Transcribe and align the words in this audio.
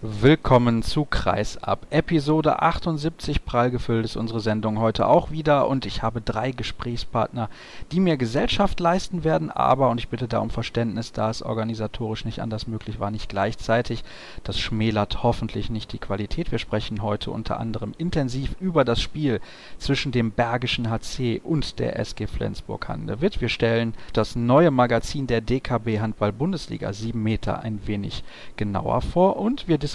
Willkommen 0.00 0.84
zu 0.84 1.06
Kreisab. 1.06 1.88
Episode 1.90 2.62
78 2.62 3.44
prall 3.44 3.72
gefüllt 3.72 4.04
ist 4.04 4.14
unsere 4.14 4.38
Sendung 4.38 4.78
heute 4.78 5.08
auch 5.08 5.32
wieder 5.32 5.66
und 5.66 5.86
ich 5.86 6.04
habe 6.04 6.20
drei 6.20 6.52
Gesprächspartner, 6.52 7.50
die 7.90 7.98
mir 7.98 8.16
Gesellschaft 8.16 8.78
leisten 8.78 9.24
werden, 9.24 9.50
aber, 9.50 9.90
und 9.90 9.98
ich 9.98 10.06
bitte 10.06 10.28
da 10.28 10.38
um 10.38 10.50
Verständnis, 10.50 11.10
da 11.10 11.30
es 11.30 11.42
organisatorisch 11.42 12.24
nicht 12.24 12.40
anders 12.40 12.68
möglich 12.68 13.00
war, 13.00 13.10
nicht 13.10 13.28
gleichzeitig. 13.28 14.04
Das 14.44 14.56
schmälert 14.60 15.24
hoffentlich 15.24 15.68
nicht 15.68 15.92
die 15.92 15.98
Qualität. 15.98 16.52
Wir 16.52 16.60
sprechen 16.60 17.02
heute 17.02 17.32
unter 17.32 17.58
anderem 17.58 17.92
intensiv 17.98 18.54
über 18.60 18.84
das 18.84 19.02
Spiel 19.02 19.40
zwischen 19.78 20.12
dem 20.12 20.30
Bergischen 20.30 20.90
HC 20.90 21.40
und 21.42 21.80
der 21.80 21.98
SG 21.98 22.28
Flensburg-Handewitt. 22.28 23.40
Wir 23.40 23.48
stellen 23.48 23.94
das 24.12 24.36
neue 24.36 24.70
Magazin 24.70 25.26
der 25.26 25.40
DKB 25.40 25.98
Handball 25.98 26.32
Bundesliga 26.32 26.92
7 26.92 27.20
Meter 27.20 27.62
ein 27.62 27.80
wenig 27.88 28.22
genauer 28.54 29.02
vor 29.02 29.38
und 29.38 29.66
wir 29.66 29.76
diskutieren 29.76 29.87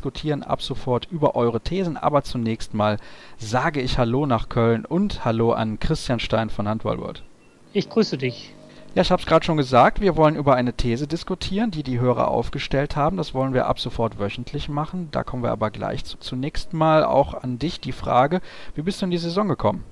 ab 0.43 0.61
sofort 0.61 1.07
über 1.11 1.35
eure 1.35 1.61
Thesen, 1.61 1.97
aber 1.97 2.23
zunächst 2.23 2.73
mal 2.73 2.97
sage 3.37 3.81
ich 3.81 3.97
Hallo 3.97 4.25
nach 4.25 4.49
Köln 4.49 4.85
und 4.85 5.25
Hallo 5.25 5.51
an 5.51 5.79
Christian 5.79 6.19
Stein 6.19 6.49
von 6.49 6.67
Handball 6.67 6.99
World. 6.99 7.23
Ich 7.73 7.89
grüße 7.89 8.17
dich. 8.17 8.53
Ja, 8.95 9.01
ich 9.01 9.11
habe 9.11 9.19
es 9.19 9.27
gerade 9.27 9.43
schon 9.43 9.57
gesagt, 9.57 10.01
wir 10.01 10.15
wollen 10.17 10.35
über 10.35 10.53
eine 10.53 10.73
These 10.73 11.07
diskutieren, 11.07 11.71
die 11.71 11.81
die 11.81 11.99
Hörer 11.99 12.27
aufgestellt 12.27 12.95
haben. 12.95 13.17
Das 13.17 13.33
wollen 13.33 13.55
wir 13.55 13.65
ab 13.65 13.79
sofort 13.79 14.19
wöchentlich 14.19 14.69
machen. 14.69 15.09
Da 15.11 15.23
kommen 15.23 15.41
wir 15.41 15.51
aber 15.51 15.71
gleich 15.71 16.05
zu. 16.05 16.17
Zunächst 16.19 16.73
mal 16.73 17.03
auch 17.03 17.33
an 17.33 17.57
dich 17.57 17.79
die 17.79 17.91
Frage, 17.91 18.39
wie 18.75 18.83
bist 18.83 19.01
du 19.01 19.05
in 19.05 19.11
die 19.11 19.17
Saison 19.17 19.47
gekommen? 19.47 19.83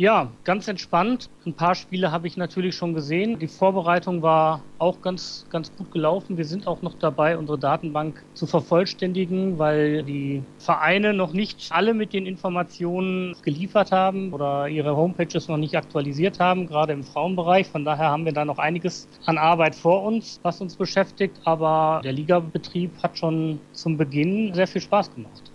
Ja, 0.00 0.28
ganz 0.44 0.66
entspannt. 0.66 1.28
Ein 1.44 1.52
paar 1.52 1.74
Spiele 1.74 2.10
habe 2.10 2.26
ich 2.26 2.38
natürlich 2.38 2.74
schon 2.74 2.94
gesehen. 2.94 3.38
Die 3.38 3.48
Vorbereitung 3.48 4.22
war 4.22 4.62
auch 4.78 5.02
ganz, 5.02 5.44
ganz 5.50 5.70
gut 5.76 5.90
gelaufen. 5.90 6.38
Wir 6.38 6.46
sind 6.46 6.66
auch 6.66 6.80
noch 6.80 6.94
dabei, 6.94 7.36
unsere 7.36 7.58
Datenbank 7.58 8.24
zu 8.32 8.46
vervollständigen, 8.46 9.58
weil 9.58 10.02
die 10.02 10.42
Vereine 10.56 11.12
noch 11.12 11.34
nicht 11.34 11.66
alle 11.68 11.92
mit 11.92 12.14
den 12.14 12.24
Informationen 12.24 13.36
geliefert 13.42 13.92
haben 13.92 14.32
oder 14.32 14.68
ihre 14.68 14.96
Homepages 14.96 15.48
noch 15.48 15.58
nicht 15.58 15.76
aktualisiert 15.76 16.40
haben, 16.40 16.66
gerade 16.66 16.94
im 16.94 17.04
Frauenbereich. 17.04 17.66
Von 17.66 17.84
daher 17.84 18.08
haben 18.08 18.24
wir 18.24 18.32
da 18.32 18.46
noch 18.46 18.58
einiges 18.58 19.06
an 19.26 19.36
Arbeit 19.36 19.74
vor 19.74 20.04
uns, 20.04 20.40
was 20.42 20.62
uns 20.62 20.76
beschäftigt. 20.76 21.38
Aber 21.44 22.00
der 22.02 22.14
Ligabetrieb 22.14 22.90
hat 23.02 23.18
schon 23.18 23.60
zum 23.72 23.98
Beginn 23.98 24.54
sehr 24.54 24.66
viel 24.66 24.80
Spaß 24.80 25.14
gemacht. 25.14 25.49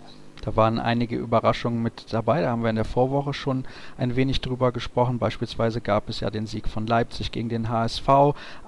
Da 0.46 0.54
waren 0.54 0.78
einige 0.78 1.16
Überraschungen 1.16 1.82
mit 1.82 2.12
dabei. 2.12 2.40
Da 2.40 2.50
haben 2.50 2.62
wir 2.62 2.70
in 2.70 2.76
der 2.76 2.84
Vorwoche 2.84 3.34
schon 3.34 3.64
ein 3.98 4.14
wenig 4.14 4.40
drüber 4.40 4.70
gesprochen. 4.70 5.18
Beispielsweise 5.18 5.80
gab 5.80 6.08
es 6.08 6.20
ja 6.20 6.30
den 6.30 6.46
Sieg 6.46 6.68
von 6.68 6.86
Leipzig 6.86 7.32
gegen 7.32 7.48
den 7.48 7.68
HSV. 7.68 8.08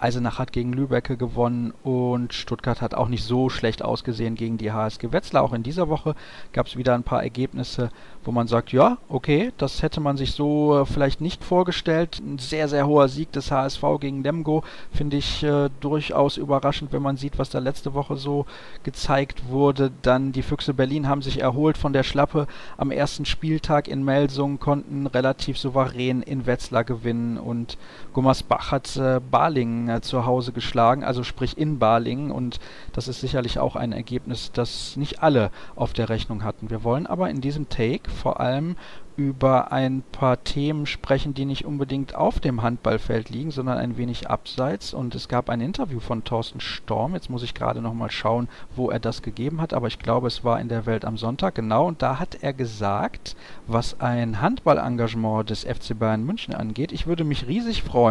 Eisenach 0.01 0.41
hat 0.41 0.53
gegen 0.53 0.73
Lübecke 0.73 1.17
gewonnen 1.17 1.73
und 1.85 2.35
Stuttgart 2.35 2.83
hat 2.83 2.95
auch 2.95 3.07
nicht 3.07 3.23
so 3.23 3.49
schlecht 3.49 3.85
ausgesehen 3.85 4.35
gegen 4.35 4.59
die 4.59 4.73
HSG 4.73 5.13
Wetzlar. 5.13 5.45
Auch 5.45 5.53
in 5.53 5.63
dieser 5.63 5.89
Woche 5.89 6.17
gab 6.53 6.67
es 6.67 6.77
wieder 6.77 6.95
ein 6.95 7.05
paar 7.05 7.23
Ergebnisse, 7.23 7.91
wo 8.25 8.33
man 8.33 8.49
sagt, 8.49 8.73
ja, 8.73 8.99
okay, 9.09 9.53
das 9.57 9.81
hätte 9.81 10.01
man 10.01 10.17
sich 10.17 10.33
so 10.33 10.81
äh, 10.81 10.85
vielleicht 10.85 11.21
nicht 11.21 11.45
vorgestellt. 11.45 12.19
Ein 12.19 12.39
sehr, 12.39 12.67
sehr 12.67 12.89
hoher 12.89 13.07
Sieg 13.07 13.31
des 13.31 13.53
HSV 13.53 13.85
gegen 14.01 14.25
Lemgo 14.25 14.65
finde 14.91 15.17
ich 15.17 15.45
äh, 15.45 15.71
durchaus 15.79 16.39
überraschend, 16.39 16.93
wenn 16.93 17.03
man 17.03 17.17
sieht, 17.17 17.39
was 17.39 17.51
da 17.51 17.61
letzte 17.61 17.95
Woche 17.95 18.17
so 18.17 18.47
gezeigt 18.83 19.49
wurde. 19.49 19.93
Dann 20.03 20.33
die 20.33 20.43
Füchse 20.43 20.75
Berlin 20.75 21.07
haben 21.07 21.23
sich 21.23 21.41
erholt 21.41 21.68
erholt 21.69 21.77
von 21.77 21.93
der 21.93 22.03
Schlappe 22.03 22.47
am 22.79 22.91
ersten 22.91 23.27
Spieltag 23.27 23.89
in 23.89 24.03
Melsung, 24.03 24.59
konnten 24.59 25.07
relativ 25.07 25.59
souverän 25.59 26.23
in 26.23 26.47
Wetzlar 26.47 26.83
gewinnen 26.83 27.37
und 27.37 27.77
Gummersbach 28.19 28.73
hat 28.73 28.97
äh, 28.97 29.21
Balingen 29.21 29.89
äh, 29.89 30.01
zu 30.01 30.27
Hause 30.27 30.51
geschlagen, 30.51 31.05
also 31.05 31.23
sprich 31.23 31.57
in 31.57 31.79
Balingen 31.79 32.33
und 32.33 32.59
das 32.93 33.07
ist 33.07 33.21
sicherlich 33.21 33.61
auch 33.61 33.77
ein 33.77 33.93
Ergebnis, 33.93 34.51
das 34.51 34.97
nicht 34.97 35.23
alle 35.23 35.53
auf 35.77 35.93
der 35.93 36.09
Rechnung 36.09 36.43
hatten. 36.43 36.69
Wir 36.69 36.83
wollen 36.83 37.07
aber 37.07 37.31
in 37.31 37.41
diesem 37.41 37.69
Take 37.69 38.11
vor 38.11 38.41
allem 38.41 38.75
über 39.19 39.73
ein 39.73 40.05
paar 40.13 40.45
Themen 40.45 40.87
sprechen, 40.87 41.35
die 41.35 41.45
nicht 41.45 41.65
unbedingt 41.65 42.15
auf 42.15 42.39
dem 42.39 42.63
Handballfeld 42.63 43.31
liegen, 43.31 43.51
sondern 43.51 43.77
ein 43.77 43.97
wenig 43.97 44.31
abseits. 44.31 44.95
Und 44.95 45.17
es 45.17 45.27
gab 45.27 45.51
ein 45.51 45.61
Interview 45.61 45.99
von 45.99 46.23
Thorsten 46.23 46.61
Storm. 46.61 47.15
Jetzt 47.15 47.29
muss 47.29 47.43
ich 47.43 47.53
gerade 47.53 47.83
noch 47.83 47.95
mal 47.95 48.13
schauen, 48.13 48.49
wo 48.77 48.91
er 48.91 49.01
das 49.01 49.21
gegeben 49.23 49.61
hat. 49.61 49.75
Aber 49.75 49.89
ich 49.89 49.99
glaube, 49.99 50.29
es 50.29 50.45
war 50.45 50.61
in 50.61 50.69
der 50.69 50.87
Welt 50.87 51.05
am 51.05 51.17
Sonntag. 51.17 51.57
Genau. 51.57 51.89
Und 51.89 52.01
da 52.01 52.21
hat 52.21 52.37
er 52.43 52.53
gesagt, 52.53 53.35
was 53.67 54.01
ein 54.01 54.41
Handballengagement 54.41 55.51
des 55.51 55.65
FC 55.65 55.99
Bayern 55.99 56.25
München 56.25 56.55
angeht. 56.55 56.93
Ich 56.93 57.09
würde 57.09 57.25
mich 57.25 57.49
riesig 57.49 57.83
freuen, 57.83 58.08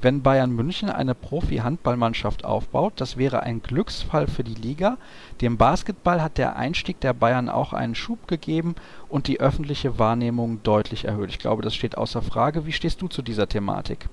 wenn 0.00 0.22
Bayern 0.22 0.50
München 0.50 0.90
eine 0.90 1.14
Profi-Handballmannschaft 1.14 2.44
aufbaut. 2.44 2.94
Das 2.96 3.16
wäre 3.16 3.42
ein 3.42 3.62
Glücksfall 3.62 4.26
für 4.26 4.44
die 4.44 4.54
Liga. 4.54 4.98
Dem 5.40 5.56
Basketball 5.56 6.22
hat 6.22 6.38
der 6.38 6.56
Einstieg 6.56 7.00
der 7.00 7.12
Bayern 7.12 7.48
auch 7.48 7.72
einen 7.72 7.94
Schub 7.94 8.28
gegeben 8.28 8.74
und 9.08 9.26
die 9.26 9.40
öffentliche 9.40 9.98
Wahrnehmung 9.98 10.62
deutlich 10.62 11.04
erhöht. 11.04 11.30
Ich 11.30 11.38
glaube, 11.38 11.62
das 11.62 11.74
steht 11.74 11.96
außer 11.98 12.22
Frage. 12.22 12.66
Wie 12.66 12.72
stehst 12.72 13.02
du 13.02 13.08
zu 13.08 13.22
dieser 13.22 13.48
Thematik? 13.48 14.08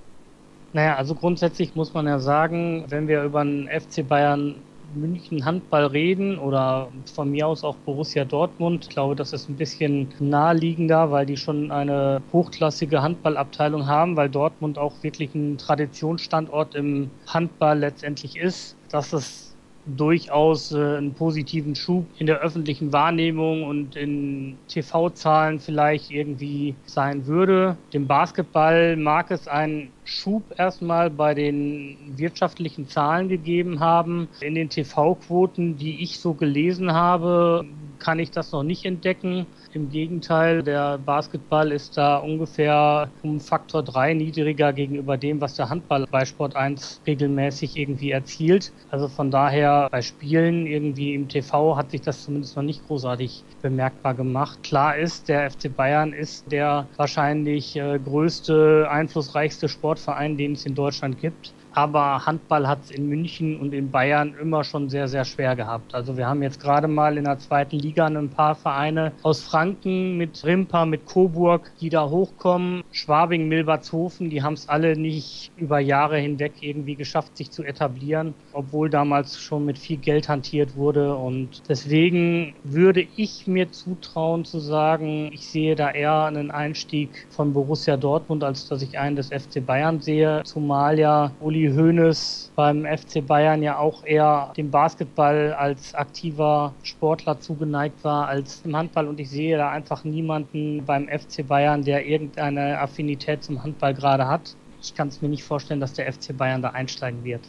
Naja, 0.72 0.96
also 0.96 1.14
grundsätzlich 1.14 1.74
muss 1.74 1.92
man 1.92 2.06
ja 2.06 2.18
sagen, 2.18 2.84
wenn 2.88 3.06
wir 3.06 3.22
über 3.22 3.44
den 3.44 3.68
FC 3.68 4.06
Bayern 4.08 4.54
München 4.94 5.44
Handball 5.44 5.86
reden 5.86 6.38
oder 6.38 6.90
von 7.14 7.30
mir 7.30 7.46
aus 7.46 7.64
auch 7.64 7.76
Borussia 7.76 8.24
Dortmund. 8.24 8.84
Ich 8.84 8.90
glaube, 8.90 9.16
das 9.16 9.32
ist 9.32 9.48
ein 9.48 9.56
bisschen 9.56 10.14
naheliegender, 10.18 11.10
weil 11.10 11.26
die 11.26 11.36
schon 11.36 11.70
eine 11.70 12.22
hochklassige 12.32 13.02
Handballabteilung 13.02 13.86
haben, 13.86 14.16
weil 14.16 14.28
Dortmund 14.28 14.78
auch 14.78 15.02
wirklich 15.02 15.34
ein 15.34 15.58
Traditionsstandort 15.58 16.74
im 16.74 17.10
Handball 17.26 17.78
letztendlich 17.78 18.36
ist. 18.36 18.76
Dass 18.90 19.12
es 19.12 19.51
durchaus 19.86 20.72
äh, 20.72 20.96
einen 20.96 21.14
positiven 21.14 21.74
Schub 21.74 22.06
in 22.18 22.26
der 22.26 22.40
öffentlichen 22.40 22.92
Wahrnehmung 22.92 23.64
und 23.64 23.96
in 23.96 24.56
TV-Zahlen 24.68 25.58
vielleicht 25.60 26.10
irgendwie 26.10 26.74
sein 26.86 27.26
würde. 27.26 27.76
Dem 27.92 28.06
Basketball 28.06 28.96
mag 28.96 29.30
es 29.30 29.48
einen 29.48 29.90
Schub 30.04 30.42
erstmal 30.56 31.10
bei 31.10 31.34
den 31.34 31.96
wirtschaftlichen 32.16 32.88
Zahlen 32.88 33.28
gegeben 33.28 33.80
haben. 33.80 34.28
In 34.40 34.54
den 34.54 34.68
TV-Quoten, 34.68 35.76
die 35.76 36.02
ich 36.02 36.18
so 36.18 36.34
gelesen 36.34 36.92
habe, 36.92 37.64
kann 38.02 38.18
ich 38.18 38.32
das 38.32 38.50
noch 38.50 38.64
nicht 38.64 38.84
entdecken. 38.84 39.46
Im 39.72 39.88
Gegenteil, 39.88 40.64
der 40.64 40.98
Basketball 40.98 41.70
ist 41.70 41.96
da 41.96 42.16
ungefähr 42.16 43.08
um 43.22 43.38
Faktor 43.38 43.84
3 43.84 44.14
niedriger 44.14 44.72
gegenüber 44.72 45.16
dem, 45.16 45.40
was 45.40 45.54
der 45.54 45.70
Handball 45.70 46.04
bei 46.10 46.24
Sport 46.24 46.56
1 46.56 47.02
regelmäßig 47.06 47.76
irgendwie 47.76 48.10
erzielt. 48.10 48.72
Also 48.90 49.06
von 49.06 49.30
daher 49.30 49.88
bei 49.92 50.02
Spielen 50.02 50.66
irgendwie 50.66 51.14
im 51.14 51.28
TV 51.28 51.76
hat 51.76 51.92
sich 51.92 52.00
das 52.00 52.24
zumindest 52.24 52.56
noch 52.56 52.64
nicht 52.64 52.84
großartig 52.88 53.44
bemerkbar 53.62 54.14
gemacht. 54.14 54.64
Klar 54.64 54.96
ist, 54.96 55.28
der 55.28 55.48
FC 55.48 55.74
Bayern 55.74 56.12
ist 56.12 56.50
der 56.50 56.88
wahrscheinlich 56.96 57.76
äh, 57.76 58.00
größte, 58.00 58.88
einflussreichste 58.90 59.68
Sportverein, 59.68 60.36
den 60.36 60.52
es 60.52 60.66
in 60.66 60.74
Deutschland 60.74 61.20
gibt 61.20 61.54
aber 61.74 62.24
Handball 62.26 62.68
hat 62.68 62.84
es 62.84 62.90
in 62.90 63.08
München 63.08 63.58
und 63.58 63.72
in 63.72 63.90
Bayern 63.90 64.34
immer 64.40 64.64
schon 64.64 64.88
sehr, 64.88 65.08
sehr 65.08 65.24
schwer 65.24 65.56
gehabt. 65.56 65.94
Also 65.94 66.16
wir 66.16 66.26
haben 66.26 66.42
jetzt 66.42 66.60
gerade 66.60 66.88
mal 66.88 67.16
in 67.16 67.24
der 67.24 67.38
zweiten 67.38 67.78
Liga 67.78 68.06
ein 68.06 68.28
paar 68.28 68.54
Vereine 68.54 69.12
aus 69.22 69.42
Franken 69.42 70.16
mit 70.16 70.44
Rimpa, 70.44 70.84
mit 70.84 71.06
Coburg, 71.06 71.70
die 71.80 71.88
da 71.88 72.08
hochkommen. 72.08 72.82
Schwabing, 72.92 73.48
Milbertshofen, 73.48 74.30
die 74.30 74.42
haben 74.42 74.54
es 74.54 74.68
alle 74.68 74.96
nicht 74.96 75.50
über 75.56 75.78
Jahre 75.78 76.18
hinweg 76.18 76.52
irgendwie 76.60 76.94
geschafft, 76.94 77.36
sich 77.36 77.50
zu 77.50 77.62
etablieren, 77.62 78.34
obwohl 78.52 78.90
damals 78.90 79.40
schon 79.40 79.64
mit 79.64 79.78
viel 79.78 79.96
Geld 79.96 80.28
hantiert 80.28 80.76
wurde. 80.76 81.14
Und 81.14 81.62
deswegen 81.68 82.54
würde 82.64 83.06
ich 83.16 83.46
mir 83.46 83.70
zutrauen 83.70 84.44
zu 84.44 84.58
sagen, 84.58 85.30
ich 85.32 85.46
sehe 85.46 85.74
da 85.74 85.90
eher 85.90 86.24
einen 86.24 86.50
Einstieg 86.50 87.26
von 87.30 87.52
Borussia 87.52 87.96
Dortmund, 87.96 88.44
als 88.44 88.68
dass 88.68 88.82
ich 88.82 88.98
einen 88.98 89.16
des 89.16 89.28
FC 89.28 89.64
Bayern 89.64 90.00
sehe, 90.00 90.42
zumal 90.44 90.98
ja 90.98 91.32
Uli 91.40 91.61
Uli 91.62 91.70
Hoeneß 91.76 92.50
beim 92.56 92.84
FC 92.84 93.24
Bayern 93.24 93.62
ja 93.62 93.78
auch 93.78 94.04
eher 94.04 94.52
dem 94.56 94.72
Basketball 94.72 95.52
als 95.52 95.94
aktiver 95.94 96.74
Sportler 96.82 97.38
zugeneigt 97.38 98.02
war 98.02 98.26
als 98.26 98.62
im 98.64 98.74
Handball. 98.74 99.06
Und 99.06 99.20
ich 99.20 99.30
sehe 99.30 99.56
da 99.56 99.70
einfach 99.70 100.02
niemanden 100.02 100.84
beim 100.84 101.06
FC 101.06 101.46
Bayern, 101.46 101.84
der 101.84 102.04
irgendeine 102.04 102.80
Affinität 102.80 103.44
zum 103.44 103.62
Handball 103.62 103.94
gerade 103.94 104.26
hat. 104.26 104.56
Ich 104.82 104.92
kann 104.96 105.06
es 105.06 105.22
mir 105.22 105.28
nicht 105.28 105.44
vorstellen, 105.44 105.78
dass 105.78 105.92
der 105.92 106.12
FC 106.12 106.36
Bayern 106.36 106.62
da 106.62 106.70
einsteigen 106.70 107.22
wird 107.22 107.42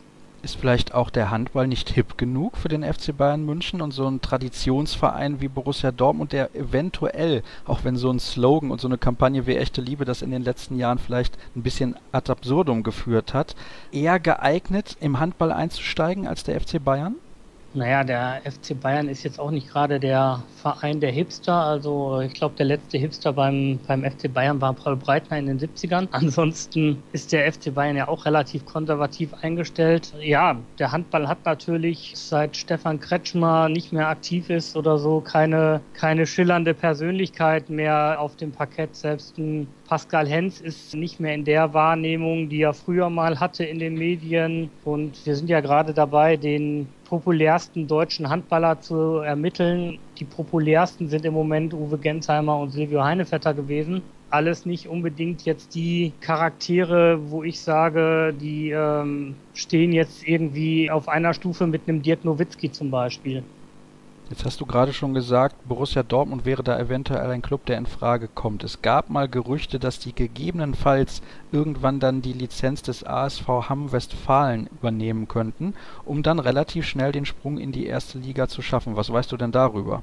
ist 0.43 0.57
vielleicht 0.57 0.93
auch 0.93 1.09
der 1.09 1.31
Handball 1.31 1.67
nicht 1.67 1.89
hip 1.89 2.17
genug 2.17 2.57
für 2.57 2.67
den 2.67 2.83
FC 2.83 3.15
Bayern 3.15 3.45
München 3.45 3.81
und 3.81 3.91
so 3.91 4.05
ein 4.07 4.21
Traditionsverein 4.21 5.39
wie 5.39 5.47
Borussia 5.47 5.91
Dortmund, 5.91 6.33
der 6.33 6.53
eventuell, 6.53 7.43
auch 7.65 7.83
wenn 7.83 7.95
so 7.95 8.11
ein 8.11 8.19
Slogan 8.19 8.69
und 8.69 8.81
so 8.81 8.87
eine 8.87 8.97
Kampagne 8.97 9.47
wie 9.47 9.55
echte 9.55 9.81
Liebe 9.81 10.03
das 10.03 10.21
in 10.21 10.31
den 10.31 10.43
letzten 10.43 10.77
Jahren 10.77 10.99
vielleicht 10.99 11.37
ein 11.55 11.63
bisschen 11.63 11.95
ad 12.11 12.29
absurdum 12.29 12.83
geführt 12.83 13.33
hat, 13.33 13.55
eher 13.91 14.19
geeignet 14.19 14.97
im 14.99 15.19
Handball 15.19 15.51
einzusteigen 15.51 16.27
als 16.27 16.43
der 16.43 16.59
FC 16.59 16.83
Bayern? 16.83 17.15
Naja, 17.75 18.03
der 18.03 18.41
FC 18.45 18.79
Bayern 18.79 19.09
ist 19.09 19.23
jetzt 19.23 19.39
auch 19.39 19.49
nicht 19.49 19.67
gerade 19.67 19.99
der 19.99 20.43
Verein 20.61 20.99
der 20.99 21.11
Hipster. 21.11 21.55
Also 21.55 22.21
ich 22.21 22.33
glaube, 22.33 22.53
der 22.55 22.67
letzte 22.67 22.99
Hipster 22.99 23.33
beim, 23.33 23.79
beim 23.87 24.03
FC 24.03 24.31
Bayern 24.31 24.61
war 24.61 24.73
Paul 24.73 24.95
Breitner 24.95 25.39
in 25.39 25.47
den 25.47 25.59
70ern. 25.59 26.07
Ansonsten 26.11 27.01
ist 27.13 27.31
der 27.31 27.51
FC 27.51 27.73
Bayern 27.73 27.97
ja 27.97 28.07
auch 28.07 28.25
relativ 28.25 28.63
konservativ 28.65 29.33
eingestellt. 29.41 30.13
Ja, 30.21 30.55
der 30.77 30.91
Handball 30.91 31.27
hat 31.27 31.45
natürlich 31.45 32.11
seit 32.15 32.55
Stefan 32.55 32.99
Kretschmer 32.99 33.69
nicht 33.69 33.91
mehr 33.91 34.07
aktiv 34.07 34.51
ist 34.51 34.77
oder 34.77 34.99
so 34.99 35.19
keine, 35.19 35.81
keine 35.95 36.27
schillernde 36.27 36.75
Persönlichkeit 36.75 37.71
mehr 37.71 38.17
auf 38.19 38.35
dem 38.35 38.51
Parkett. 38.51 38.95
Selbst 38.95 39.39
ein 39.39 39.67
Pascal 39.87 40.27
Hens 40.27 40.61
ist 40.61 40.95
nicht 40.95 41.19
mehr 41.19 41.33
in 41.33 41.43
der 41.43 41.73
Wahrnehmung, 41.73 42.49
die 42.49 42.61
er 42.61 42.73
früher 42.73 43.09
mal 43.09 43.39
hatte 43.39 43.63
in 43.63 43.79
den 43.79 43.95
Medien. 43.95 44.69
Und 44.85 45.25
wir 45.25 45.35
sind 45.35 45.49
ja 45.49 45.59
gerade 45.59 45.93
dabei, 45.93 46.37
den 46.37 46.87
populärsten 47.13 47.87
deutschen 47.87 48.27
Handballer 48.27 48.81
zu 48.81 49.17
ermitteln. 49.19 49.99
Die 50.17 50.25
populärsten 50.25 51.09
sind 51.09 51.25
im 51.25 51.35
Moment 51.35 51.71
Uwe 51.71 51.99
Gensheimer 51.99 52.57
und 52.57 52.71
Silvio 52.71 53.03
Heinevetter 53.03 53.53
gewesen. 53.53 54.01
Alles 54.31 54.65
nicht 54.65 54.87
unbedingt 54.87 55.45
jetzt 55.45 55.75
die 55.75 56.11
Charaktere, 56.21 57.19
wo 57.29 57.43
ich 57.43 57.61
sage, 57.61 58.33
die 58.41 58.71
ähm, 58.71 59.35
stehen 59.53 59.91
jetzt 59.93 60.27
irgendwie 60.27 60.89
auf 60.89 61.07
einer 61.07 61.35
Stufe 61.35 61.67
mit 61.67 61.87
einem 61.87 62.01
Dirk 62.01 62.25
Nowitzki 62.25 62.71
zum 62.71 62.89
Beispiel. 62.89 63.43
Jetzt 64.33 64.45
hast 64.45 64.59
du 64.61 64.65
gerade 64.65 64.93
schon 64.93 65.13
gesagt, 65.13 65.55
Borussia 65.67 66.01
Dortmund 66.01 66.43
wäre 66.43 66.63
da 66.63 66.79
eventuell 66.79 67.29
ein 67.29 67.43
Club, 67.43 67.67
der 67.67 67.77
in 67.77 67.85
Frage 67.85 68.27
kommt. 68.27 68.63
Es 68.63 68.81
gab 68.81 69.11
mal 69.11 69.29
Gerüchte, 69.29 69.77
dass 69.77 69.99
die 69.99 70.15
gegebenenfalls 70.15 71.21
irgendwann 71.51 71.99
dann 71.99 72.23
die 72.23 72.33
Lizenz 72.33 72.81
des 72.81 73.05
ASV 73.05 73.47
Hamm 73.69 73.91
Westfalen 73.91 74.71
übernehmen 74.79 75.27
könnten, 75.27 75.75
um 76.03 76.23
dann 76.23 76.39
relativ 76.39 76.87
schnell 76.87 77.11
den 77.11 77.27
Sprung 77.27 77.59
in 77.59 77.71
die 77.71 77.85
erste 77.85 78.17
Liga 78.17 78.47
zu 78.47 78.63
schaffen. 78.63 78.95
Was 78.95 79.13
weißt 79.13 79.31
du 79.31 79.37
denn 79.37 79.51
darüber? 79.51 80.01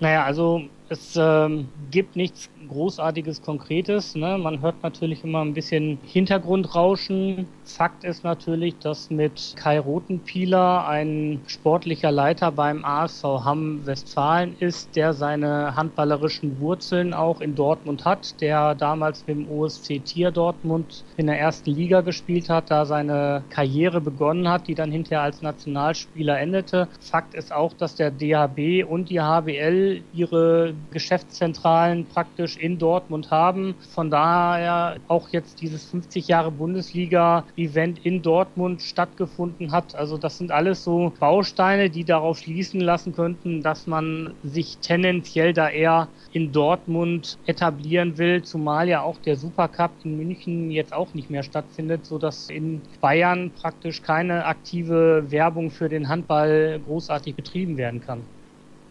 Naja, 0.00 0.24
also 0.24 0.60
es 0.88 1.16
ähm, 1.16 1.68
gibt 1.90 2.14
nichts 2.14 2.48
Großartiges, 2.68 3.42
Konkretes. 3.42 4.14
Ne? 4.14 4.38
Man 4.38 4.60
hört 4.60 4.82
natürlich 4.82 5.24
immer 5.24 5.40
ein 5.40 5.54
bisschen 5.54 5.98
Hintergrundrauschen. 6.04 7.46
Fakt 7.64 8.04
ist 8.04 8.24
natürlich, 8.24 8.78
dass 8.78 9.10
mit 9.10 9.54
Kai 9.56 9.78
Rotenpieler 9.80 10.86
ein 10.86 11.40
sportlicher 11.46 12.12
Leiter 12.12 12.52
beim 12.52 12.84
ASV 12.84 13.22
Hamm 13.22 13.86
Westfalen 13.86 14.56
ist, 14.60 14.94
der 14.96 15.12
seine 15.12 15.74
handballerischen 15.76 16.60
Wurzeln 16.60 17.14
auch 17.14 17.40
in 17.40 17.54
Dortmund 17.54 18.04
hat, 18.04 18.40
der 18.40 18.74
damals 18.74 19.26
mit 19.26 19.36
dem 19.36 19.50
OSC 19.50 20.04
Tier 20.04 20.30
Dortmund 20.30 21.04
in 21.16 21.26
der 21.26 21.38
ersten 21.38 21.70
Liga 21.70 22.00
gespielt 22.00 22.48
hat, 22.48 22.70
da 22.70 22.84
seine 22.84 23.42
Karriere 23.50 24.00
begonnen 24.00 24.48
hat, 24.48 24.68
die 24.68 24.74
dann 24.74 24.92
hinterher 24.92 25.22
als 25.22 25.42
Nationalspieler 25.42 26.38
endete. 26.38 26.88
Fakt 27.00 27.34
ist 27.34 27.52
auch, 27.52 27.72
dass 27.72 27.96
der 27.96 28.10
DHB 28.10 28.84
und 28.88 29.10
die 29.10 29.20
HBL 29.20 30.02
ihre 30.12 30.74
Geschäftszentralen 30.90 32.06
praktisch 32.06 32.56
in 32.56 32.78
Dortmund 32.78 33.30
haben. 33.30 33.74
Von 33.88 34.10
daher 34.10 34.96
auch 35.08 35.28
jetzt 35.30 35.60
dieses 35.60 35.84
50 35.84 36.28
Jahre 36.28 36.50
Bundesliga-Event 36.50 38.04
in 38.04 38.22
Dortmund 38.22 38.82
stattgefunden 38.82 39.72
hat. 39.72 39.94
Also 39.94 40.18
das 40.18 40.38
sind 40.38 40.50
alles 40.50 40.84
so 40.84 41.12
Bausteine, 41.18 41.90
die 41.90 42.04
darauf 42.04 42.38
schließen 42.38 42.80
lassen 42.80 43.12
könnten, 43.12 43.62
dass 43.62 43.86
man 43.86 44.34
sich 44.42 44.78
tendenziell 44.78 45.52
da 45.52 45.68
eher 45.68 46.08
in 46.30 46.52
Dortmund 46.52 47.38
etablieren 47.44 48.18
will, 48.18 48.42
zumal 48.42 48.88
ja 48.88 49.02
auch 49.02 49.18
der 49.18 49.36
Supercup 49.36 49.92
in 50.02 50.16
München 50.16 50.70
jetzt 50.70 50.92
auch 50.92 51.14
nicht 51.14 51.30
mehr 51.30 51.42
stattfindet, 51.42 52.06
sodass 52.06 52.48
in 52.48 52.82
Bayern 53.00 53.52
praktisch 53.52 54.02
keine 54.02 54.44
aktive 54.44 55.30
Werbung 55.30 55.70
für 55.70 55.88
den 55.88 56.08
Handball 56.08 56.80
großartig 56.84 57.36
betrieben 57.36 57.76
werden 57.76 58.00
kann. 58.00 58.28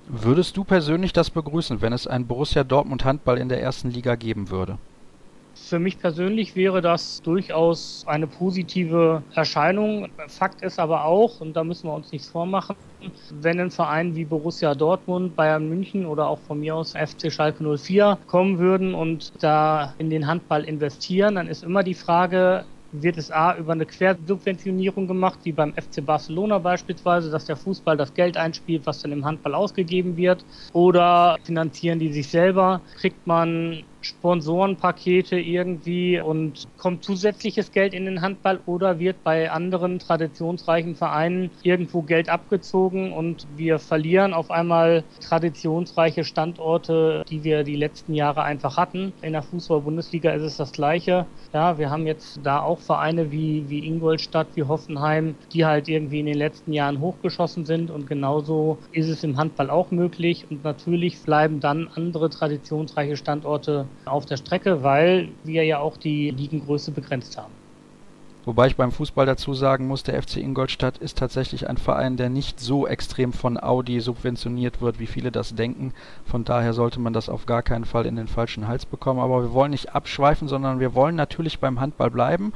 Würdest 0.07 0.55
du 0.55 0.63
persönlich 0.63 1.13
das 1.13 1.31
begrüßen, 1.31 1.81
wenn 1.81 1.91
es 1.91 2.05
ein 2.05 2.27
Borussia 2.27 2.63
Dortmund 2.63 3.05
Handball 3.05 3.39
in 3.39 3.49
der 3.49 3.61
ersten 3.61 3.89
Liga 3.89 4.15
geben 4.15 4.51
würde? 4.51 4.77
Für 5.55 5.79
mich 5.79 5.97
persönlich 5.97 6.55
wäre 6.55 6.81
das 6.81 7.21
durchaus 7.23 8.03
eine 8.05 8.27
positive 8.27 9.23
Erscheinung. 9.33 10.09
Fakt 10.27 10.61
ist 10.61 10.79
aber 10.79 11.05
auch, 11.05 11.41
und 11.41 11.53
da 11.53 11.63
müssen 11.63 11.87
wir 11.87 11.93
uns 11.93 12.11
nichts 12.11 12.27
vormachen, 12.27 12.75
wenn 13.31 13.59
ein 13.59 13.71
Verein 13.71 14.15
wie 14.15 14.25
Borussia 14.25 14.75
Dortmund, 14.75 15.35
Bayern 15.35 15.67
München 15.69 16.05
oder 16.05 16.27
auch 16.27 16.39
von 16.39 16.59
mir 16.59 16.75
aus 16.75 16.91
FC 16.91 17.31
Schalke 17.31 17.63
04 17.63 18.19
kommen 18.27 18.59
würden 18.59 18.93
und 18.93 19.31
da 19.41 19.95
in 19.97 20.09
den 20.09 20.27
Handball 20.27 20.65
investieren, 20.65 21.35
dann 21.35 21.47
ist 21.47 21.63
immer 21.63 21.83
die 21.83 21.95
Frage, 21.95 22.65
wird 23.03 23.17
es 23.17 23.31
A 23.31 23.55
über 23.57 23.73
eine 23.73 23.85
Quersubventionierung 23.85 25.07
gemacht, 25.07 25.39
wie 25.43 25.51
beim 25.53 25.73
FC 25.73 26.05
Barcelona 26.05 26.59
beispielsweise, 26.59 27.31
dass 27.31 27.45
der 27.45 27.57
Fußball 27.57 27.97
das 27.97 28.13
Geld 28.13 28.37
einspielt, 28.37 28.85
was 28.85 29.01
dann 29.01 29.11
im 29.11 29.25
Handball 29.25 29.55
ausgegeben 29.55 30.17
wird, 30.17 30.45
oder 30.73 31.37
finanzieren 31.43 31.99
die 31.99 32.11
sich 32.13 32.29
selber, 32.29 32.83
kriegt 32.95 33.25
man 33.27 33.85
Sponsorenpakete 34.05 35.39
irgendwie 35.39 36.19
und 36.19 36.67
kommt 36.77 37.03
zusätzliches 37.03 37.71
Geld 37.71 37.93
in 37.93 38.05
den 38.05 38.21
Handball 38.21 38.61
oder 38.65 38.99
wird 38.99 39.23
bei 39.23 39.49
anderen 39.49 39.99
traditionsreichen 39.99 40.95
Vereinen 40.95 41.51
irgendwo 41.63 42.03
Geld 42.03 42.29
abgezogen 42.29 43.11
und 43.11 43.47
wir 43.49 43.79
verlieren 43.79 44.33
auf 44.33 44.51
einmal 44.51 45.03
traditionsreiche 45.21 46.23
Standorte, 46.23 47.23
die 47.27 47.43
wir 47.43 47.63
die 47.63 47.75
letzten 47.75 48.13
Jahre 48.13 48.43
einfach 48.43 48.77
hatten. 48.77 49.13
In 49.21 49.33
der 49.33 49.41
Fußball-Bundesliga 49.41 50.31
ist 50.31 50.43
es 50.43 50.57
das 50.57 50.71
Gleiche. 50.71 51.25
Ja, 51.53 51.77
wir 51.77 51.89
haben 51.89 52.05
jetzt 52.05 52.39
da 52.43 52.61
auch 52.61 52.81
Vereine 52.81 53.31
wie, 53.31 53.67
wie 53.69 53.85
Ingolstadt, 53.85 54.55
wie 54.55 54.63
Hoffenheim, 54.63 55.35
die 55.51 55.65
halt 55.65 55.87
irgendwie 55.87 56.19
in 56.19 56.27
den 56.27 56.37
letzten 56.37 56.73
Jahren 56.73 56.99
hochgeschossen 56.99 57.65
sind 57.65 57.89
und 57.89 58.05
genauso 58.07 58.79
ist 58.91 59.09
es 59.09 59.23
im 59.23 59.37
Handball 59.37 59.69
auch 59.69 59.89
möglich 59.91 60.45
und 60.49 60.63
natürlich 60.63 61.23
bleiben 61.23 61.59
dann 61.59 61.87
andere 61.95 62.29
traditionsreiche 62.29 63.17
Standorte 63.17 63.87
auf 64.05 64.25
der 64.25 64.37
Strecke, 64.37 64.83
weil 64.83 65.29
wir 65.43 65.63
ja 65.63 65.79
auch 65.79 65.97
die 65.97 66.31
Ligengröße 66.31 66.91
begrenzt 66.91 67.37
haben. 67.37 67.51
Wobei 68.45 68.67
ich 68.67 68.75
beim 68.75 68.91
Fußball 68.91 69.25
dazu 69.25 69.55
sagen 69.55 69.87
muss, 69.87 70.03
der 70.03 70.21
FC 70.21 70.37
Ingolstadt 70.37 70.99
ist 70.99 71.17
tatsächlich 71.17 71.67
ein 71.67 71.77
Verein, 71.77 72.15
der 72.15 72.29
nicht 72.29 72.59
so 72.59 72.85
extrem 72.85 73.33
von 73.33 73.57
Audi 73.57 73.99
subventioniert 73.99 74.81
wird, 74.81 74.99
wie 74.99 75.07
viele 75.07 75.31
das 75.31 75.55
denken. 75.55 75.93
Von 76.25 76.43
daher 76.43 76.73
sollte 76.73 76.99
man 76.99 77.11
das 77.11 77.27
auf 77.27 77.47
gar 77.47 77.63
keinen 77.63 77.85
Fall 77.85 78.05
in 78.05 78.17
den 78.17 78.27
falschen 78.27 78.67
Hals 78.67 78.85
bekommen. 78.85 79.19
Aber 79.19 79.41
wir 79.41 79.53
wollen 79.53 79.71
nicht 79.71 79.95
abschweifen, 79.95 80.47
sondern 80.47 80.79
wir 80.79 80.93
wollen 80.93 81.15
natürlich 81.15 81.57
beim 81.57 81.79
Handball 81.79 82.11
bleiben 82.11 82.53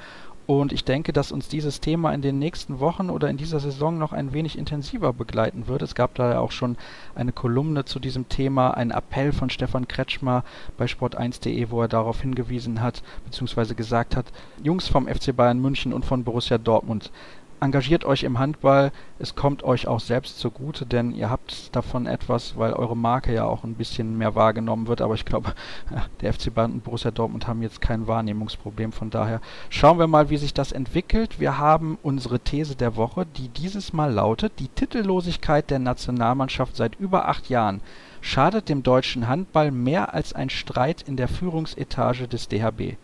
und 0.50 0.74
ich 0.74 0.84
denke, 0.84 1.14
dass 1.14 1.32
uns 1.32 1.48
dieses 1.48 1.80
Thema 1.80 2.12
in 2.12 2.24
den 2.24 2.40
nächsten 2.40 2.80
Wochen 2.80 3.12
oder 3.12 3.30
in 3.30 3.38
dieser 3.38 3.60
Saison 3.60 4.00
noch 4.00 4.14
ein 4.14 4.34
wenig 4.34 4.58
intensiver 4.58 5.14
begleiten 5.14 5.68
wird. 5.68 5.84
Es 5.84 5.94
gab 5.94 6.16
da 6.16 6.32
ja 6.32 6.40
auch 6.40 6.50
schon 6.50 6.76
eine 7.14 7.32
Kolumne 7.32 7.86
zu 7.86 8.00
diesem 8.00 8.30
Thema, 8.30 8.72
ein 8.72 8.90
Appell 8.90 9.32
von 9.32 9.52
Stefan 9.52 9.88
Kretschmer 9.88 10.44
bei 10.76 10.86
sport1.de, 10.86 11.70
wo 11.70 11.84
er 11.84 11.88
darauf 11.88 12.22
hingewiesen 12.22 12.82
hat, 12.82 13.04
beziehungsweise 13.26 13.76
gesagt 13.76 14.16
hat, 14.16 14.26
Jungs 14.64 14.88
vom 14.88 15.08
FC 15.08 15.36
Bayern 15.36 15.62
München 15.62 15.94
und 15.94 16.04
von 16.04 16.24
Borussia 16.24 16.58
Dortmund, 16.58 17.12
engagiert 17.62 18.06
euch 18.06 18.24
im 18.24 18.40
Handball, 18.40 18.92
es 19.20 19.36
kommt 19.36 19.64
euch 19.64 19.88
auch 19.88 20.00
selbst 20.00 20.40
zugute, 20.40 20.86
denn 20.86 21.12
ihr 21.12 21.30
habt 21.30 21.76
davon 21.76 22.06
etwas, 22.06 22.58
weil 22.58 22.74
eure 22.74 22.96
Marke 22.96 23.34
ja 23.34 23.46
auch 23.46 23.64
ein 23.64 23.76
bisschen 23.76 24.18
mehr 24.18 24.36
wahrgenommen 24.36 24.88
wird, 24.88 25.02
aber 25.02 25.14
ich 25.16 25.26
glaube, 25.26 25.54
der 26.22 26.34
FC 26.34 26.54
Bayern 26.54 26.74
und 26.74 26.84
Borussia 26.84 27.12
Dortmund 27.12 27.48
haben 27.48 27.62
jetzt 27.62 27.82
kein 27.82 28.08
Wahrnehmungsproblem, 28.08 28.92
von 28.92 29.10
daher 29.10 29.42
schauen 29.70 30.00
wir 30.00 30.08
mal, 30.08 30.30
wie 30.30 30.38
sich 30.38 30.54
das 30.54 30.72
entwickelt. 30.72 31.40
Wir 31.40 31.58
haben 31.58 31.98
unsere 32.02 32.40
These 32.40 32.76
der 32.76 32.96
Woche, 32.96 33.26
die 33.26 33.50
dieses 33.50 33.94
Mal 33.94 34.12
lautet, 34.12 34.54
die 34.60 34.70
Titellosigkeit 34.70 35.70
der 35.70 35.80
Nationalmannschaft 35.80 36.76
seit 36.76 36.96
über 36.96 37.28
acht 37.28 37.50
Jahren 37.50 37.82
schadet 38.22 38.70
dem 38.70 38.84
deutschen 38.84 39.28
Handball 39.28 39.72
mehr 39.72 40.14
als 40.14 40.34
ein 40.34 40.50
Streit 40.50 41.02
in 41.02 41.16
der 41.16 41.28
Führungsetage 41.28 42.28
des 42.28 42.48
DHB. 42.48 42.96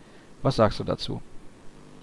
Was 0.42 0.56
sagst 0.56 0.78
du 0.78 0.84
dazu? 0.84 1.20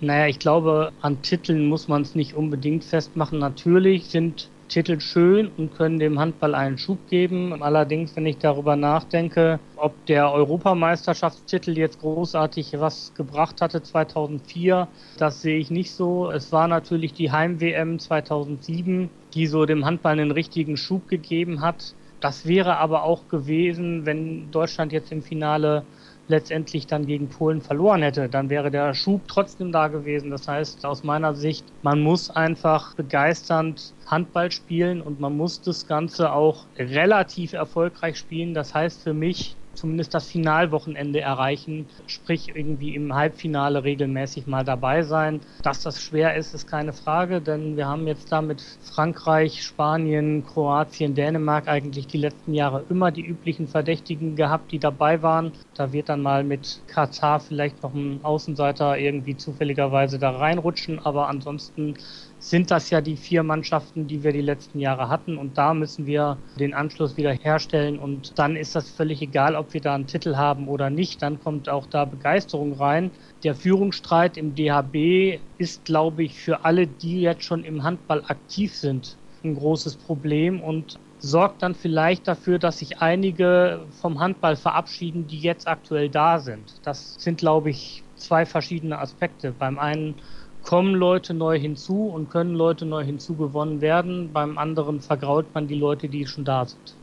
Naja, 0.03 0.27
ich 0.27 0.37
glaube, 0.37 0.91
an 0.99 1.21
Titeln 1.21 1.65
muss 1.67 1.87
man 1.87 2.01
es 2.01 2.13
nicht 2.13 2.33
unbedingt 2.33 2.83
festmachen. 2.83 3.39
Natürlich 3.39 4.07
sind 4.07 4.49
Titel 4.67 4.99
schön 4.99 5.49
und 5.55 5.77
können 5.77 5.97
dem 5.97 6.19
Handball 6.19 6.55
einen 6.55 6.77
Schub 6.77 6.97
geben. 7.09 7.63
Allerdings, 7.63 8.13
wenn 8.17 8.25
ich 8.25 8.37
darüber 8.37 8.75
nachdenke, 8.75 9.61
ob 9.77 9.93
der 10.07 10.29
Europameisterschaftstitel 10.33 11.77
jetzt 11.77 12.01
großartig 12.01 12.73
was 12.79 13.13
gebracht 13.15 13.61
hatte 13.61 13.81
2004, 13.81 14.89
das 15.17 15.41
sehe 15.41 15.57
ich 15.57 15.71
nicht 15.71 15.93
so. 15.93 16.29
Es 16.29 16.51
war 16.51 16.67
natürlich 16.67 17.13
die 17.13 17.31
Heim-WM 17.31 17.97
2007, 17.97 19.09
die 19.33 19.47
so 19.47 19.65
dem 19.65 19.85
Handball 19.85 20.19
einen 20.19 20.31
richtigen 20.31 20.75
Schub 20.75 21.07
gegeben 21.07 21.61
hat. 21.61 21.95
Das 22.19 22.45
wäre 22.45 22.75
aber 22.77 23.03
auch 23.03 23.29
gewesen, 23.29 24.05
wenn 24.05 24.51
Deutschland 24.51 24.91
jetzt 24.91 25.13
im 25.13 25.21
Finale 25.21 25.83
letztendlich 26.27 26.87
dann 26.87 27.05
gegen 27.05 27.29
Polen 27.29 27.61
verloren 27.61 28.01
hätte, 28.01 28.29
dann 28.29 28.49
wäre 28.49 28.71
der 28.71 28.93
Schub 28.93 29.27
trotzdem 29.27 29.71
da 29.71 29.87
gewesen. 29.87 30.31
Das 30.31 30.47
heißt, 30.47 30.85
aus 30.85 31.03
meiner 31.03 31.35
Sicht, 31.35 31.73
man 31.81 32.01
muss 32.01 32.29
einfach 32.29 32.95
begeisternd 32.95 33.95
Handball 34.05 34.51
spielen 34.51 35.01
und 35.01 35.19
man 35.19 35.35
muss 35.35 35.61
das 35.61 35.85
Ganze 35.85 36.31
auch 36.33 36.67
relativ 36.77 37.53
erfolgreich 37.53 38.17
spielen. 38.17 38.53
Das 38.53 38.73
heißt 38.73 39.03
für 39.03 39.13
mich, 39.13 39.57
zumindest 39.75 40.13
das 40.13 40.27
Finalwochenende 40.27 41.21
erreichen, 41.21 41.87
sprich 42.07 42.55
irgendwie 42.55 42.95
im 42.95 43.13
Halbfinale 43.13 43.83
regelmäßig 43.83 44.47
mal 44.47 44.63
dabei 44.63 45.03
sein. 45.03 45.41
Dass 45.61 45.81
das 45.81 46.01
schwer 46.01 46.35
ist, 46.35 46.53
ist 46.53 46.67
keine 46.67 46.93
Frage, 46.93 47.41
denn 47.41 47.75
wir 47.77 47.87
haben 47.87 48.07
jetzt 48.07 48.31
da 48.31 48.41
mit 48.41 48.61
Frankreich, 48.81 49.63
Spanien, 49.63 50.45
Kroatien, 50.45 51.15
Dänemark 51.15 51.67
eigentlich 51.67 52.07
die 52.07 52.17
letzten 52.17 52.53
Jahre 52.53 52.85
immer 52.89 53.11
die 53.11 53.25
üblichen 53.25 53.67
Verdächtigen 53.67 54.35
gehabt, 54.35 54.71
die 54.71 54.79
dabei 54.79 55.21
waren. 55.21 55.53
Da 55.73 55.91
wird 55.91 56.09
dann 56.09 56.21
mal 56.21 56.43
mit 56.43 56.83
Katar 56.87 57.39
vielleicht 57.39 57.83
noch 57.83 57.93
ein 57.93 58.19
Außenseiter 58.23 58.97
irgendwie 58.97 59.37
zufälligerweise 59.37 60.19
da 60.19 60.31
reinrutschen, 60.31 60.99
aber 60.99 61.27
ansonsten 61.27 61.95
sind 62.43 62.71
das 62.71 62.89
ja 62.89 62.99
die 62.99 63.15
vier 63.15 63.41
Mannschaften, 63.41 64.05
die 64.05 64.21
wir 64.21 64.33
die 64.33 64.41
letzten 64.41 64.77
Jahre 64.77 65.07
hatten. 65.07 65.37
Und 65.37 65.57
da 65.57 65.73
müssen 65.73 66.05
wir 66.05 66.37
den 66.59 66.73
Anschluss 66.73 67.15
wieder 67.15 67.31
herstellen. 67.31 67.97
Und 67.97 68.37
dann 68.37 68.57
ist 68.57 68.75
das 68.75 68.89
völlig 68.89 69.21
egal, 69.21 69.55
ob 69.55 69.73
wir 69.73 69.79
da 69.79 69.95
einen 69.95 70.07
Titel 70.07 70.35
haben 70.35 70.67
oder 70.67 70.89
nicht. 70.89 71.21
Dann 71.21 71.39
kommt 71.39 71.69
auch 71.69 71.85
da 71.85 72.03
Begeisterung 72.03 72.73
rein. 72.73 73.11
Der 73.45 73.55
Führungsstreit 73.55 74.35
im 74.35 74.55
DHB 74.55 75.39
ist, 75.57 75.85
glaube 75.85 76.23
ich, 76.23 76.37
für 76.37 76.65
alle, 76.65 76.85
die 76.85 77.21
jetzt 77.21 77.45
schon 77.45 77.63
im 77.63 77.81
Handball 77.83 78.21
aktiv 78.27 78.75
sind, 78.75 79.15
ein 79.45 79.55
großes 79.55 79.95
Problem 79.95 80.61
und 80.61 80.99
sorgt 81.19 81.63
dann 81.63 81.73
vielleicht 81.73 82.27
dafür, 82.27 82.59
dass 82.59 82.79
sich 82.79 82.99
einige 82.99 83.85
vom 84.01 84.19
Handball 84.19 84.57
verabschieden, 84.57 85.27
die 85.27 85.39
jetzt 85.39 85.65
aktuell 85.65 86.09
da 86.09 86.39
sind. 86.39 86.73
Das 86.83 87.15
sind, 87.17 87.37
glaube 87.37 87.69
ich, 87.69 88.03
zwei 88.17 88.45
verschiedene 88.45 88.99
Aspekte. 88.99 89.53
Beim 89.57 89.79
einen 89.79 90.15
kommen 90.63 90.95
Leute 90.95 91.33
neu 91.33 91.59
hinzu 91.59 92.07
und 92.07 92.29
können 92.29 92.55
Leute 92.55 92.85
neu 92.85 93.03
hinzugewonnen 93.03 93.81
werden. 93.81 94.31
Beim 94.33 94.57
anderen 94.57 95.01
vergrault 95.01 95.53
man 95.53 95.67
die 95.67 95.75
Leute, 95.75 96.09
die 96.09 96.25
schon 96.25 96.45
da 96.45 96.65
sind. 96.65 96.95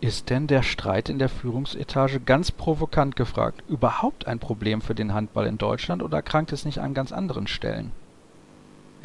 Ist 0.00 0.28
denn 0.28 0.46
der 0.46 0.62
Streit 0.62 1.08
in 1.08 1.18
der 1.18 1.30
Führungsetage 1.30 2.20
ganz 2.20 2.50
provokant 2.50 3.16
gefragt 3.16 3.62
überhaupt 3.66 4.26
ein 4.26 4.38
Problem 4.38 4.82
für 4.82 4.94
den 4.94 5.14
Handball 5.14 5.46
in 5.46 5.56
Deutschland 5.56 6.02
oder 6.02 6.20
krankt 6.20 6.52
es 6.52 6.66
nicht 6.66 6.78
an 6.78 6.92
ganz 6.92 7.12
anderen 7.12 7.46
Stellen? 7.46 7.92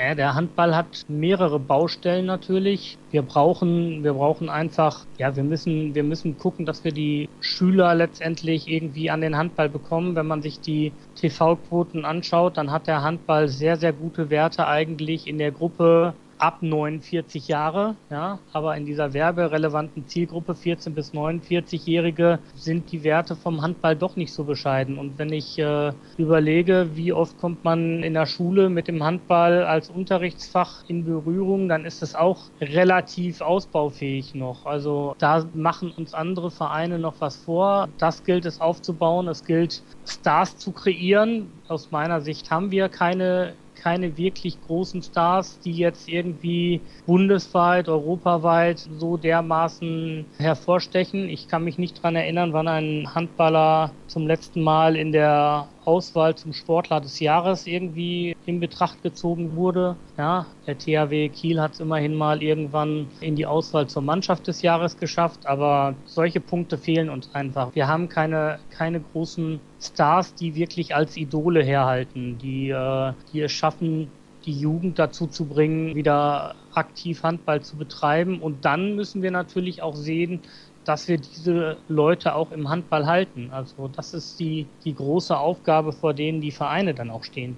Ja, 0.04 0.16
der 0.16 0.34
Handball 0.34 0.76
hat 0.76 1.04
mehrere 1.08 1.60
Baustellen 1.60 2.26
natürlich. 2.26 2.98
Wir 3.12 3.22
brauchen, 3.22 4.04
wir 4.04 4.14
brauchen 4.14 4.50
einfach, 4.50 5.06
ja, 5.20 5.36
wir 5.36 5.44
müssen, 5.44 5.94
wir 5.94 6.02
müssen 6.04 6.38
gucken, 6.38 6.66
dass 6.66 6.84
wir 6.84 6.92
die 6.92 7.30
Schüler 7.40 7.94
letztendlich 7.94 8.68
irgendwie 8.68 9.12
an 9.12 9.22
den 9.22 9.38
Handball 9.38 9.70
bekommen. 9.70 10.16
Wenn 10.16 10.26
man 10.26 10.42
sich 10.42 10.60
die 10.60 10.98
TV-Quoten 11.14 12.04
anschaut, 12.04 12.58
dann 12.58 12.72
hat 12.72 12.88
der 12.88 13.04
Handball 13.04 13.48
sehr, 13.48 13.78
sehr 13.78 13.94
gute 13.94 14.32
Werte 14.32 14.66
eigentlich 14.66 15.28
in 15.28 15.38
der 15.38 15.52
Gruppe 15.52 16.16
ab 16.42 16.62
49 16.62 17.48
Jahre, 17.48 17.96
ja, 18.10 18.40
aber 18.52 18.76
in 18.76 18.86
dieser 18.86 19.14
werberelevanten 19.14 20.08
Zielgruppe 20.08 20.56
14 20.56 20.96
bis 20.96 21.14
49-Jährige 21.14 22.40
sind 22.56 22.92
die 22.92 23.04
Werte 23.04 23.36
vom 23.36 23.62
Handball 23.62 23.96
doch 23.96 24.16
nicht 24.16 24.34
so 24.34 24.44
bescheiden. 24.44 24.98
Und 24.98 25.20
wenn 25.20 25.32
ich 25.32 25.60
äh, 25.60 25.92
überlege, 26.18 26.90
wie 26.96 27.14
oft 27.14 27.38
kommt 27.38 27.64
man 27.64 28.02
in 28.02 28.16
der 28.16 28.26
Schule 28.26 28.70
mit 28.70 28.88
dem 28.88 29.04
Handball 29.04 29.64
als 29.64 29.90
Unterrichtsfach 29.90 30.84
in 30.88 31.06
Berührung, 31.06 31.70
dann 31.70 31.86
ist 31.86 32.02
es 32.02 32.16
auch 32.16 32.40
relativ 32.60 33.42
ausbaufähig 33.42 34.34
noch. 34.34 34.66
Also 34.66 35.16
da 35.20 35.46
machen 35.54 35.92
uns 35.92 36.16
andere 36.16 36.50
Vereine 36.50 36.98
noch 36.98 37.16
was 37.20 37.36
vor. 37.36 37.88
Das 38.00 38.24
gilt 38.24 38.46
es 38.46 38.60
aufzubauen. 38.60 39.28
Es 39.28 39.46
gilt 39.46 39.84
Stars 40.08 40.58
zu 40.58 40.72
kreieren. 40.72 41.52
Aus 41.68 41.92
meiner 41.92 42.22
Sicht 42.22 42.50
haben 42.50 42.72
wir 42.72 42.90
keine 42.90 43.54
keine 43.82 44.16
wirklich 44.18 44.62
großen 44.62 45.02
Stars, 45.02 45.60
die 45.60 45.74
jetzt 45.74 46.08
irgendwie 46.08 46.82
bundesweit, 47.06 47.88
europaweit 47.88 48.80
so 48.80 49.18
dermaßen 49.18 50.26
hervorstechen. 50.38 51.28
Ich 51.30 51.48
kann 51.48 51.64
mich 51.64 51.78
nicht 51.78 52.02
dran 52.02 52.16
erinnern, 52.16 52.54
wann 52.54 52.68
ein 52.68 53.16
Handballer 53.16 53.92
zum 54.08 54.28
letzten 54.28 54.62
Mal 54.62 54.96
in 54.96 55.12
der 55.12 55.68
Auswahl 55.86 56.36
zum 56.36 56.54
Sportler 56.54 57.02
des 57.02 57.20
Jahres 57.20 57.68
irgendwie 57.68 58.36
in 58.46 58.60
Betracht 58.60 59.02
gezogen 59.04 59.56
wurde. 59.56 59.96
Ja, 60.18 60.46
der 60.68 60.78
THW 60.78 61.30
Kiel 61.30 61.62
hat 61.62 61.74
es 61.74 61.80
immerhin 61.80 62.16
mal 62.16 62.44
irgendwann 62.44 63.08
in 63.20 63.36
die 63.36 63.46
Auswahl 63.46 63.88
zur 63.88 64.02
Mannschaft 64.02 64.48
des 64.48 64.62
Jahres 64.62 64.98
geschafft, 64.98 65.46
aber 65.46 65.96
solche 66.06 66.40
Punkte 66.40 66.78
fehlen 66.78 67.10
uns 67.10 67.34
einfach. 67.34 67.74
Wir 67.74 67.88
haben 67.88 68.10
keine, 68.10 68.60
keine 68.70 69.00
großen 69.00 69.60
Stars, 69.82 70.36
die 70.36 70.56
wirklich 70.56 70.96
als 70.96 71.18
Idole 71.18 71.64
herhalten, 71.64 72.38
die, 72.38 72.70
äh, 72.70 73.14
die 73.32 73.42
es 73.42 73.52
schaffen, 73.52 74.12
die 74.46 74.54
Jugend 74.54 74.98
dazu 74.98 75.28
zu 75.28 75.46
bringen, 75.46 75.96
wieder 75.96 76.56
aktiv 76.74 77.24
Handball 77.24 77.62
zu 77.62 77.76
betreiben. 77.76 78.40
Und 78.42 78.66
dann 78.66 78.96
müssen 78.96 79.22
wir 79.22 79.32
natürlich 79.32 79.82
auch 79.82 79.96
sehen, 79.96 80.42
dass 80.86 81.08
wir 81.08 81.18
diese 81.18 81.78
Leute 81.88 82.36
auch 82.36 82.52
im 82.52 82.70
Handball 82.70 83.06
halten. 83.06 83.50
Also 83.52 83.88
das 83.88 84.14
ist 84.14 84.40
die, 84.40 84.68
die 84.84 84.96
große 84.96 85.38
Aufgabe, 85.38 85.92
vor 85.92 86.14
denen 86.14 86.42
die 86.42 86.52
Vereine 86.52 86.94
dann 86.94 87.10
auch 87.10 87.24
stehen. 87.24 87.58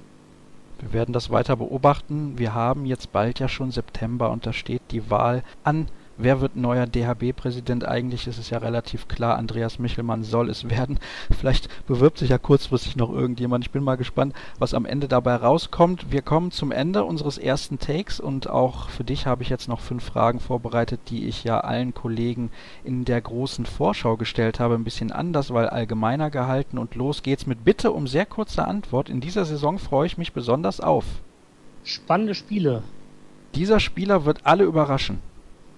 Wir 0.79 0.93
werden 0.93 1.13
das 1.13 1.29
weiter 1.29 1.55
beobachten. 1.55 2.37
Wir 2.37 2.53
haben 2.53 2.85
jetzt 2.85 3.11
bald 3.11 3.39
ja 3.39 3.47
schon 3.47 3.71
September 3.71 4.31
und 4.31 4.45
da 4.45 4.53
steht 4.53 4.81
die 4.91 5.09
Wahl 5.09 5.43
an 5.63 5.87
wer 6.17 6.41
wird 6.41 6.55
neuer 6.55 6.85
DHB-Präsident? 6.85 7.85
Eigentlich 7.85 8.27
ist 8.27 8.37
es 8.37 8.49
ja 8.49 8.59
relativ 8.59 9.07
klar, 9.07 9.37
Andreas 9.37 9.79
Michelmann 9.79 10.23
soll 10.23 10.49
es 10.49 10.69
werden. 10.69 10.99
Vielleicht 11.31 11.69
bewirbt 11.87 12.17
sich 12.17 12.29
ja 12.29 12.37
kurzfristig 12.37 12.95
noch 12.95 13.11
irgendjemand. 13.11 13.65
Ich 13.65 13.71
bin 13.71 13.83
mal 13.83 13.97
gespannt, 13.97 14.33
was 14.59 14.73
am 14.73 14.85
Ende 14.85 15.07
dabei 15.07 15.35
rauskommt. 15.35 16.11
Wir 16.11 16.21
kommen 16.21 16.51
zum 16.51 16.71
Ende 16.71 17.03
unseres 17.03 17.37
ersten 17.37 17.79
Takes 17.79 18.19
und 18.19 18.49
auch 18.49 18.89
für 18.89 19.03
dich 19.03 19.25
habe 19.25 19.43
ich 19.43 19.49
jetzt 19.49 19.67
noch 19.67 19.79
fünf 19.79 20.03
Fragen 20.03 20.39
vorbereitet, 20.39 21.01
die 21.09 21.27
ich 21.27 21.43
ja 21.43 21.59
allen 21.59 21.93
Kollegen 21.93 22.51
in 22.83 23.05
der 23.05 23.21
großen 23.21 23.65
Vorschau 23.65 24.17
gestellt 24.17 24.59
habe. 24.59 24.75
Ein 24.75 24.83
bisschen 24.83 25.11
anders, 25.11 25.53
weil 25.53 25.67
allgemeiner 25.67 26.29
gehalten. 26.29 26.77
Und 26.77 26.95
los 26.95 27.23
geht's 27.23 27.45
mit 27.45 27.63
Bitte 27.63 27.91
um 27.91 28.07
sehr 28.07 28.25
kurze 28.25 28.67
Antwort. 28.67 29.09
In 29.09 29.21
dieser 29.21 29.45
Saison 29.45 29.79
freue 29.79 30.07
ich 30.07 30.17
mich 30.17 30.33
besonders 30.33 30.79
auf. 30.79 31.05
Spannende 31.83 32.35
Spiele. 32.35 32.83
Dieser 33.55 33.79
Spieler 33.79 34.25
wird 34.25 34.45
alle 34.45 34.63
überraschen. 34.63 35.19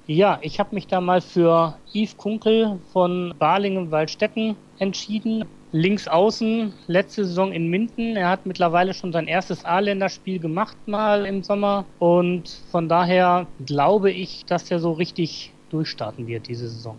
Ja, 0.07 0.37
ich 0.41 0.59
habe 0.59 0.75
mich 0.75 0.85
da 0.85 1.01
mal 1.01 1.19
für 1.19 1.75
Yves 1.91 2.15
Kunkel 2.15 2.79
von 2.93 3.33
Balingen-Waldstätten 3.39 4.55
entschieden. 4.77 5.45
Links 5.71 6.07
außen, 6.07 6.73
letzte 6.85 7.25
Saison 7.25 7.51
in 7.51 7.69
Minden. 7.69 8.15
Er 8.15 8.29
hat 8.29 8.45
mittlerweile 8.45 8.93
schon 8.93 9.11
sein 9.11 9.27
erstes 9.27 9.65
A-Länderspiel 9.65 10.37
gemacht 10.37 10.77
mal 10.85 11.25
im 11.25 11.41
Sommer. 11.41 11.85
Und 11.97 12.61
von 12.69 12.87
daher 12.87 13.47
glaube 13.65 14.11
ich, 14.11 14.45
dass 14.45 14.69
er 14.69 14.79
so 14.79 14.91
richtig 14.91 15.51
durchstarten 15.71 16.27
wird 16.27 16.47
diese 16.47 16.69
Saison. 16.69 16.97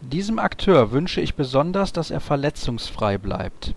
Diesem 0.00 0.38
Akteur 0.38 0.90
wünsche 0.90 1.20
ich 1.20 1.34
besonders, 1.34 1.92
dass 1.92 2.10
er 2.10 2.20
verletzungsfrei 2.20 3.18
bleibt. 3.18 3.74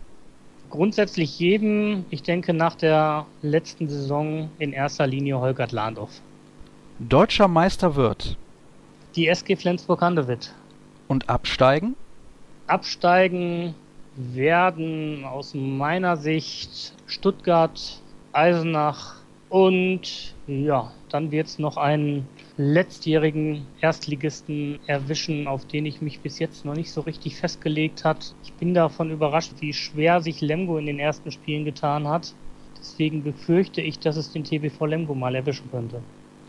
Grundsätzlich 0.69 1.37
jedem, 1.39 2.05
ich 2.09 2.23
denke 2.23 2.53
nach 2.53 2.75
der 2.75 3.25
letzten 3.41 3.89
Saison 3.89 4.49
in 4.59 4.71
erster 4.71 5.07
Linie 5.07 5.41
Holgert 5.41 5.73
Lahndorf. 5.73 6.21
Deutscher 6.99 7.49
Meister 7.49 7.95
wird 7.95 8.37
die 9.15 9.27
SG 9.27 9.56
Flensburg-Handewitt. 9.56 10.53
Und 11.08 11.30
absteigen? 11.30 11.96
Absteigen 12.68 13.75
werden 14.15 15.25
aus 15.25 15.53
meiner 15.53 16.18
Sicht 16.18 16.94
Stuttgart, 17.06 18.01
Eisenach 18.34 19.15
und 19.50 20.34
ja, 20.48 20.91
dann 21.10 21.32
wird 21.32 21.48
es 21.48 21.60
noch 21.60 21.75
einen 21.75 22.25
letztjährigen 22.56 23.65
Erstligisten 23.82 24.80
erwischen, 24.88 25.48
auf 25.48 25.65
den 25.65 25.86
ich 25.86 26.01
mich 26.01 26.22
bis 26.22 26.39
jetzt 26.39 26.63
noch 26.63 26.75
nicht 26.75 26.91
so 26.91 27.01
richtig 27.01 27.36
festgelegt 27.36 28.06
hat. 28.06 28.34
Ich 28.44 28.53
bin 28.53 28.74
davon 28.74 29.12
überrascht, 29.12 29.51
wie 29.60 29.74
schwer 29.74 30.22
sich 30.22 30.39
Lemgo 30.39 30.77
in 30.77 30.86
den 30.86 31.00
ersten 31.00 31.32
Spielen 31.32 31.65
getan 31.65 32.08
hat. 32.08 32.34
Deswegen 32.80 33.24
befürchte 33.24 33.82
ich, 33.82 34.00
dass 34.00 34.15
es 34.15 34.32
den 34.32 34.46
TBV 34.46 34.86
Lemgo 34.86 35.15
mal 35.15 35.36
erwischen 35.36 35.70
könnte. 35.70 36.01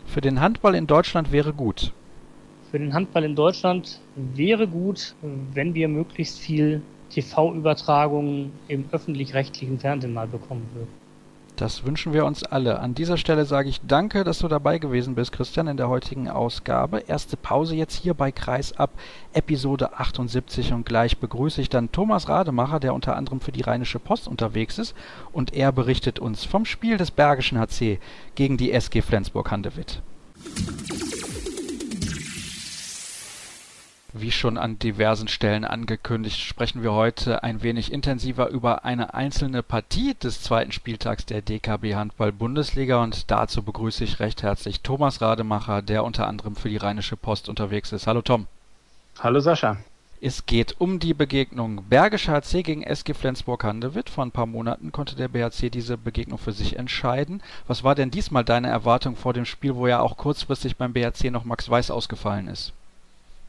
Für 0.05 0.21
den 0.21 0.39
Handball 0.39 0.75
in 0.75 0.87
Deutschland 0.87 1.31
wäre 1.31 1.53
gut 1.53 1.91
für 2.73 2.79
den 2.79 2.95
Handball 2.95 3.23
in 3.23 3.35
Deutschland 3.35 3.99
wäre 4.15 4.67
gut, 4.67 5.13
wenn 5.53 5.75
wir 5.75 5.87
möglichst 5.87 6.39
viel 6.39 6.81
TV-Übertragungen 7.11 8.51
im 8.67 8.85
öffentlich-rechtlichen 8.91 9.77
Fernsehen 9.77 10.11
mal 10.11 10.25
bekommen 10.25 10.67
würden. 10.73 10.89
Das 11.55 11.85
wünschen 11.85 12.13
wir 12.13 12.25
uns 12.25 12.41
alle. 12.41 12.79
An 12.79 12.95
dieser 12.95 13.17
Stelle 13.17 13.45
sage 13.45 13.69
ich 13.69 13.79
danke, 13.81 14.23
dass 14.23 14.39
du 14.39 14.47
dabei 14.47 14.79
gewesen 14.79 15.13
bist, 15.13 15.31
Christian, 15.31 15.67
in 15.67 15.77
der 15.77 15.87
heutigen 15.87 16.27
Ausgabe. 16.27 17.03
Erste 17.05 17.37
Pause 17.37 17.75
jetzt 17.75 17.93
hier 17.93 18.15
bei 18.15 18.31
Kreis 18.31 18.73
ab, 18.75 18.89
Episode 19.33 19.99
78 19.99 20.73
und 20.73 20.83
gleich 20.83 21.19
begrüße 21.19 21.61
ich 21.61 21.69
dann 21.69 21.91
Thomas 21.91 22.27
Rademacher, 22.27 22.79
der 22.79 22.95
unter 22.95 23.15
anderem 23.15 23.39
für 23.39 23.51
die 23.51 23.61
Rheinische 23.61 23.99
Post 23.99 24.27
unterwegs 24.27 24.79
ist 24.79 24.95
und 25.31 25.53
er 25.53 25.71
berichtet 25.71 26.17
uns 26.17 26.43
vom 26.43 26.65
Spiel 26.65 26.97
des 26.97 27.11
Bergischen 27.11 27.59
HC 27.59 27.99
gegen 28.33 28.57
die 28.57 28.71
SG 28.71 29.03
Flensburg-Handewitt. 29.03 30.01
Wie 34.15 34.29
schon 34.29 34.59
an 34.59 34.77
diversen 34.77 35.27
Stellen 35.27 35.65
angekündigt, 35.65 36.39
sprechen 36.39 36.83
wir 36.83 36.93
heute 36.93 37.41
ein 37.41 37.63
wenig 37.63 37.91
intensiver 37.91 38.47
über 38.47 38.85
eine 38.85 39.15
einzelne 39.15 39.63
Partie 39.63 40.13
des 40.13 40.39
zweiten 40.43 40.71
Spieltags 40.71 41.25
der 41.25 41.41
DKB 41.41 41.95
Handball 41.95 42.31
Bundesliga 42.31 43.01
und 43.01 43.31
dazu 43.31 43.63
begrüße 43.63 44.03
ich 44.03 44.19
recht 44.19 44.43
herzlich 44.43 44.81
Thomas 44.81 45.19
Rademacher, 45.19 45.81
der 45.81 46.03
unter 46.03 46.27
anderem 46.27 46.55
für 46.55 46.69
die 46.69 46.77
Rheinische 46.77 47.17
Post 47.17 47.49
unterwegs 47.49 47.91
ist. 47.91 48.05
Hallo 48.05 48.21
Tom. 48.21 48.45
Hallo 49.17 49.39
Sascha. 49.39 49.77
Es 50.21 50.45
geht 50.45 50.79
um 50.79 50.99
die 50.99 51.15
Begegnung 51.15 51.83
Bergischer 51.89 52.33
HC 52.33 52.61
gegen 52.61 52.83
SG 52.83 53.15
Flensburg-Handewitt. 53.15 54.11
Vor 54.11 54.23
ein 54.23 54.31
paar 54.31 54.45
Monaten 54.45 54.91
konnte 54.91 55.15
der 55.15 55.27
BHC 55.27 55.71
diese 55.71 55.97
Begegnung 55.97 56.37
für 56.37 56.51
sich 56.51 56.77
entscheiden. 56.77 57.41
Was 57.65 57.83
war 57.83 57.95
denn 57.95 58.11
diesmal 58.11 58.45
deine 58.45 58.67
Erwartung 58.67 59.15
vor 59.15 59.33
dem 59.33 59.45
Spiel, 59.45 59.73
wo 59.73 59.87
ja 59.87 60.01
auch 60.01 60.17
kurzfristig 60.17 60.77
beim 60.77 60.93
BHC 60.93 61.31
noch 61.31 61.45
Max 61.45 61.67
Weiß 61.67 61.89
ausgefallen 61.89 62.47
ist? 62.47 62.73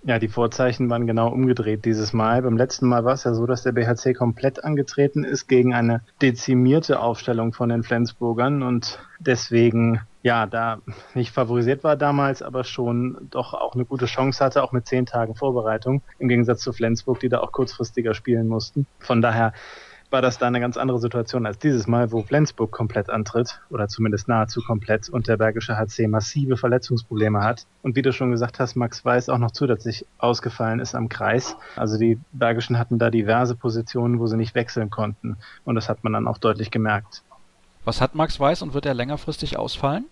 Ja, 0.06 0.18
die 0.18 0.28
Vorzeichen 0.28 0.90
waren 0.90 1.06
genau 1.06 1.28
umgedreht 1.28 1.87
dieses 1.87 2.12
Mal. 2.12 2.42
Beim 2.42 2.58
letzten 2.58 2.87
Mal 2.87 3.06
war 3.06 3.14
es 3.14 3.25
ja 3.25 3.32
so, 3.32 3.46
dass 3.46 3.62
der 3.62 3.73
BHC 3.73 4.12
komplett 4.12 4.62
angetreten 4.62 5.25
ist 5.25 5.46
gegen 5.46 5.73
eine 5.73 6.02
dezimierte 6.20 7.00
Aufstellung 7.00 7.54
von 7.54 7.70
den 7.70 7.82
Flensburgern 7.82 8.62
und 8.62 8.99
deswegen 9.18 10.00
ja, 10.23 10.44
da 10.46 10.78
nicht 11.14 11.32
favorisiert 11.32 11.84
war 11.84 11.96
damals, 11.96 12.42
aber 12.42 12.64
schon 12.64 13.28
doch 13.30 13.54
auch 13.54 13.75
eine 13.75 13.87
gute 13.87 14.04
Chance 14.04 14.44
hatte, 14.44 14.62
auch 14.62 14.73
mit 14.73 14.87
zehn 14.87 15.06
Tagen 15.06 15.34
Vorbereitung, 15.34 16.02
im 16.18 16.28
Gegensatz 16.28 16.61
zu 16.61 16.75
Flensburg, 16.75 17.20
die 17.20 17.30
da 17.30 17.40
auch 17.40 17.52
kurzfristiger 17.52 18.12
spielen 18.12 18.46
mussten. 18.46 18.87
Von 18.99 19.23
daher 19.23 19.54
war 20.14 20.23
das 20.23 20.38
da 20.38 20.47
eine 20.47 20.61
ganz 20.61 20.76
andere 20.76 21.00
Situation 21.00 21.44
als 21.44 21.59
dieses 21.59 21.88
Mal, 21.88 22.12
wo 22.12 22.23
Flensburg 22.23 22.71
komplett 22.71 23.11
antritt 23.11 23.61
oder 23.68 23.88
zumindest 23.88 24.28
nahezu 24.28 24.62
komplett 24.62 25.09
und 25.09 25.26
der 25.26 25.37
Bergische 25.37 25.76
HC 25.76 26.06
massive 26.06 26.56
Verletzungsprobleme 26.56 27.42
hat. 27.42 27.66
Und 27.83 27.97
wie 27.97 28.02
du 28.02 28.12
schon 28.12 28.30
gesagt 28.30 28.61
hast, 28.61 28.76
Max 28.76 29.04
Weiß 29.04 29.28
auch 29.28 29.38
noch 29.38 29.50
zusätzlich 29.50 30.06
ausgefallen 30.18 30.78
ist 30.78 30.94
am 30.94 31.09
Kreis. 31.09 31.56
Also 31.75 31.99
die 31.99 32.21
Bergischen 32.30 32.78
hatten 32.78 33.00
da 33.00 33.11
diverse 33.11 33.56
Positionen, 33.56 34.21
wo 34.21 34.28
sie 34.28 34.37
nicht 34.37 34.54
wechseln 34.54 34.88
konnten. 34.88 35.37
Und 35.64 35.75
das 35.75 35.88
hat 35.88 36.04
man 36.04 36.12
dann 36.12 36.28
auch 36.28 36.38
deutlich 36.38 36.71
gemerkt. 36.71 37.25
Was 37.85 38.00
hat 38.00 38.14
Max 38.14 38.38
Weiß 38.38 38.62
und 38.62 38.73
wird 38.73 38.87
er 38.87 38.94
längerfristig 38.94 39.59
ausfallen? 39.59 40.04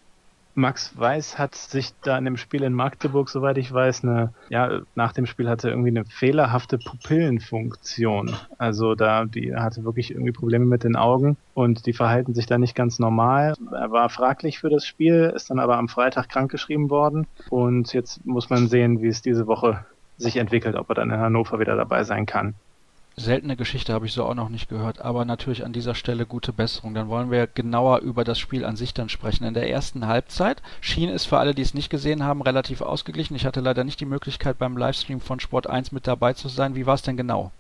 Max 0.55 0.99
Weiß 0.99 1.39
hat 1.39 1.55
sich 1.55 1.93
da 2.03 2.19
in 2.19 2.25
dem 2.25 2.37
Spiel 2.37 2.63
in 2.63 2.75
Magdeburg, 2.75 3.31
soweit 3.31 3.57
ich 3.57 3.73
weiß, 3.73 4.05
eine, 4.05 4.35
ja, 4.51 4.81
nach 4.95 5.13
dem 5.13 5.27
Spiel 5.27 5.49
hatte 5.49 5.69
er 5.69 5.73
irgendwie 5.73 5.91
eine 5.91 6.05
fehlerhafte 6.05 6.79
Pupillenfunktion. 6.79 8.37
Also 8.59 8.95
da, 8.95 9.25
die 9.25 9.55
hatte 9.55 9.85
wirklich 9.85 10.11
irgendwie 10.11 10.33
Probleme 10.33 10.67
mit 10.67 10.85
den 10.85 10.97
Augen 10.97 11.37
und 11.55 11.87
die 11.87 11.95
verhalten 11.95 12.35
sich 12.35 12.47
da 12.47 12.59
nicht 12.59 12.75
ganz 12.75 12.99
normal. 12.99 13.55
Er 13.73 13.91
war 13.91 14.09
fraglich 14.11 14.59
für 14.59 14.69
das 14.69 14.87
Spiel, 14.87 15.33
ist 15.35 15.51
dann 15.51 15.59
aber 15.59 15.79
am 15.79 15.89
Freitag 15.89 16.29
krankgeschrieben 16.29 16.91
worden 16.91 17.27
und 17.49 17.93
jetzt 17.95 18.25
muss 18.27 18.51
man 18.51 18.69
sehen, 18.69 19.01
wie 19.01 19.09
es 19.09 19.23
diese 19.23 19.47
Woche 19.47 19.85
sich 20.19 20.37
entwickelt, 20.37 20.77
ob 20.77 20.91
er 20.91 20.95
dann 20.97 21.11
in 21.11 21.19
Hannover 21.19 21.61
wieder 21.61 21.77
dabei 21.77 22.05
sein 22.05 22.27
kann 22.27 22.55
seltene 23.17 23.57
Geschichte 23.57 23.93
habe 23.93 24.07
ich 24.07 24.13
so 24.13 24.25
auch 24.25 24.35
noch 24.35 24.49
nicht 24.49 24.69
gehört, 24.69 25.01
aber 25.01 25.25
natürlich 25.25 25.65
an 25.65 25.73
dieser 25.73 25.95
Stelle 25.95 26.27
gute 26.27 26.53
Besserung. 26.53 26.95
Dann 26.95 27.09
wollen 27.09 27.31
wir 27.31 27.47
genauer 27.47 27.99
über 28.01 28.25
das 28.25 28.39
Spiel 28.39 28.65
an 28.65 28.77
sich 28.77 28.95
dann 28.95 29.09
sprechen. 29.09 29.45
In 29.45 29.55
der 29.55 29.71
ersten 29.71 30.07
Halbzeit 30.07 30.63
schien 30.81 31.09
es 31.09 31.25
für 31.25 31.39
alle, 31.39 31.55
die 31.55 31.63
es 31.63 31.75
nicht 31.75 31.91
gesehen 31.91 32.23
haben, 32.23 32.43
relativ 32.43 32.81
ausgeglichen. 32.81 33.37
Ich 33.37 33.47
hatte 33.47 33.61
leider 33.61 33.85
nicht 33.85 34.01
die 34.01 34.07
Möglichkeit 34.07 34.59
beim 34.59 34.77
Livestream 34.77 35.21
von 35.21 35.41
Sport 35.41 35.69
1 35.69 35.93
mit 35.93 36.07
dabei 36.07 36.33
zu 36.33 36.49
sein. 36.49 36.75
Wie 36.75 36.87
war 36.87 36.95
es 36.95 37.03
denn 37.03 37.17
genau? 37.17 37.53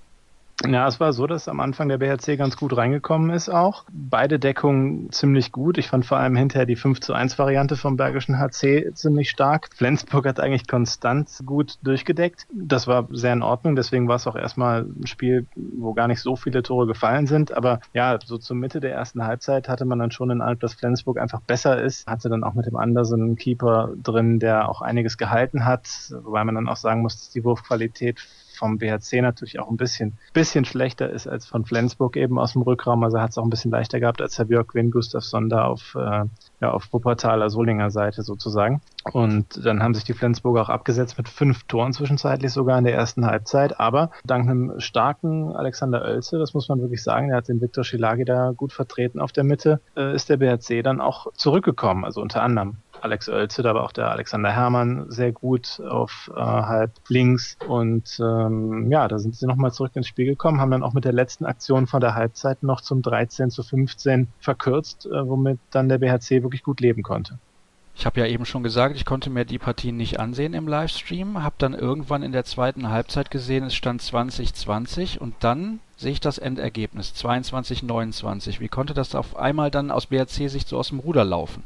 Ja, 0.69 0.87
es 0.87 1.01
war 1.01 1.13
so, 1.13 1.27
dass 1.27 1.49
am 1.49 1.61
Anfang 1.61 1.89
der 1.89 1.99
BHC 1.99 2.37
ganz 2.37 2.57
gut 2.57 2.77
reingekommen 2.77 3.31
ist 3.31 3.49
auch. 3.49 3.85
Beide 3.91 4.39
Deckungen 4.39 5.11
ziemlich 5.11 5.51
gut. 5.51 5.77
Ich 5.77 5.89
fand 5.89 6.07
vor 6.07 6.19
allem 6.19 6.37
hinterher 6.37 6.67
die 6.67 6.77
5 6.77 7.01
zu 7.01 7.15
1 7.15 7.39
Variante 7.39 7.77
vom 7.77 7.97
Bergischen 7.97 8.39
HC 8.39 8.93
ziemlich 8.95 9.31
stark. 9.31 9.71
Flensburg 9.75 10.25
hat 10.27 10.39
eigentlich 10.39 10.69
konstant 10.69 11.29
gut 11.45 11.79
durchgedeckt. 11.83 12.47
Das 12.53 12.87
war 12.87 13.09
sehr 13.11 13.33
in 13.33 13.43
Ordnung. 13.43 13.75
Deswegen 13.75 14.07
war 14.07 14.17
es 14.17 14.27
auch 14.27 14.37
erstmal 14.37 14.83
ein 14.83 15.07
Spiel, 15.07 15.47
wo 15.57 15.95
gar 15.95 16.07
nicht 16.07 16.21
so 16.21 16.37
viele 16.37 16.63
Tore 16.63 16.87
gefallen 16.87 17.27
sind. 17.27 17.53
Aber 17.53 17.81
ja, 17.93 18.19
so 18.25 18.39
zur 18.39 18.57
Mitte 18.57 18.81
der 18.81 18.93
ersten 18.93 19.25
Halbzeit 19.25 19.69
hatte 19.69 19.85
man 19.85 19.99
dann 19.99 20.13
schon 20.13 20.29
den 20.29 20.41
Eindruck, 20.41 20.61
dass 20.61 20.75
Flensburg 20.75 21.19
einfach 21.19 21.41
besser 21.41 21.83
ist. 21.83 22.07
Hatte 22.07 22.29
dann 22.29 22.45
auch 22.45 22.55
mit 22.55 22.67
dem 22.67 22.77
Andersen 22.77 23.21
einen 23.21 23.37
Keeper 23.37 23.91
drin, 24.01 24.39
der 24.39 24.69
auch 24.69 24.81
einiges 24.81 25.19
gehalten 25.19 25.65
hat. 25.65 25.89
Wobei 26.23 26.45
man 26.45 26.55
dann 26.55 26.69
auch 26.69 26.77
sagen 26.77 27.03
muss, 27.03 27.19
dass 27.19 27.31
die 27.31 27.43
Wurfqualität 27.43 28.21
vom 28.63 28.79
BHC 28.79 29.23
natürlich 29.23 29.59
auch 29.59 29.69
ein 29.69 29.77
bisschen, 29.77 30.19
bisschen 30.33 30.65
schlechter 30.65 31.11
ist 31.11 31.27
als 31.27 31.47
von 31.47 31.65
Flensburg 31.65 32.17
eben 32.17 32.39
aus 32.39 32.53
dem 32.53 32.63
Rückraum. 32.63 33.03
Also 33.03 33.21
hat 33.21 33.31
es 33.31 33.39
auch 33.39 33.43
ein 33.43 33.51
bisschen 33.51 33.73
leichter 33.73 33.99
gehabt 33.99 34.23
als 34.23 34.39
Herr 34.39 34.45
Björk-Win 34.45 34.93
Gustafsson 34.93 35.49
da 35.49 35.65
auf, 35.65 35.97
äh, 35.97 36.25
ja, 36.61 36.71
auf 36.71 36.93
Wuppertaler 36.93 37.51
Solinger 37.51 37.91
Seite 37.91 38.23
sozusagen. 38.23 38.81
Und 39.13 39.67
dann 39.67 39.83
haben 39.83 39.95
sich 39.95 40.05
die 40.05 40.13
Flensburger 40.13 40.63
auch 40.63 40.69
abgesetzt 40.69 41.19
mit 41.19 41.29
fünf 41.29 41.65
Toren 41.65 41.93
zwischenzeitlich 41.93 42.53
sogar 42.53 42.79
in 42.79 42.85
der 42.85 42.95
ersten 42.95 43.27
Halbzeit. 43.27 43.81
Aber 43.81 44.13
dank 44.25 44.49
einem 44.49 44.79
starken 44.79 45.57
Alexander 45.57 46.03
Oelze, 46.03 46.39
das 46.39 46.55
muss 46.55 46.69
man 46.69 46.81
wirklich 46.81 47.03
sagen, 47.03 47.29
der 47.29 47.39
hat 47.39 47.49
den 47.49 47.61
Viktor 47.61 47.83
Schilagi 47.83 48.25
da 48.25 48.53
gut 48.53 48.73
vertreten 48.73 49.19
auf 49.19 49.33
der 49.33 49.43
Mitte, 49.43 49.81
äh, 49.97 50.15
ist 50.15 50.29
der 50.29 50.37
BHC 50.37 50.83
dann 50.83 51.01
auch 51.01 51.33
zurückgekommen, 51.33 52.05
also 52.05 52.23
unter 52.23 52.43
anderem. 52.43 52.77
Alex 53.03 53.29
Oelze, 53.29 53.69
aber 53.69 53.85
auch 53.85 53.93
der 53.93 54.11
Alexander 54.11 54.53
Hermann 54.53 55.11
sehr 55.11 55.33
gut 55.33 55.81
auf 55.81 56.31
äh, 56.35 56.41
halb 56.41 56.93
links. 57.09 57.57
Und 57.67 58.19
ähm, 58.21 58.91
ja, 58.91 59.09
da 59.09 59.19
sind 59.19 59.37
sie 59.37 59.47
nochmal 59.47 59.73
zurück 59.73 59.93
ins 59.95 60.09
Spiel 60.09 60.27
gekommen, 60.27 60.61
haben 60.61 60.71
dann 60.71 60.83
auch 60.83 60.93
mit 60.93 61.05
der 61.05 61.13
letzten 61.13 61.45
Aktion 61.45 61.87
von 61.87 62.01
der 62.01 62.15
Halbzeit 62.15 62.63
noch 62.63 62.81
zum 62.81 63.03
13 63.03 63.51
zu 63.51 63.63
15 63.63 64.29
verkürzt, 64.41 65.07
äh, 65.07 65.29
womit 65.29 65.59
dann 65.71 65.89
der 65.89 65.99
BHC 65.99 66.43
wirklich 66.43 66.63
gut 66.63 66.81
leben 66.81 67.03
konnte. 67.03 67.39
Ich 67.95 68.07
habe 68.07 68.21
ja 68.21 68.27
eben 68.27 68.47
schon 68.47 68.63
gesagt, 68.63 68.97
ich 68.97 69.05
konnte 69.05 69.29
mir 69.29 69.45
die 69.45 69.59
Partien 69.59 69.97
nicht 69.97 70.19
ansehen 70.19 70.55
im 70.55 70.67
Livestream, 70.67 71.43
habe 71.43 71.57
dann 71.59 71.75
irgendwann 71.75 72.23
in 72.23 72.33
der 72.33 72.45
zweiten 72.45 72.89
Halbzeit 72.89 73.31
gesehen, 73.31 73.65
es 73.65 73.75
stand 73.75 74.01
2020 74.01 75.21
und 75.21 75.35
dann 75.41 75.81
sehe 75.97 76.13
ich 76.13 76.21
das 76.21 76.39
Endergebnis 76.39 77.13
22-29. 77.15 78.61
Wie 78.61 78.69
konnte 78.69 78.95
das 78.95 79.15
auf 79.15 79.37
einmal 79.37 79.71
dann 79.71 79.91
aus 79.91 80.07
BRC-Sicht 80.07 80.69
so 80.69 80.79
aus 80.79 80.89
dem 80.89 81.01
Ruder 81.01 81.25
laufen? 81.25 81.65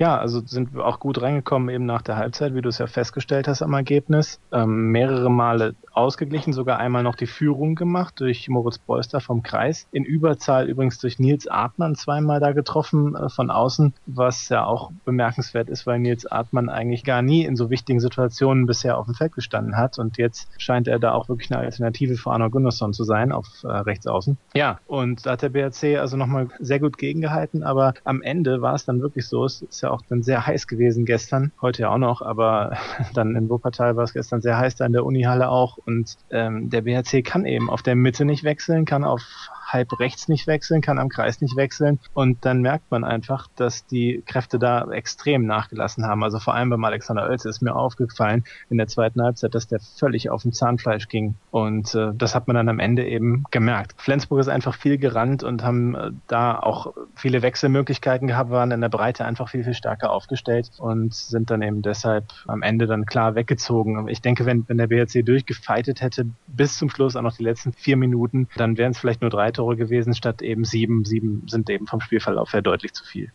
Ja, 0.00 0.16
also 0.16 0.40
sind 0.46 0.72
wir 0.72 0.86
auch 0.86 0.98
gut 0.98 1.20
reingekommen 1.20 1.68
eben 1.68 1.84
nach 1.84 2.00
der 2.00 2.16
Halbzeit, 2.16 2.54
wie 2.54 2.62
du 2.62 2.70
es 2.70 2.78
ja 2.78 2.86
festgestellt 2.86 3.46
hast 3.46 3.60
am 3.60 3.74
Ergebnis. 3.74 4.40
Ähm, 4.50 4.90
mehrere 4.92 5.30
Male 5.30 5.74
ausgeglichen, 5.92 6.52
sogar 6.52 6.78
einmal 6.78 7.02
noch 7.02 7.14
die 7.14 7.26
Führung 7.26 7.74
gemacht 7.74 8.20
durch 8.20 8.48
Moritz 8.48 8.78
Beuster 8.78 9.20
vom 9.20 9.42
Kreis. 9.42 9.86
In 9.92 10.04
Überzahl 10.04 10.68
übrigens 10.68 10.98
durch 10.98 11.18
Nils 11.18 11.46
Artmann 11.46 11.94
zweimal 11.94 12.40
da 12.40 12.52
getroffen 12.52 13.16
äh, 13.16 13.28
von 13.28 13.50
außen, 13.50 13.94
was 14.06 14.48
ja 14.48 14.64
auch 14.64 14.90
bemerkenswert 15.04 15.68
ist, 15.68 15.86
weil 15.86 15.98
Nils 15.98 16.26
Artmann 16.26 16.68
eigentlich 16.68 17.04
gar 17.04 17.22
nie 17.22 17.44
in 17.44 17.56
so 17.56 17.70
wichtigen 17.70 18.00
Situationen 18.00 18.66
bisher 18.66 18.98
auf 18.98 19.06
dem 19.06 19.14
Feld 19.14 19.34
gestanden 19.34 19.76
hat 19.76 19.98
und 19.98 20.18
jetzt 20.18 20.48
scheint 20.58 20.88
er 20.88 20.98
da 20.98 21.12
auch 21.12 21.28
wirklich 21.28 21.50
eine 21.50 21.60
Alternative 21.60 22.16
für 22.16 22.30
Arno 22.30 22.50
Gunnarsson 22.50 22.92
zu 22.92 23.04
sein 23.04 23.32
auf 23.32 23.46
äh, 23.64 23.68
rechts. 23.68 24.06
Ja, 24.54 24.78
und 24.86 25.26
da 25.26 25.32
hat 25.32 25.42
der 25.42 25.50
BRC 25.50 25.98
also 25.98 26.16
nochmal 26.16 26.48
sehr 26.58 26.80
gut 26.80 26.96
gegengehalten, 26.96 27.62
aber 27.62 27.94
am 28.04 28.22
Ende 28.22 28.62
war 28.62 28.74
es 28.74 28.84
dann 28.84 29.00
wirklich 29.00 29.28
so, 29.28 29.44
es 29.44 29.62
ist 29.62 29.82
ja 29.82 29.90
auch 29.90 30.02
dann 30.08 30.22
sehr 30.22 30.46
heiß 30.46 30.66
gewesen 30.66 31.04
gestern, 31.04 31.52
heute 31.60 31.82
ja 31.82 31.90
auch 31.90 31.98
noch, 31.98 32.22
aber 32.22 32.76
dann 33.14 33.36
in 33.36 33.48
Wuppertal 33.48 33.96
war 33.96 34.04
es 34.04 34.12
gestern 34.12 34.40
sehr 34.40 34.58
heiß 34.58 34.76
da 34.76 34.86
in 34.86 34.92
der 34.92 35.04
Unihalle 35.04 35.48
auch 35.48 35.78
und 35.84 36.16
ähm, 36.30 36.70
der 36.70 36.82
BHC 36.82 37.22
kann 37.22 37.44
eben 37.46 37.70
auf 37.70 37.82
der 37.82 37.96
Mitte 37.96 38.24
nicht 38.24 38.44
wechseln, 38.44 38.84
kann 38.84 39.04
auf 39.04 39.22
halb 39.72 39.98
rechts 40.00 40.28
nicht 40.28 40.46
wechseln, 40.46 40.80
kann 40.80 40.98
am 40.98 41.08
Kreis 41.08 41.40
nicht 41.40 41.56
wechseln. 41.56 41.98
Und 42.14 42.44
dann 42.44 42.60
merkt 42.62 42.90
man 42.90 43.04
einfach, 43.04 43.48
dass 43.56 43.86
die 43.86 44.22
Kräfte 44.26 44.58
da 44.58 44.90
extrem 44.90 45.46
nachgelassen 45.46 46.06
haben. 46.06 46.22
Also 46.22 46.38
vor 46.38 46.54
allem 46.54 46.70
beim 46.70 46.84
Alexander 46.84 47.28
Oelze 47.28 47.48
ist 47.48 47.62
mir 47.62 47.74
aufgefallen 47.74 48.44
in 48.68 48.78
der 48.78 48.86
zweiten 48.86 49.22
Halbzeit, 49.22 49.54
dass 49.54 49.68
der 49.68 49.80
völlig 49.80 50.30
auf 50.30 50.42
dem 50.42 50.52
Zahnfleisch 50.52 51.08
ging. 51.08 51.34
Und 51.50 51.94
äh, 51.94 52.12
das 52.14 52.34
hat 52.34 52.46
man 52.46 52.56
dann 52.56 52.68
am 52.68 52.78
Ende 52.78 53.06
eben 53.06 53.44
gemerkt. 53.50 53.94
Flensburg 53.96 54.40
ist 54.40 54.48
einfach 54.48 54.74
viel 54.74 54.98
gerannt 54.98 55.42
und 55.42 55.62
haben 55.62 55.94
äh, 55.94 56.10
da 56.26 56.58
auch 56.58 56.94
viele 57.14 57.42
Wechselmöglichkeiten 57.42 58.28
gehabt, 58.28 58.50
waren 58.50 58.70
in 58.70 58.80
der 58.80 58.88
Breite 58.88 59.24
einfach 59.24 59.48
viel, 59.48 59.64
viel 59.64 59.74
stärker 59.74 60.10
aufgestellt 60.10 60.70
und 60.78 61.14
sind 61.14 61.50
dann 61.50 61.62
eben 61.62 61.82
deshalb 61.82 62.24
am 62.46 62.62
Ende 62.62 62.86
dann 62.86 63.06
klar 63.06 63.34
weggezogen. 63.34 64.08
Ich 64.08 64.20
denke, 64.20 64.46
wenn, 64.46 64.68
wenn 64.68 64.78
der 64.78 64.88
BRC 64.88 65.24
durchgefeitet 65.24 66.00
hätte, 66.00 66.26
bis 66.46 66.76
zum 66.78 66.90
Schluss 66.90 67.16
auch 67.16 67.22
noch 67.22 67.36
die 67.36 67.44
letzten 67.44 67.72
vier 67.72 67.96
Minuten, 67.96 68.48
dann 68.56 68.76
wären 68.78 68.92
es 68.92 68.98
vielleicht 68.98 69.20
nur 69.20 69.30
drei 69.30 69.50
Tore 69.50 69.59
gewesen 69.66 70.14
statt 70.14 70.42
eben 70.42 70.64
sieben. 70.64 71.04
Sieben 71.04 71.44
sind 71.46 71.70
eben 71.70 71.86
vom 71.86 72.00
Spielverlauf 72.00 72.52
her 72.52 72.62
deutlich 72.62 72.92
zu 72.92 73.04
viel. 73.04 73.30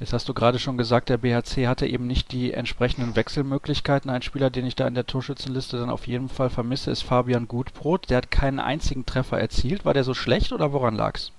Jetzt 0.00 0.12
hast 0.12 0.28
du 0.28 0.34
gerade 0.34 0.58
schon 0.58 0.76
gesagt, 0.76 1.08
der 1.08 1.18
BHC 1.18 1.68
hatte 1.68 1.86
eben 1.86 2.06
nicht 2.06 2.32
die 2.32 2.52
entsprechenden 2.52 3.14
Wechselmöglichkeiten. 3.14 4.10
Ein 4.10 4.22
Spieler, 4.22 4.50
den 4.50 4.66
ich 4.66 4.74
da 4.74 4.88
in 4.88 4.94
der 4.94 5.06
Torschützenliste 5.06 5.78
dann 5.78 5.88
auf 5.88 6.06
jeden 6.08 6.28
Fall 6.28 6.50
vermisse, 6.50 6.90
ist 6.90 7.02
Fabian 7.02 7.46
Gutbrot. 7.46 8.10
Der 8.10 8.18
hat 8.18 8.30
keinen 8.30 8.58
einzigen 8.58 9.06
Treffer 9.06 9.38
erzielt. 9.38 9.84
War 9.84 9.94
der 9.94 10.04
so 10.04 10.12
schlecht 10.12 10.52
oder 10.52 10.72
woran 10.72 10.96
lag's? 10.96 11.30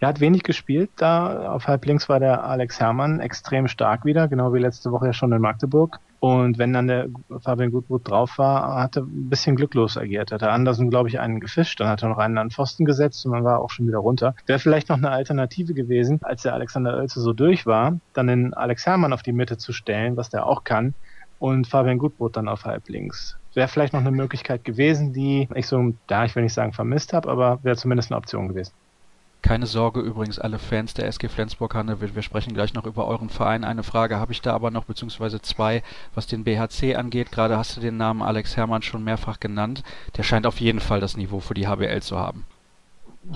Er 0.00 0.08
hat 0.08 0.20
wenig 0.20 0.42
gespielt. 0.42 0.90
Da 0.96 1.50
auf 1.50 1.66
halb 1.66 1.84
links 1.86 2.08
war 2.08 2.20
der 2.20 2.44
Alex 2.44 2.80
Herrmann 2.80 3.20
extrem 3.20 3.68
stark 3.68 4.04
wieder, 4.04 4.28
genau 4.28 4.52
wie 4.52 4.58
letzte 4.58 4.92
Woche 4.92 5.06
ja 5.06 5.12
schon 5.12 5.32
in 5.32 5.40
Magdeburg. 5.40 5.98
Und 6.20 6.56
wenn 6.56 6.72
dann 6.72 6.88
der 6.88 7.08
Fabian 7.40 7.70
Gutbrot 7.70 8.08
drauf 8.08 8.38
war, 8.38 8.80
hat 8.80 8.96
er 8.96 9.02
ein 9.02 9.28
bisschen 9.28 9.56
glücklos 9.56 9.98
agiert. 9.98 10.32
Hat 10.32 10.40
er 10.40 10.52
Andersen, 10.52 10.88
glaube 10.88 11.10
ich, 11.10 11.20
einen 11.20 11.38
gefischt, 11.38 11.80
dann 11.80 11.88
hat 11.88 12.02
er 12.02 12.08
noch 12.08 12.16
einen 12.16 12.38
an 12.38 12.50
Pfosten 12.50 12.86
gesetzt 12.86 13.26
und 13.26 13.32
dann 13.32 13.44
war 13.44 13.60
auch 13.60 13.70
schon 13.70 13.86
wieder 13.86 13.98
runter. 13.98 14.34
Wäre 14.46 14.58
vielleicht 14.58 14.88
noch 14.88 14.96
eine 14.96 15.10
Alternative 15.10 15.74
gewesen, 15.74 16.20
als 16.22 16.40
der 16.42 16.54
Alexander 16.54 16.96
Oelze 16.96 17.20
so 17.20 17.34
durch 17.34 17.66
war, 17.66 17.98
dann 18.14 18.28
den 18.28 18.54
Alex 18.54 18.86
Herrmann 18.86 19.12
auf 19.12 19.22
die 19.22 19.32
Mitte 19.32 19.58
zu 19.58 19.74
stellen, 19.74 20.16
was 20.16 20.30
der 20.30 20.46
auch 20.46 20.64
kann, 20.64 20.94
und 21.38 21.66
Fabian 21.66 21.98
Gutbrot 21.98 22.36
dann 22.36 22.48
auf 22.48 22.64
halb 22.64 22.88
links. 22.88 23.36
Wäre 23.52 23.68
vielleicht 23.68 23.92
noch 23.92 24.00
eine 24.00 24.10
Möglichkeit 24.10 24.64
gewesen, 24.64 25.12
die 25.12 25.46
ich 25.54 25.66
so, 25.66 25.92
da 26.06 26.24
ich 26.24 26.34
will 26.34 26.42
nicht 26.42 26.54
sagen 26.54 26.72
vermisst 26.72 27.12
habe, 27.12 27.28
aber 27.28 27.58
wäre 27.62 27.76
zumindest 27.76 28.10
eine 28.10 28.18
Option 28.18 28.48
gewesen. 28.48 28.72
Keine 29.44 29.66
Sorge 29.66 30.00
übrigens, 30.00 30.38
alle 30.38 30.58
Fans 30.58 30.94
der 30.94 31.06
SG 31.06 31.28
Flensburg-Handewitt, 31.28 32.14
wir 32.14 32.22
sprechen 32.22 32.54
gleich 32.54 32.72
noch 32.72 32.86
über 32.86 33.06
euren 33.06 33.28
Verein. 33.28 33.62
Eine 33.62 33.82
Frage 33.82 34.16
habe 34.16 34.32
ich 34.32 34.40
da 34.40 34.54
aber 34.54 34.70
noch, 34.70 34.86
beziehungsweise 34.86 35.42
zwei, 35.42 35.82
was 36.14 36.26
den 36.26 36.44
BHC 36.44 36.94
angeht. 36.94 37.30
Gerade 37.30 37.58
hast 37.58 37.76
du 37.76 37.82
den 37.82 37.98
Namen 37.98 38.22
Alex 38.22 38.56
Herrmann 38.56 38.80
schon 38.80 39.04
mehrfach 39.04 39.40
genannt. 39.40 39.82
Der 40.16 40.22
scheint 40.22 40.46
auf 40.46 40.60
jeden 40.60 40.80
Fall 40.80 40.98
das 41.00 41.18
Niveau 41.18 41.40
für 41.40 41.52
die 41.52 41.68
HBL 41.68 42.00
zu 42.00 42.18
haben. 42.18 42.46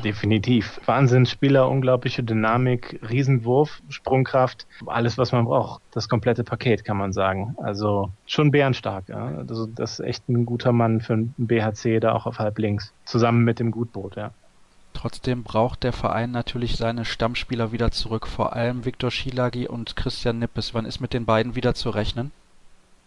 Definitiv. 0.02 0.80
Wahnsinnsspieler, 0.86 1.68
unglaubliche 1.68 2.22
Dynamik, 2.22 2.98
Riesenwurf, 3.06 3.82
Sprungkraft, 3.90 4.66
alles, 4.86 5.18
was 5.18 5.32
man 5.32 5.44
braucht. 5.44 5.82
Das 5.92 6.08
komplette 6.08 6.42
Paket, 6.42 6.86
kann 6.86 6.96
man 6.96 7.12
sagen. 7.12 7.54
Also 7.58 8.10
schon 8.24 8.50
bärenstark. 8.50 9.10
Ja? 9.10 9.26
Also 9.36 9.66
das 9.66 9.98
ist 9.98 10.06
echt 10.06 10.26
ein 10.30 10.46
guter 10.46 10.72
Mann 10.72 11.02
für 11.02 11.12
einen 11.12 11.34
BHC, 11.36 12.00
da 12.00 12.14
auch 12.14 12.24
auf 12.24 12.38
halb 12.38 12.58
links. 12.58 12.94
Zusammen 13.04 13.44
mit 13.44 13.58
dem 13.58 13.72
Gutboot, 13.72 14.16
ja. 14.16 14.30
Trotzdem 14.92 15.44
braucht 15.44 15.84
der 15.84 15.92
Verein 15.92 16.30
natürlich 16.30 16.76
seine 16.76 17.04
Stammspieler 17.04 17.72
wieder 17.72 17.90
zurück, 17.90 18.26
vor 18.26 18.54
allem 18.54 18.84
Viktor 18.84 19.10
Schilagi 19.10 19.68
und 19.68 19.96
Christian 19.96 20.38
Nippes. 20.38 20.74
Wann 20.74 20.86
ist 20.86 21.00
mit 21.00 21.12
den 21.12 21.24
beiden 21.24 21.54
wieder 21.54 21.74
zu 21.74 21.90
rechnen? 21.90 22.32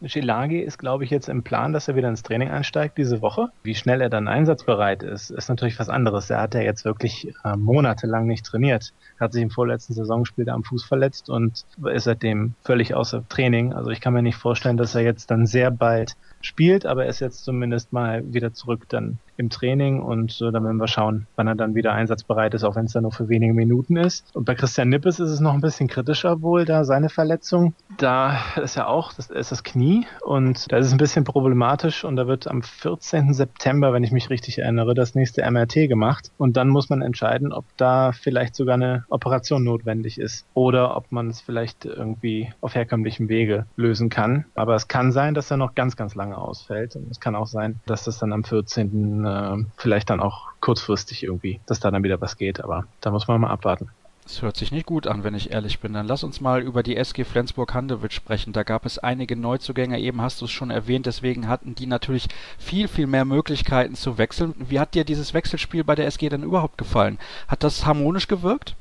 Schilagi 0.04 0.60
ist, 0.60 0.78
glaube 0.78 1.04
ich, 1.04 1.10
jetzt 1.10 1.30
im 1.30 1.44
Plan, 1.44 1.74
dass 1.74 1.88
er 1.88 1.96
wieder 1.96 2.10
ins 2.10 2.24
Training 2.24 2.50
einsteigt 2.50 2.98
diese 2.98 3.22
Woche. 3.22 3.50
Wie 3.64 3.76
schnell 3.76 4.02
er 4.02 4.10
dann 4.10 4.28
einsatzbereit 4.28 5.04
ist, 5.04 5.30
ist 5.30 5.50
natürlich 5.50 5.80
was 5.80 5.90
anderes. 5.90 6.30
Er 6.30 6.42
hat 6.42 6.56
ja 6.56 6.62
jetzt 6.62 6.86
wirklich 6.86 7.34
äh, 7.44 7.56
monatelang 7.56 8.26
nicht 8.26 8.46
trainiert. 8.46 8.94
Hat 9.20 9.34
sich 9.34 9.44
im 9.44 9.52
vorletzten 9.52 9.94
Saisonspiel 9.94 10.46
da 10.46 10.54
am 10.54 10.64
Fuß 10.64 10.84
verletzt 10.84 11.30
und 11.30 11.66
ist 11.94 12.06
seitdem 12.06 12.56
völlig 12.64 12.96
außer 12.96 13.28
Training. 13.30 13.74
Also 13.74 13.92
ich 13.92 14.02
kann 14.02 14.14
mir 14.14 14.24
nicht 14.24 14.38
vorstellen, 14.38 14.78
dass 14.78 14.96
er 14.96 15.02
jetzt 15.02 15.30
dann 15.30 15.46
sehr 15.46 15.70
bald 15.70 16.16
spielt, 16.42 16.86
aber 16.86 17.04
er 17.04 17.10
ist 17.10 17.20
jetzt 17.20 17.44
zumindest 17.44 17.94
mal 17.94 18.34
wieder 18.34 18.54
zurück 18.54 18.86
dann 18.90 19.20
im 19.42 19.50
Training 19.50 20.00
und 20.02 20.40
äh, 20.42 20.52
dann 20.52 20.64
werden 20.64 20.78
wir 20.78 20.88
schauen, 20.88 21.28
wann 21.36 21.48
er 21.48 21.56
dann 21.56 21.76
wieder 21.76 21.92
einsatzbereit 21.92 22.54
ist, 22.54 22.64
auch 22.64 22.76
wenn 22.76 22.86
es 22.86 22.94
dann 22.94 23.04
nur 23.04 23.12
für 23.12 23.28
wenige 23.28 23.54
Minuten 23.54 23.98
ist. 23.98 24.34
Und 24.34 24.46
bei 24.46 24.56
Christian 24.56 24.90
Nippes 24.90 25.20
ist 25.20 25.32
es 25.32 25.40
noch 25.40 25.54
ein 25.54 25.62
bisschen 25.62 25.88
kritischer 25.88 26.42
wohl, 26.42 26.64
da 26.64 26.86
seine 26.86 27.10
Verletzung. 27.10 27.74
Da 27.98 28.38
ist 28.62 28.76
ja 28.76 28.88
auch, 28.88 29.12
das 29.14 29.30
ist 29.30 29.52
das 29.52 29.64
Knie 29.64 30.06
und 30.22 30.72
da 30.72 30.78
ist 30.78 30.88
es 30.88 30.92
ein 30.94 30.98
bisschen 30.98 31.26
problematisch 31.26 32.06
und 32.06 32.16
da 32.16 32.28
wird 32.28 32.48
am 32.48 32.62
14. 32.62 33.34
September, 33.34 33.92
wenn 33.92 34.04
ich 34.04 34.12
mich 34.12 34.30
richtig 34.30 34.60
erinnere, 34.60 34.94
das 34.94 35.16
nächste 35.16 35.50
MRT 35.50 35.90
gemacht 35.90 36.32
und 36.38 36.56
dann 36.56 36.70
muss 36.70 36.90
man 36.90 37.02
entscheiden, 37.02 37.52
ob 37.52 37.66
da 37.78 38.12
vielleicht 38.12 38.56
sogar 38.56 38.76
eine 38.76 39.06
Operation 39.10 39.64
notwendig 39.64 40.20
ist 40.20 40.46
oder 40.54 40.96
ob 40.96 41.12
man 41.12 41.30
es 41.30 41.42
vielleicht 41.42 41.86
irgendwie 41.86 42.54
auf 42.62 42.76
herkömmlichem 42.76 43.28
Wege 43.28 43.66
lösen 43.76 44.10
kann. 44.10 44.46
Aber 44.56 44.76
es 44.76 44.88
kann 44.88 45.12
sein, 45.12 45.34
dass 45.34 45.50
er 45.50 45.58
noch 45.58 45.76
ganz, 45.76 45.96
ganz 45.96 46.16
lange 46.16 46.38
ausfällt 46.38 46.96
und 46.96 47.10
es 47.10 47.20
kann 47.20 47.36
auch 47.36 47.48
sein, 47.48 47.80
dass 47.88 48.04
das 48.04 48.20
dann 48.20 48.34
am 48.34 48.44
14 48.44 49.26
äh, 49.32 49.66
vielleicht 49.78 50.10
dann 50.10 50.20
auch 50.20 50.48
kurzfristig 50.60 51.24
irgendwie, 51.24 51.60
dass 51.66 51.80
da 51.80 51.92
dann 51.92 52.04
wieder 52.04 52.22
was 52.22 52.38
geht. 52.38 52.64
Aber 52.64 52.86
da 53.02 53.12
muss 53.12 53.28
man 53.28 53.42
mal 53.42 53.50
abwarten. 53.50 53.90
Das 54.24 54.42
hört 54.44 54.56
sich 54.56 54.72
nicht 54.72 54.86
gut 54.86 55.08
an, 55.08 55.24
wenn 55.24 55.34
ich 55.34 55.52
ehrlich 55.52 55.80
bin. 55.80 55.94
Dann 55.94 56.08
lass 56.08 56.24
uns 56.24 56.42
mal 56.42 56.62
über 56.62 56.84
die 56.84 56.96
SG 56.96 57.24
Flensburg-Handewitt 57.24 58.14
sprechen. 58.14 58.54
Da 58.54 58.64
gab 58.64 58.86
es 58.86 59.00
einige 59.00 59.36
Neuzugänge, 59.36 60.00
eben 60.00 60.22
hast 60.22 60.40
du 60.42 60.46
es 60.46 60.52
schon 60.52 60.70
erwähnt, 60.70 61.06
deswegen 61.08 61.48
hatten 61.48 61.76
die 61.76 61.88
natürlich 61.88 62.28
viel, 62.60 62.88
viel 62.88 63.08
mehr 63.08 63.26
Möglichkeiten 63.26 63.96
zu 63.96 64.18
wechseln. 64.18 64.54
Wie 64.58 64.80
hat 64.80 64.94
dir 64.94 65.04
dieses 65.04 65.34
Wechselspiel 65.34 65.84
bei 65.84 65.96
der 65.96 66.06
SG 66.06 66.30
denn 66.30 66.44
überhaupt 66.44 66.78
gefallen? 66.78 67.18
Hat 67.48 67.64
das 67.64 67.86
harmonisch 67.86 68.28
gewirkt? 68.28 68.76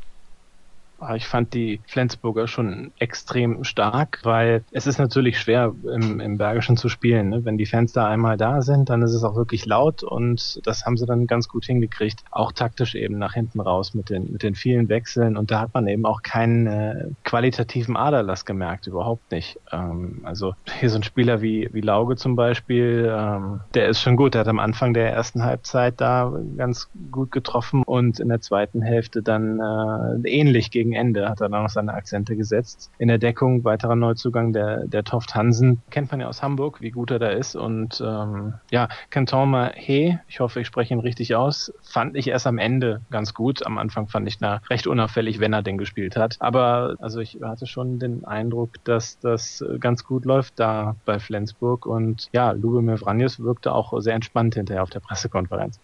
Ich 1.15 1.27
fand 1.27 1.55
die 1.55 1.81
Flensburger 1.87 2.47
schon 2.47 2.93
extrem 2.99 3.65
stark, 3.65 4.21
weil 4.23 4.65
es 4.71 4.87
ist 4.87 4.99
natürlich 4.99 5.39
schwer 5.39 5.75
im, 5.85 6.21
im 6.21 6.39
Bergischen 6.39 6.77
zu 6.77 6.89
spielen. 6.89 7.31
Ne? 7.31 7.45
Wenn 7.45 7.59
die 7.59 7.67
Fans 7.67 7.93
da 7.93 8.09
einmal 8.09 8.37
da 8.37 8.63
sind, 8.63 8.91
dann 8.91 9.03
ist 9.03 9.15
es 9.15 9.25
auch 9.25 9.35
wirklich 9.35 9.67
laut 9.67 10.03
und 10.03 10.61
das 10.65 10.85
haben 10.85 10.97
sie 10.97 11.07
dann 11.07 11.27
ganz 11.27 11.49
gut 11.49 11.65
hingekriegt. 11.65 12.21
Auch 12.31 12.53
taktisch 12.53 12.95
eben 12.95 13.19
nach 13.19 13.35
hinten 13.35 13.61
raus 13.61 13.95
mit 13.95 14.11
den, 14.11 14.31
mit 14.33 14.43
den 14.43 14.55
vielen 14.55 14.89
Wechseln 14.89 15.37
und 15.37 15.51
da 15.51 15.61
hat 15.61 15.75
man 15.75 15.89
eben 15.89 16.05
auch 16.05 16.23
keinen 16.23 16.67
äh, 16.67 17.09
qualitativen 17.25 17.97
Aderlass 17.97 18.45
gemerkt, 18.45 18.87
überhaupt 18.87 19.31
nicht. 19.31 19.59
Ähm, 19.73 20.21
also 20.25 20.55
hier 20.79 20.91
so 20.91 20.97
ein 20.97 21.03
Spieler 21.03 21.41
wie, 21.41 21.69
wie 21.73 21.81
Lauge 21.81 22.17
zum 22.17 22.37
Beispiel, 22.37 23.11
ähm, 23.11 23.61
der 23.75 23.89
ist 23.89 24.01
schon 24.01 24.17
gut. 24.17 24.35
Der 24.35 24.43
hat 24.43 24.49
am 24.49 24.59
Anfang 24.59 24.95
der 24.95 25.13
ersten 25.13 25.43
Halbzeit 25.43 26.01
da 26.01 26.33
ganz 26.57 26.89
gut 27.11 27.33
getroffen 27.33 27.83
und 27.85 28.21
in 28.21 28.29
der 28.29 28.41
zweiten 28.41 28.83
Hälfte 28.83 29.23
dann 29.23 29.61
äh, 29.61 30.29
ähnlich 30.29 30.71
gegen 30.71 30.90
gegen 30.91 31.01
Ende 31.01 31.29
hat 31.29 31.41
er 31.41 31.49
dann 31.49 31.63
noch 31.63 31.69
seine 31.69 31.95
Akzente 31.95 32.37
gesetzt. 32.37 32.91
In 32.99 33.09
der 33.09 33.19
Deckung 33.19 33.65
weiterer 33.65 33.95
Neuzugang 33.95 34.53
der, 34.53 34.87
der 34.87 35.05
Toft 35.05 35.35
Hansen. 35.35 35.83
Kennt 35.91 36.11
man 36.11 36.21
ja 36.21 36.29
aus 36.29 36.43
Hamburg, 36.43 36.81
wie 36.81 36.91
gut 36.91 37.11
er 37.11 37.19
da 37.19 37.29
ist. 37.29 37.55
Und 37.55 38.03
ähm, 38.05 38.55
ja, 38.71 38.89
Canton 39.11 39.71
He, 39.75 40.19
ich 40.29 40.41
hoffe, 40.41 40.61
ich 40.61 40.67
spreche 40.67 40.95
ihn 40.95 41.01
richtig 41.01 41.35
aus, 41.35 41.73
fand 41.83 42.17
ich 42.17 42.29
erst 42.29 42.47
am 42.47 42.59
Ende 42.59 43.01
ganz 43.11 43.35
gut. 43.35 43.65
Am 43.65 43.79
Anfang 43.79 44.09
fand 44.09 44.27
ich 44.27 44.41
na 44.41 44.61
recht 44.69 44.87
unauffällig, 44.87 45.39
wenn 45.39 45.53
er 45.53 45.63
den 45.63 45.79
gespielt 45.79 46.17
hat. 46.17 46.37
Aber 46.41 46.97
also 46.99 47.21
ich 47.21 47.39
hatte 47.43 47.67
schon 47.67 47.99
den 47.99 48.25
Eindruck, 48.25 48.71
dass 48.85 49.19
das 49.21 49.65
ganz 49.79 50.05
gut 50.05 50.25
läuft 50.25 50.59
da 50.59 50.97
bei 51.05 51.19
Flensburg. 51.19 51.87
Und 51.87 52.29
ja, 52.33 52.51
Lubomir 52.51 52.99
Vranjes 52.99 53.39
wirkte 53.41 53.73
auch 53.73 53.99
sehr 54.01 54.15
entspannt 54.15 54.55
hinterher 54.55 54.83
auf 54.83 54.91
der 54.91 55.01
Pressekonferenz. 55.01 55.79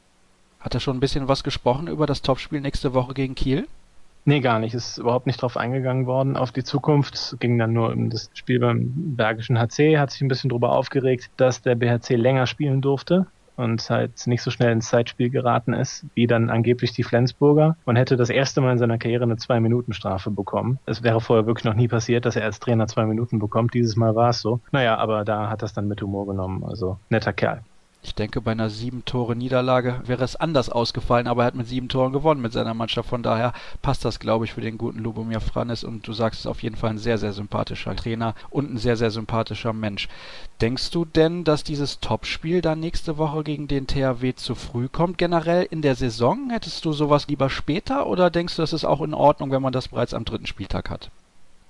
Hat 0.58 0.74
er 0.74 0.80
schon 0.80 0.96
ein 0.96 1.00
bisschen 1.00 1.28
was 1.28 1.44
gesprochen 1.44 1.86
über 1.86 2.06
das 2.06 2.22
Topspiel 2.22 2.60
nächste 2.60 2.92
Woche 2.92 3.14
gegen 3.14 3.36
Kiel? 3.36 3.68
Nee, 4.28 4.40
gar 4.40 4.58
nicht. 4.58 4.74
Ist 4.74 4.98
überhaupt 4.98 5.26
nicht 5.26 5.40
drauf 5.40 5.56
eingegangen 5.56 6.06
worden 6.06 6.36
auf 6.36 6.50
die 6.50 6.64
Zukunft. 6.64 7.36
Ging 7.38 7.58
dann 7.58 7.72
nur 7.72 7.92
um 7.92 8.10
das 8.10 8.28
Spiel 8.34 8.58
beim 8.58 8.92
Bergischen 9.16 9.56
HC, 9.56 9.98
hat 9.98 10.10
sich 10.10 10.20
ein 10.20 10.28
bisschen 10.28 10.50
darüber 10.50 10.72
aufgeregt, 10.72 11.30
dass 11.36 11.62
der 11.62 11.76
BHC 11.76 12.16
länger 12.16 12.48
spielen 12.48 12.82
durfte 12.82 13.26
und 13.54 13.88
halt 13.88 14.26
nicht 14.26 14.42
so 14.42 14.50
schnell 14.50 14.72
ins 14.72 14.88
Zeitspiel 14.88 15.30
geraten 15.30 15.74
ist, 15.74 16.06
wie 16.14 16.26
dann 16.26 16.50
angeblich 16.50 16.92
die 16.92 17.04
Flensburger. 17.04 17.76
Man 17.86 17.94
hätte 17.94 18.16
das 18.16 18.28
erste 18.28 18.60
Mal 18.60 18.72
in 18.72 18.78
seiner 18.78 18.98
Karriere 18.98 19.22
eine 19.22 19.36
Zwei-Minuten-Strafe 19.36 20.32
bekommen. 20.32 20.80
Es 20.86 21.04
wäre 21.04 21.20
vorher 21.20 21.46
wirklich 21.46 21.64
noch 21.64 21.74
nie 21.74 21.88
passiert, 21.88 22.26
dass 22.26 22.34
er 22.34 22.44
als 22.44 22.58
Trainer 22.58 22.88
zwei 22.88 23.06
Minuten 23.06 23.38
bekommt. 23.38 23.74
Dieses 23.74 23.94
Mal 23.94 24.16
war 24.16 24.30
es 24.30 24.40
so. 24.40 24.60
Naja, 24.72 24.96
aber 24.96 25.24
da 25.24 25.48
hat 25.50 25.62
das 25.62 25.72
dann 25.72 25.86
mit 25.86 26.02
Humor 26.02 26.26
genommen. 26.26 26.64
Also 26.64 26.98
netter 27.10 27.32
Kerl. 27.32 27.62
Ich 28.06 28.14
denke, 28.14 28.40
bei 28.40 28.52
einer 28.52 28.70
sieben 28.70 29.04
Tore 29.04 29.34
Niederlage 29.34 30.00
wäre 30.06 30.22
es 30.22 30.36
anders 30.36 30.70
ausgefallen, 30.70 31.26
aber 31.26 31.42
er 31.42 31.46
hat 31.48 31.56
mit 31.56 31.66
sieben 31.66 31.88
Toren 31.88 32.12
gewonnen 32.12 32.40
mit 32.40 32.52
seiner 32.52 32.72
Mannschaft. 32.72 33.08
Von 33.08 33.24
daher 33.24 33.52
passt 33.82 34.04
das, 34.04 34.20
glaube 34.20 34.44
ich, 34.44 34.52
für 34.52 34.60
den 34.60 34.78
guten 34.78 35.00
Lubomir 35.00 35.40
Franes 35.40 35.82
und 35.82 36.06
du 36.06 36.12
sagst 36.12 36.40
es 36.40 36.46
auf 36.46 36.62
jeden 36.62 36.76
Fall 36.76 36.90
ein 36.90 36.98
sehr, 36.98 37.18
sehr 37.18 37.32
sympathischer 37.32 37.96
Trainer 37.96 38.36
und 38.48 38.72
ein 38.72 38.78
sehr, 38.78 38.96
sehr 38.96 39.10
sympathischer 39.10 39.72
Mensch. 39.72 40.08
Denkst 40.60 40.92
du 40.92 41.04
denn, 41.04 41.42
dass 41.42 41.64
dieses 41.64 41.98
Topspiel 41.98 42.62
dann 42.62 42.78
nächste 42.78 43.18
Woche 43.18 43.42
gegen 43.42 43.66
den 43.66 43.88
THW 43.88 44.34
zu 44.36 44.54
früh 44.54 44.86
kommt? 44.88 45.18
Generell 45.18 45.66
in 45.68 45.82
der 45.82 45.96
Saison 45.96 46.50
hättest 46.50 46.84
du 46.84 46.92
sowas 46.92 47.26
lieber 47.26 47.50
später 47.50 48.06
oder 48.06 48.30
denkst 48.30 48.54
du, 48.54 48.62
es 48.62 48.72
ist 48.72 48.84
auch 48.84 49.02
in 49.02 49.14
Ordnung, 49.14 49.50
wenn 49.50 49.62
man 49.62 49.72
das 49.72 49.88
bereits 49.88 50.14
am 50.14 50.24
dritten 50.24 50.46
Spieltag 50.46 50.90
hat? 50.90 51.10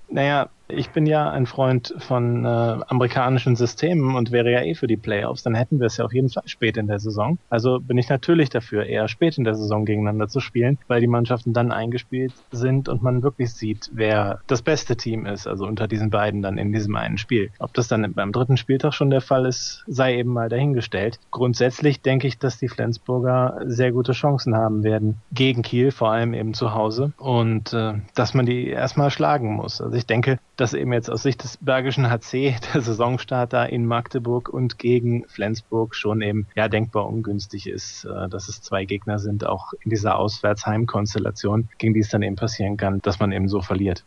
Naja, 0.07 0.49
ich 0.69 0.89
bin 0.89 1.05
ja 1.05 1.29
ein 1.29 1.45
Freund 1.45 1.93
von 1.97 2.45
äh, 2.45 2.47
amerikanischen 2.47 3.55
Systemen 3.55 4.15
und 4.15 4.31
wäre 4.31 4.51
ja 4.51 4.61
eh 4.61 4.75
für 4.75 4.87
die 4.87 4.97
Playoffs, 4.97 5.43
dann 5.43 5.55
hätten 5.55 5.79
wir 5.79 5.87
es 5.87 5.97
ja 5.97 6.05
auf 6.05 6.13
jeden 6.13 6.29
Fall 6.29 6.43
spät 6.45 6.77
in 6.77 6.87
der 6.87 6.99
Saison. 6.99 7.37
Also 7.49 7.79
bin 7.79 7.97
ich 7.97 8.09
natürlich 8.09 8.49
dafür, 8.49 8.85
eher 8.85 9.07
spät 9.07 9.37
in 9.37 9.43
der 9.43 9.55
Saison 9.55 9.85
gegeneinander 9.85 10.27
zu 10.27 10.39
spielen, 10.39 10.77
weil 10.87 11.01
die 11.01 11.07
Mannschaften 11.07 11.53
dann 11.53 11.71
eingespielt 11.71 12.33
sind 12.51 12.89
und 12.89 13.01
man 13.01 13.23
wirklich 13.23 13.53
sieht, 13.53 13.89
wer 13.93 14.41
das 14.47 14.61
beste 14.61 14.97
Team 14.97 15.25
ist, 15.25 15.47
also 15.47 15.65
unter 15.65 15.87
diesen 15.87 16.09
beiden 16.09 16.41
dann 16.41 16.57
in 16.57 16.73
diesem 16.73 16.95
einen 16.95 17.17
Spiel. 17.17 17.49
Ob 17.59 17.73
das 17.73 17.87
dann 17.87 18.13
beim 18.13 18.31
dritten 18.31 18.57
Spieltag 18.57 18.93
schon 18.93 19.09
der 19.09 19.21
Fall 19.21 19.45
ist, 19.45 19.83
sei 19.87 20.17
eben 20.17 20.33
mal 20.33 20.49
dahingestellt. 20.49 21.19
Grundsätzlich 21.31 22.01
denke 22.01 22.27
ich, 22.27 22.39
dass 22.39 22.57
die 22.57 22.67
Flensburger 22.67 23.61
sehr 23.65 23.91
gute 23.91 24.11
Chancen 24.11 24.55
haben 24.55 24.83
werden 24.83 25.17
gegen 25.31 25.61
Kiel, 25.61 25.91
vor 25.91 26.11
allem 26.11 26.33
eben 26.33 26.53
zu 26.53 26.73
Hause 26.73 27.13
und 27.17 27.73
äh, 27.73 27.93
dass 28.15 28.33
man 28.33 28.45
die 28.45 28.67
erstmal 28.67 29.11
schlagen 29.11 29.53
muss. 29.53 29.81
Also 29.81 29.95
ich 29.95 30.05
denke, 30.05 30.39
dass 30.57 30.73
eben 30.73 30.91
jetzt 30.91 31.09
aus 31.09 31.23
Sicht 31.23 31.43
des 31.43 31.57
Bergischen 31.57 32.09
HC 32.09 32.55
der 32.73 32.81
Saisonstart 32.81 33.53
da 33.53 33.63
in 33.63 33.85
Magdeburg 33.85 34.49
und 34.49 34.77
gegen 34.77 35.23
Flensburg 35.27 35.95
schon 35.95 36.21
eben 36.21 36.47
ja 36.55 36.67
denkbar 36.67 37.07
ungünstig 37.07 37.67
ist, 37.67 38.05
äh, 38.05 38.27
dass 38.27 38.49
es 38.49 38.61
zwei 38.61 38.85
Gegner 38.85 39.19
sind, 39.19 39.45
auch 39.45 39.73
in 39.81 39.91
dieser 39.91 40.17
Auswärtsheimkonstellation, 40.17 41.69
gegen 41.77 41.93
die 41.93 42.01
es 42.01 42.09
dann 42.09 42.23
eben 42.23 42.35
passieren 42.35 42.75
kann, 42.75 43.01
dass 43.01 43.19
man 43.19 43.31
eben 43.31 43.47
so 43.47 43.61
verliert. 43.61 44.03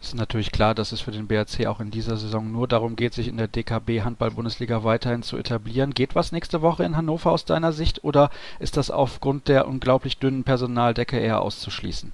Es 0.00 0.08
ist 0.08 0.14
natürlich 0.16 0.50
klar, 0.50 0.74
dass 0.74 0.90
es 0.90 1.00
für 1.00 1.12
den 1.12 1.28
BRC 1.28 1.66
auch 1.66 1.78
in 1.78 1.92
dieser 1.92 2.16
Saison 2.16 2.50
nur 2.50 2.66
darum 2.66 2.96
geht, 2.96 3.14
sich 3.14 3.28
in 3.28 3.36
der 3.36 3.46
DKB 3.46 4.02
Handball-Bundesliga 4.02 4.82
weiterhin 4.82 5.22
zu 5.22 5.36
etablieren. 5.36 5.94
Geht 5.94 6.16
was 6.16 6.32
nächste 6.32 6.60
Woche 6.60 6.82
in 6.82 6.96
Hannover 6.96 7.30
aus 7.30 7.44
deiner 7.44 7.72
Sicht 7.72 8.02
oder 8.02 8.30
ist 8.58 8.76
das 8.76 8.90
aufgrund 8.90 9.46
der 9.46 9.68
unglaublich 9.68 10.18
dünnen 10.18 10.42
Personaldecke 10.42 11.18
eher 11.18 11.40
auszuschließen? 11.40 12.12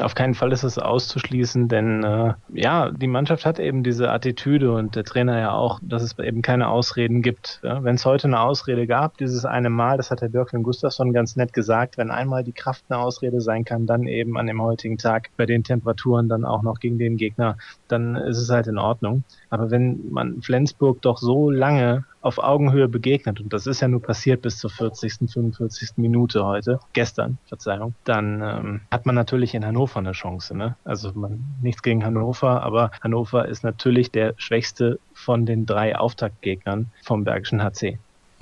Auf 0.00 0.14
keinen 0.14 0.34
Fall 0.34 0.52
ist 0.52 0.62
es 0.62 0.78
auszuschließen, 0.78 1.68
denn 1.68 2.04
äh, 2.04 2.34
ja, 2.52 2.90
die 2.90 3.08
Mannschaft 3.08 3.44
hat 3.44 3.58
eben 3.58 3.82
diese 3.82 4.10
Attitüde 4.10 4.72
und 4.72 4.94
der 4.94 5.04
Trainer 5.04 5.38
ja 5.38 5.52
auch, 5.52 5.80
dass 5.82 6.02
es 6.02 6.16
eben 6.18 6.40
keine 6.42 6.68
Ausreden 6.68 7.20
gibt. 7.20 7.60
Ja? 7.64 7.82
Wenn 7.82 7.96
es 7.96 8.06
heute 8.06 8.28
eine 8.28 8.40
Ausrede 8.40 8.86
gab, 8.86 9.18
dieses 9.18 9.44
eine 9.44 9.70
Mal, 9.70 9.96
das 9.96 10.10
hat 10.10 10.20
der 10.20 10.28
Birken 10.28 10.62
Gustafsson 10.62 11.12
ganz 11.12 11.34
nett 11.34 11.52
gesagt, 11.52 11.98
wenn 11.98 12.10
einmal 12.10 12.44
die 12.44 12.52
Kraft 12.52 12.84
eine 12.88 13.00
Ausrede 13.00 13.40
sein 13.40 13.64
kann, 13.64 13.86
dann 13.86 14.06
eben 14.06 14.38
an 14.38 14.46
dem 14.46 14.62
heutigen 14.62 14.98
Tag 14.98 15.30
bei 15.36 15.46
den 15.46 15.64
Temperaturen 15.64 16.28
dann 16.28 16.44
auch 16.44 16.62
noch 16.62 16.78
gegen 16.78 16.98
den 16.98 17.16
Gegner, 17.16 17.56
dann 17.88 18.14
ist 18.14 18.38
es 18.38 18.50
halt 18.50 18.68
in 18.68 18.78
Ordnung. 18.78 19.24
Aber 19.50 19.70
wenn 19.70 20.10
man 20.10 20.42
Flensburg 20.42 21.02
doch 21.02 21.18
so 21.18 21.50
lange 21.50 22.04
auf 22.20 22.38
Augenhöhe 22.38 22.88
begegnet, 22.88 23.40
und 23.40 23.52
das 23.52 23.66
ist 23.66 23.80
ja 23.80 23.88
nur 23.88 24.02
passiert 24.02 24.42
bis 24.42 24.58
zur 24.58 24.70
40., 24.70 25.30
45. 25.30 25.92
Minute 25.96 26.44
heute, 26.44 26.80
gestern, 26.92 27.38
Verzeihung, 27.46 27.94
dann 28.04 28.42
ähm, 28.42 28.80
hat 28.90 29.06
man 29.06 29.14
natürlich 29.14 29.54
in 29.54 29.64
Hannover 29.64 30.00
eine 30.00 30.12
Chance. 30.12 30.56
Ne? 30.56 30.76
Also 30.84 31.12
man, 31.14 31.44
nichts 31.62 31.82
gegen 31.82 32.04
Hannover, 32.04 32.62
aber 32.62 32.90
Hannover 33.02 33.46
ist 33.46 33.64
natürlich 33.64 34.10
der 34.10 34.34
schwächste 34.36 34.98
von 35.12 35.46
den 35.46 35.66
drei 35.66 35.96
Auftaktgegnern 35.96 36.90
vom 37.02 37.24
Bergischen 37.24 37.62
HC. 37.62 37.98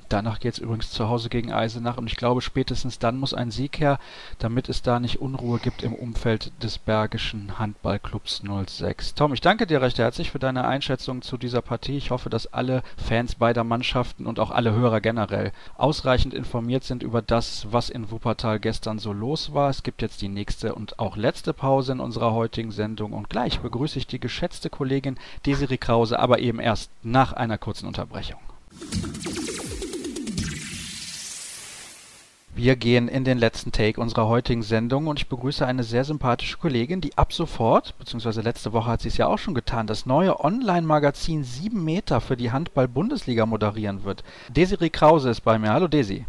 Danach 0.09 0.39
geht 0.39 0.53
es 0.53 0.59
übrigens 0.59 0.91
zu 0.91 1.09
Hause 1.09 1.29
gegen 1.29 1.51
Eisenach 1.51 1.97
und 1.97 2.07
ich 2.07 2.15
glaube, 2.15 2.41
spätestens 2.41 2.99
dann 2.99 3.17
muss 3.17 3.33
ein 3.33 3.51
Sieg 3.51 3.79
her, 3.79 3.99
damit 4.39 4.69
es 4.69 4.81
da 4.81 4.99
nicht 4.99 5.19
Unruhe 5.19 5.59
gibt 5.59 5.83
im 5.83 5.93
Umfeld 5.93 6.51
des 6.63 6.77
Bergischen 6.77 7.59
Handballclubs 7.59 8.41
06. 8.65 9.15
Tom, 9.15 9.33
ich 9.33 9.41
danke 9.41 9.67
dir 9.67 9.81
recht 9.81 9.99
herzlich 9.99 10.31
für 10.31 10.39
deine 10.39 10.65
Einschätzung 10.65 11.21
zu 11.21 11.37
dieser 11.37 11.61
Partie. 11.61 11.97
Ich 11.97 12.11
hoffe, 12.11 12.29
dass 12.29 12.53
alle 12.53 12.83
Fans 12.95 13.35
beider 13.35 13.63
Mannschaften 13.63 14.25
und 14.25 14.39
auch 14.39 14.51
alle 14.51 14.73
Hörer 14.73 15.01
generell 15.01 15.51
ausreichend 15.77 16.33
informiert 16.33 16.83
sind 16.83 17.03
über 17.03 17.21
das, 17.21 17.67
was 17.71 17.89
in 17.89 18.09
Wuppertal 18.09 18.59
gestern 18.59 18.99
so 18.99 19.11
los 19.11 19.53
war. 19.53 19.69
Es 19.69 19.83
gibt 19.83 20.01
jetzt 20.01 20.21
die 20.21 20.29
nächste 20.29 20.73
und 20.73 20.99
auch 20.99 21.17
letzte 21.17 21.53
Pause 21.53 21.91
in 21.91 21.99
unserer 21.99 22.33
heutigen 22.33 22.71
Sendung 22.71 23.13
und 23.13 23.29
gleich 23.29 23.59
begrüße 23.59 23.99
ich 23.99 24.07
die 24.07 24.19
geschätzte 24.19 24.69
Kollegin 24.69 25.17
Desiree 25.45 25.77
Krause, 25.77 26.19
aber 26.19 26.39
eben 26.39 26.59
erst 26.59 26.91
nach 27.03 27.33
einer 27.33 27.57
kurzen 27.57 27.87
Unterbrechung. 27.87 28.39
Wir 32.57 32.75
gehen 32.75 33.07
in 33.07 33.23
den 33.23 33.37
letzten 33.37 33.71
Take 33.71 34.01
unserer 34.01 34.27
heutigen 34.27 34.63
Sendung 34.63 35.05
und 35.05 35.19
ich 35.19 35.29
begrüße 35.29 35.63
eine 35.63 35.83
sehr 35.83 36.03
sympathische 36.03 36.57
Kollegin, 36.57 37.01
die 37.01 37.15
ab 37.15 37.31
sofort, 37.31 37.95
beziehungsweise 37.99 38.41
letzte 38.41 38.73
Woche 38.73 38.89
hat 38.89 39.01
sie 39.01 39.09
es 39.09 39.17
ja 39.17 39.27
auch 39.27 39.37
schon 39.37 39.53
getan, 39.53 39.85
das 39.85 40.07
neue 40.07 40.43
Online-Magazin 40.43 41.43
7 41.43 41.85
Meter 41.85 42.19
für 42.19 42.35
die 42.35 42.51
Handball-Bundesliga 42.51 43.45
moderieren 43.45 44.05
wird. 44.05 44.23
Desiree 44.49 44.89
Krause 44.89 45.29
ist 45.29 45.41
bei 45.41 45.59
mir. 45.59 45.69
Hallo 45.71 45.87
Desi. 45.87 46.25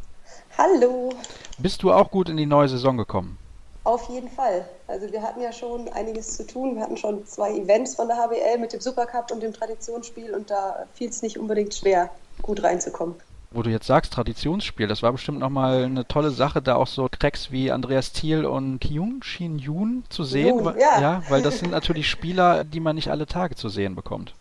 Hallo. 0.59 1.15
Bist 1.57 1.83
du 1.83 1.95
auch 1.95 2.11
gut 2.11 2.29
in 2.29 2.37
die 2.37 2.45
neue 2.45 2.69
Saison 2.69 2.99
gekommen? 2.99 3.39
Auf 3.85 4.11
jeden 4.11 4.29
Fall. 4.29 4.69
Also 4.87 5.11
wir 5.11 5.23
hatten 5.23 5.41
ja 5.41 5.51
schon 5.51 5.89
einiges 5.89 6.37
zu 6.37 6.47
tun. 6.47 6.75
Wir 6.75 6.83
hatten 6.83 6.99
schon 6.99 7.25
zwei 7.25 7.57
Events 7.57 7.95
von 7.95 8.07
der 8.07 8.19
HBL 8.19 8.59
mit 8.59 8.75
dem 8.75 8.83
Supercup 8.83 9.31
und 9.31 9.43
dem 9.43 9.55
Traditionsspiel 9.55 10.35
und 10.35 10.51
da 10.51 10.85
fiel 10.93 11.09
es 11.09 11.23
nicht 11.23 11.39
unbedingt 11.39 11.75
schwer, 11.75 12.11
gut 12.43 12.63
reinzukommen 12.63 13.15
wo 13.51 13.63
du 13.63 13.71
jetzt 13.71 13.87
sagst, 13.87 14.13
Traditionsspiel, 14.13 14.87
das 14.87 15.03
war 15.03 15.13
bestimmt 15.13 15.39
nochmal 15.39 15.85
eine 15.85 16.07
tolle 16.07 16.31
Sache, 16.31 16.61
da 16.61 16.77
auch 16.77 16.87
so 16.87 17.09
Cracks 17.11 17.51
wie 17.51 17.71
Andreas 17.71 18.13
Thiel 18.13 18.45
und 18.45 18.81
Kyung 18.81 19.23
Shin 19.23 19.59
Yoon 19.59 20.05
zu 20.09 20.25
sehen. 20.25 20.59
Jun, 20.59 20.75
ja. 20.79 21.01
ja, 21.01 21.23
weil 21.29 21.43
das 21.43 21.59
sind 21.59 21.71
natürlich 21.73 22.09
Spieler, 22.09 22.65
die 22.65 22.81
man 22.81 22.97
nicht 22.97 23.11
alle 23.11 23.27
Tage 23.27 23.55
zu 23.55 23.69
sehen 23.69 23.95
bekommt. 23.95 24.35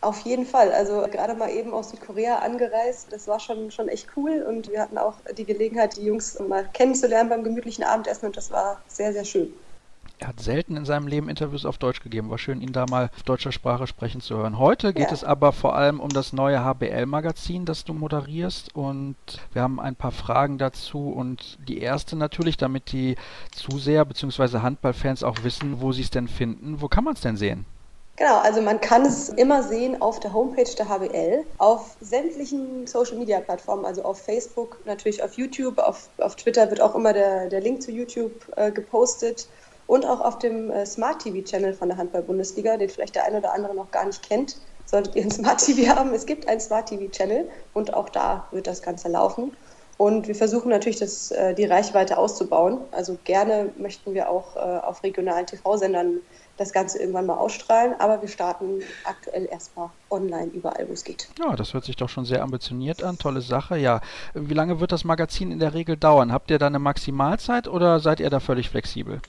Auf 0.00 0.20
jeden 0.20 0.44
Fall. 0.44 0.70
Also 0.72 1.06
gerade 1.10 1.34
mal 1.34 1.50
eben 1.50 1.72
aus 1.72 1.90
Südkorea 1.90 2.40
angereist, 2.40 3.08
das 3.10 3.26
war 3.26 3.40
schon, 3.40 3.70
schon 3.70 3.88
echt 3.88 4.08
cool 4.16 4.44
und 4.46 4.70
wir 4.70 4.80
hatten 4.80 4.98
auch 4.98 5.14
die 5.36 5.46
Gelegenheit, 5.46 5.96
die 5.96 6.04
Jungs 6.04 6.38
mal 6.40 6.68
kennenzulernen 6.72 7.30
beim 7.30 7.42
gemütlichen 7.42 7.84
Abendessen 7.84 8.26
und 8.26 8.36
das 8.36 8.50
war 8.50 8.82
sehr, 8.86 9.14
sehr 9.14 9.24
schön. 9.24 9.52
Er 10.24 10.28
hat 10.28 10.40
selten 10.40 10.78
in 10.78 10.86
seinem 10.86 11.06
Leben 11.06 11.28
Interviews 11.28 11.66
auf 11.66 11.76
Deutsch 11.76 12.02
gegeben. 12.02 12.30
War 12.30 12.38
schön, 12.38 12.62
ihn 12.62 12.72
da 12.72 12.86
mal 12.88 13.10
auf 13.14 13.24
deutscher 13.24 13.52
Sprache 13.52 13.86
sprechen 13.86 14.22
zu 14.22 14.38
hören. 14.38 14.58
Heute 14.58 14.94
geht 14.94 15.08
ja. 15.08 15.12
es 15.12 15.22
aber 15.22 15.52
vor 15.52 15.76
allem 15.76 16.00
um 16.00 16.08
das 16.08 16.32
neue 16.32 16.64
HBL-Magazin, 16.64 17.66
das 17.66 17.84
du 17.84 17.92
moderierst. 17.92 18.74
Und 18.74 19.16
wir 19.52 19.60
haben 19.60 19.78
ein 19.78 19.94
paar 19.94 20.12
Fragen 20.12 20.56
dazu. 20.56 21.10
Und 21.10 21.58
die 21.68 21.78
erste 21.78 22.16
natürlich, 22.16 22.56
damit 22.56 22.90
die 22.92 23.16
Zuseher 23.54 24.06
bzw. 24.06 24.60
Handballfans 24.60 25.22
auch 25.22 25.44
wissen, 25.44 25.82
wo 25.82 25.92
sie 25.92 26.00
es 26.00 26.10
denn 26.10 26.26
finden. 26.28 26.80
Wo 26.80 26.88
kann 26.88 27.04
man 27.04 27.12
es 27.12 27.20
denn 27.20 27.36
sehen? 27.36 27.66
Genau, 28.16 28.38
also 28.38 28.62
man 28.62 28.80
kann 28.80 29.04
es 29.04 29.28
immer 29.28 29.62
sehen 29.62 30.00
auf 30.00 30.20
der 30.20 30.32
Homepage 30.32 30.70
der 30.78 30.88
HBL, 30.88 31.44
auf 31.58 31.96
sämtlichen 32.00 32.86
Social-Media-Plattformen, 32.86 33.84
also 33.84 34.04
auf 34.04 34.22
Facebook, 34.22 34.78
natürlich 34.86 35.22
auf 35.22 35.34
YouTube, 35.34 35.78
auf, 35.78 36.08
auf 36.16 36.36
Twitter 36.36 36.70
wird 36.70 36.80
auch 36.80 36.94
immer 36.94 37.12
der, 37.12 37.50
der 37.50 37.60
Link 37.60 37.82
zu 37.82 37.90
YouTube 37.90 38.32
äh, 38.56 38.70
gepostet 38.70 39.48
und 39.86 40.06
auch 40.06 40.20
auf 40.20 40.38
dem 40.38 40.70
äh, 40.70 40.86
Smart 40.86 41.22
TV-Channel 41.22 41.74
von 41.74 41.88
der 41.88 41.98
Handball-Bundesliga, 41.98 42.76
den 42.76 42.88
vielleicht 42.88 43.14
der 43.14 43.24
eine 43.24 43.38
oder 43.38 43.52
andere 43.52 43.74
noch 43.74 43.90
gar 43.90 44.06
nicht 44.06 44.22
kennt. 44.22 44.56
Solltet 44.86 45.16
ihr 45.16 45.22
ein 45.22 45.30
Smart 45.30 45.64
TV 45.64 45.88
haben, 45.94 46.12
es 46.14 46.26
gibt 46.26 46.48
einen 46.48 46.60
Smart 46.60 46.88
TV-Channel 46.88 47.48
und 47.72 47.94
auch 47.94 48.08
da 48.08 48.46
wird 48.50 48.66
das 48.66 48.82
Ganze 48.82 49.08
laufen. 49.08 49.52
Und 49.96 50.26
wir 50.26 50.34
versuchen 50.34 50.70
natürlich, 50.70 50.98
das, 50.98 51.30
äh, 51.30 51.54
die 51.54 51.66
Reichweite 51.66 52.18
auszubauen. 52.18 52.78
Also 52.90 53.16
gerne 53.24 53.70
möchten 53.78 54.14
wir 54.14 54.28
auch 54.28 54.56
äh, 54.56 54.58
auf 54.58 55.04
regionalen 55.04 55.46
TV-Sendern 55.46 56.20
das 56.56 56.72
Ganze 56.72 56.98
irgendwann 56.98 57.26
mal 57.26 57.36
ausstrahlen, 57.36 57.94
aber 57.98 58.20
wir 58.20 58.28
starten 58.28 58.80
aktuell 59.04 59.48
erstmal 59.50 59.90
online 60.10 60.46
überall, 60.52 60.88
wo 60.88 60.92
es 60.92 61.02
geht. 61.02 61.28
Ja, 61.38 61.56
das 61.56 61.74
hört 61.74 61.84
sich 61.84 61.96
doch 61.96 62.08
schon 62.08 62.24
sehr 62.24 62.42
ambitioniert 62.42 63.02
an, 63.02 63.18
tolle 63.18 63.40
Sache. 63.40 63.76
Ja, 63.76 64.00
wie 64.34 64.54
lange 64.54 64.78
wird 64.78 64.92
das 64.92 65.04
Magazin 65.04 65.50
in 65.50 65.58
der 65.58 65.74
Regel 65.74 65.96
dauern? 65.96 66.32
Habt 66.32 66.50
ihr 66.50 66.58
da 66.58 66.66
eine 66.68 66.78
Maximalzeit 66.78 67.66
oder 67.66 67.98
seid 67.98 68.20
ihr 68.20 68.30
da 68.30 68.40
völlig 68.40 68.70
flexibel? 68.70 69.20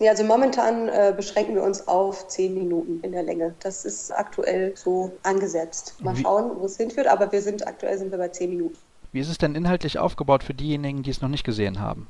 Ja, 0.00 0.12
also 0.12 0.22
momentan 0.22 0.88
äh, 0.88 1.12
beschränken 1.16 1.56
wir 1.56 1.62
uns 1.62 1.88
auf 1.88 2.28
zehn 2.28 2.54
Minuten 2.54 3.00
in 3.02 3.12
der 3.12 3.24
Länge. 3.24 3.54
Das 3.60 3.84
ist 3.84 4.12
aktuell 4.12 4.76
so 4.76 5.12
angesetzt. 5.24 5.96
Mal 6.00 6.16
Wie? 6.16 6.22
schauen, 6.22 6.52
wo 6.58 6.66
es 6.66 6.76
hinführt, 6.76 7.08
aber 7.08 7.32
wir 7.32 7.42
sind 7.42 7.66
aktuell 7.66 7.98
sind 7.98 8.12
wir 8.12 8.18
bei 8.18 8.28
zehn 8.28 8.50
Minuten. 8.50 8.76
Wie 9.10 9.20
ist 9.20 9.28
es 9.28 9.38
denn 9.38 9.54
inhaltlich 9.54 9.98
aufgebaut 9.98 10.44
für 10.44 10.54
diejenigen, 10.54 11.02
die 11.02 11.10
es 11.10 11.20
noch 11.20 11.28
nicht 11.28 11.44
gesehen 11.44 11.80
haben? 11.80 12.06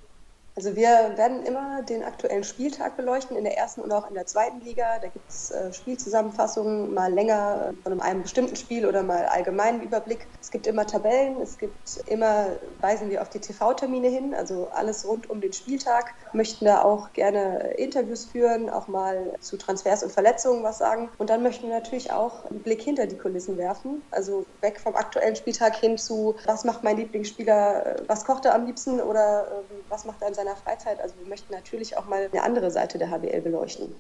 Also 0.59 0.75
wir 0.75 1.12
werden 1.16 1.44
immer 1.47 1.83
den 1.83 2.03
aktuellen 2.03 2.42
Spieltag 2.42 2.97
beleuchten, 2.97 3.37
in 3.37 3.44
der 3.44 3.57
ersten 3.57 3.81
und 3.81 3.92
auch 3.92 4.09
in 4.09 4.14
der 4.14 4.27
zweiten 4.27 4.61
Liga. 4.61 4.99
Da 5.01 5.07
gibt 5.07 5.31
es 5.31 5.53
äh, 5.53 5.73
Spielzusammenfassungen, 5.73 6.92
mal 6.92 7.12
länger 7.12 7.75
von 7.85 8.01
einem 8.01 8.23
bestimmten 8.23 8.57
Spiel 8.57 8.85
oder 8.85 9.05
mal 9.05 9.27
allgemeinen 9.27 9.83
Überblick. 9.83 10.27
Es 10.40 10.51
gibt 10.51 10.66
immer 10.66 10.85
Tabellen, 10.85 11.40
es 11.40 11.59
gibt 11.59 11.99
immer, 12.07 12.57
weisen 12.81 13.09
wir 13.09 13.23
auf 13.23 13.29
die 13.29 13.38
TV-Termine 13.38 14.09
hin, 14.09 14.35
also 14.35 14.68
alles 14.73 15.07
rund 15.07 15.31
um 15.31 15.40
den 15.40 15.53
Spieltag. 15.53 16.12
Möchten 16.33 16.64
da 16.64 16.83
auch 16.83 17.12
gerne 17.12 17.75
Interviews 17.77 18.25
führen, 18.25 18.68
auch 18.68 18.88
mal 18.88 19.37
zu 19.38 19.59
Transfers 19.59 20.03
und 20.03 20.11
Verletzungen 20.11 20.64
was 20.64 20.79
sagen. 20.79 21.09
Und 21.18 21.31
dann 21.31 21.44
möchten 21.44 21.68
wir 21.68 21.75
natürlich 21.77 22.11
auch 22.11 22.47
einen 22.47 22.64
Blick 22.64 22.83
hinter 22.83 23.07
die 23.07 23.16
Kulissen 23.16 23.59
werfen, 23.59 24.03
also 24.11 24.44
weg 24.61 24.81
vom 24.81 24.97
aktuellen 24.97 25.37
Spieltag 25.37 25.77
hin 25.77 25.97
zu, 25.99 26.35
was 26.47 26.64
macht 26.64 26.83
mein 26.83 26.97
Lieblingsspieler, 26.97 28.03
was 28.09 28.25
kocht 28.25 28.44
er 28.44 28.57
am 28.57 28.66
liebsten 28.66 29.01
oder 29.01 29.47
äh, 29.71 29.75
was 29.88 30.05
macht 30.05 30.21
er 30.21 30.27
in 30.27 30.35
seiner 30.35 30.48
seiner 30.49 30.57
Freizeit. 30.57 31.01
Also 31.01 31.15
wir 31.21 31.29
möchten 31.29 31.53
natürlich 31.53 31.97
auch 31.97 32.07
mal 32.07 32.29
eine 32.33 32.43
andere 32.43 32.71
Seite 32.71 32.99
der 32.99 33.11
HBL 33.11 33.41
beleuchten. 33.43 33.95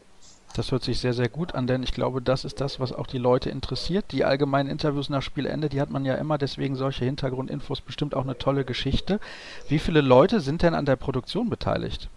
Das 0.54 0.72
hört 0.72 0.82
sich 0.82 0.98
sehr, 0.98 1.12
sehr 1.12 1.28
gut 1.28 1.54
an, 1.54 1.66
denn 1.66 1.82
ich 1.82 1.92
glaube, 1.92 2.22
das 2.22 2.44
ist 2.44 2.60
das, 2.60 2.80
was 2.80 2.92
auch 2.92 3.06
die 3.06 3.18
Leute 3.18 3.50
interessiert. 3.50 4.06
Die 4.12 4.24
allgemeinen 4.24 4.70
Interviews 4.70 5.10
nach 5.10 5.22
Spielende, 5.22 5.68
die 5.68 5.80
hat 5.80 5.90
man 5.90 6.04
ja 6.04 6.14
immer, 6.14 6.38
deswegen 6.38 6.74
solche 6.74 7.04
Hintergrundinfos 7.04 7.82
bestimmt 7.82 8.14
auch 8.14 8.24
eine 8.24 8.38
tolle 8.38 8.64
Geschichte. 8.64 9.20
Wie 9.68 9.78
viele 9.78 10.00
Leute 10.00 10.40
sind 10.40 10.62
denn 10.62 10.74
an 10.74 10.86
der 10.86 10.96
Produktion 10.96 11.50
beteiligt? 11.50 12.08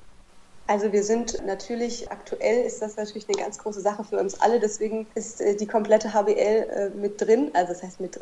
Also 0.68 0.94
wir 0.94 1.04
sind 1.04 1.46
natürlich, 1.46 2.10
aktuell 2.10 2.66
ist 2.66 2.82
das 2.82 2.96
natürlich 2.96 3.28
eine 3.28 3.38
ganz 3.38 3.58
große 3.58 3.82
Sache 3.82 4.06
für 4.06 4.18
uns 4.18 4.40
alle, 4.40 4.60
deswegen 4.60 5.06
ist 5.16 5.42
äh, 5.42 5.58
die 5.58 5.68
komplette 5.68 6.14
HBL 6.14 6.32
äh, 6.32 6.90
mit 6.96 7.20
drin, 7.20 7.52
also 7.54 7.74
das 7.74 7.84
heißt 7.84 8.00
mit 8.00 8.18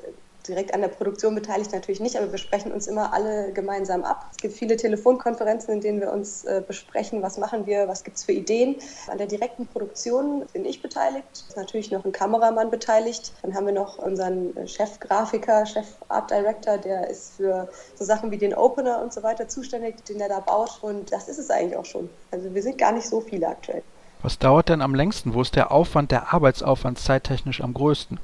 direkt 0.48 0.74
an 0.74 0.82
der 0.82 0.88
Produktion 0.88 1.36
beteiligt 1.36 1.72
natürlich 1.72 2.00
nicht, 2.00 2.18
aber 2.18 2.32
wir 2.32 2.38
sprechen 2.38 2.72
uns 2.72 2.88
immer 2.88 3.14
alle 3.14 3.52
gemeinsam 3.54 4.04
ab. 4.04 4.26
Es 4.32 4.38
gibt 4.38 4.54
viele 4.54 4.78
Telefonkonferenzen, 4.78 5.74
in 5.74 5.82
denen 5.82 6.02
wir 6.02 6.12
uns 6.12 6.44
äh, 6.46 6.62
besprechen, 6.66 7.22
was 7.22 7.38
machen 7.38 7.66
wir, 7.66 7.88
was 7.88 8.04
gibt 8.04 8.18
es 8.18 8.24
für 8.24 8.32
Ideen. 8.32 8.76
An 9.08 9.18
der 9.18 9.28
direkten 9.28 9.68
Produktion 9.68 10.46
bin 10.54 10.66
ich 10.66 10.82
beteiligt, 10.82 11.26
ist 11.48 11.58
natürlich 11.58 11.92
noch 11.92 12.06
ein 12.06 12.12
Kameramann 12.12 12.72
beteiligt. 12.72 13.34
Dann 13.42 13.54
haben 13.54 13.66
wir 13.66 13.74
noch 13.74 13.98
unseren 13.98 14.54
Chefgrafiker, 14.68 15.66
Chef 15.66 15.88
Art 16.08 16.32
Director, 16.32 16.78
der 16.78 17.10
ist 17.10 17.34
für 17.38 17.70
so 17.96 18.06
Sachen 18.06 18.32
wie 18.32 18.38
den 18.38 18.54
Opener 18.54 19.02
und 19.02 19.14
so 19.14 19.24
weiter 19.24 19.48
zuständig, 19.48 20.04
den 20.06 20.20
er 20.20 20.30
da 20.30 20.40
baut. 20.40 20.80
Und 20.82 21.12
das 21.12 21.28
ist 21.28 21.38
es 21.38 21.50
eigentlich 21.50 21.78
auch 21.78 21.86
schon. 21.86 22.10
Also 22.32 22.54
wir 22.54 22.64
sind 22.64 22.78
gar 22.78 22.92
nicht 22.92 23.08
so 23.08 23.22
viele 23.22 23.48
aktuell. 23.48 23.84
Was 24.22 24.38
dauert 24.38 24.68
denn 24.68 24.82
am 24.82 24.96
längsten? 24.96 25.34
Wo 25.34 25.42
ist 25.42 25.56
der 25.56 25.72
Aufwand, 25.72 26.12
der 26.12 26.34
Arbeitsaufwand 26.34 27.00
zeittechnisch 27.00 27.62
am 27.62 27.74
größten? 27.74 28.20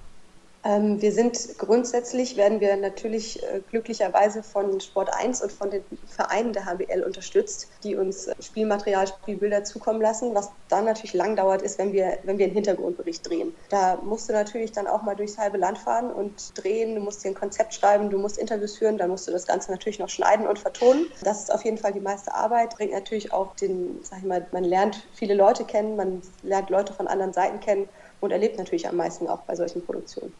Ähm, 0.66 1.00
wir 1.00 1.12
sind 1.12 1.60
grundsätzlich, 1.60 2.38
werden 2.38 2.60
wir 2.60 2.76
natürlich 2.76 3.44
äh, 3.44 3.62
glücklicherweise 3.70 4.42
von 4.42 4.82
Sport 4.82 5.14
1 5.14 5.44
und 5.44 5.52
von 5.52 5.70
den 5.70 5.84
Vereinen 6.08 6.54
der 6.54 6.66
HBL 6.66 7.04
unterstützt, 7.04 7.68
die 7.84 7.96
uns 7.96 8.26
äh, 8.26 8.34
Spielmaterial, 8.42 9.06
Spielbilder 9.08 9.64
zukommen 9.64 10.02
lassen. 10.02 10.34
Was 10.34 10.50
dann 10.68 10.86
natürlich 10.86 11.14
lang 11.14 11.36
dauert, 11.36 11.62
ist, 11.62 11.78
wenn 11.78 11.94
wir, 11.94 12.18
wenn 12.24 12.40
wir 12.40 12.46
einen 12.46 12.56
Hintergrundbericht 12.56 13.30
drehen. 13.30 13.54
Da 13.70 14.00
musst 14.04 14.28
du 14.28 14.34
natürlich 14.34 14.72
dann 14.72 14.88
auch 14.88 15.04
mal 15.04 15.16
durchs 15.16 15.38
halbe 15.38 15.60
Land 15.60 15.78
fahren 15.78 16.12
und 16.12 16.34
drehen. 16.56 16.96
Du 16.96 17.02
musst 17.02 17.24
dir 17.24 17.30
ein 17.30 17.36
Konzept 17.36 17.76
schreiben, 17.76 18.10
du 18.10 18.18
musst 18.18 18.40
Interviews 18.40 18.76
führen, 18.78 18.98
dann 18.98 19.12
musst 19.12 19.28
du 19.28 19.32
das 19.32 19.46
Ganze 19.46 19.70
natürlich 19.70 20.00
noch 20.00 20.10
schneiden 20.10 20.48
und 20.48 20.58
vertonen. 20.58 21.06
Das 21.24 21.42
ist 21.42 21.54
auf 21.54 21.64
jeden 21.64 21.78
Fall 21.78 21.94
die 21.94 22.00
meiste 22.00 22.34
Arbeit, 22.34 22.76
bringt 22.76 22.92
natürlich 22.92 23.32
auch 23.32 23.56
den, 23.56 24.00
sag 24.02 24.20
ich 24.20 24.26
mal, 24.26 24.48
man 24.52 24.64
lernt 24.64 25.06
viele 25.14 25.36
Leute 25.36 25.64
kennen, 25.64 25.96
man 25.96 26.24
lernt 26.42 26.72
Leute 26.72 26.92
von 26.94 27.08
anderen 27.08 27.34
Seiten 27.34 27.60
kennen 27.60 27.88
und 28.20 28.32
erlebt 28.32 28.58
natürlich 28.58 28.88
am 28.88 28.96
meisten 28.96 29.28
auch 29.28 29.42
bei 29.42 29.56
solchen 29.56 29.86
Produktionen. 29.86 30.34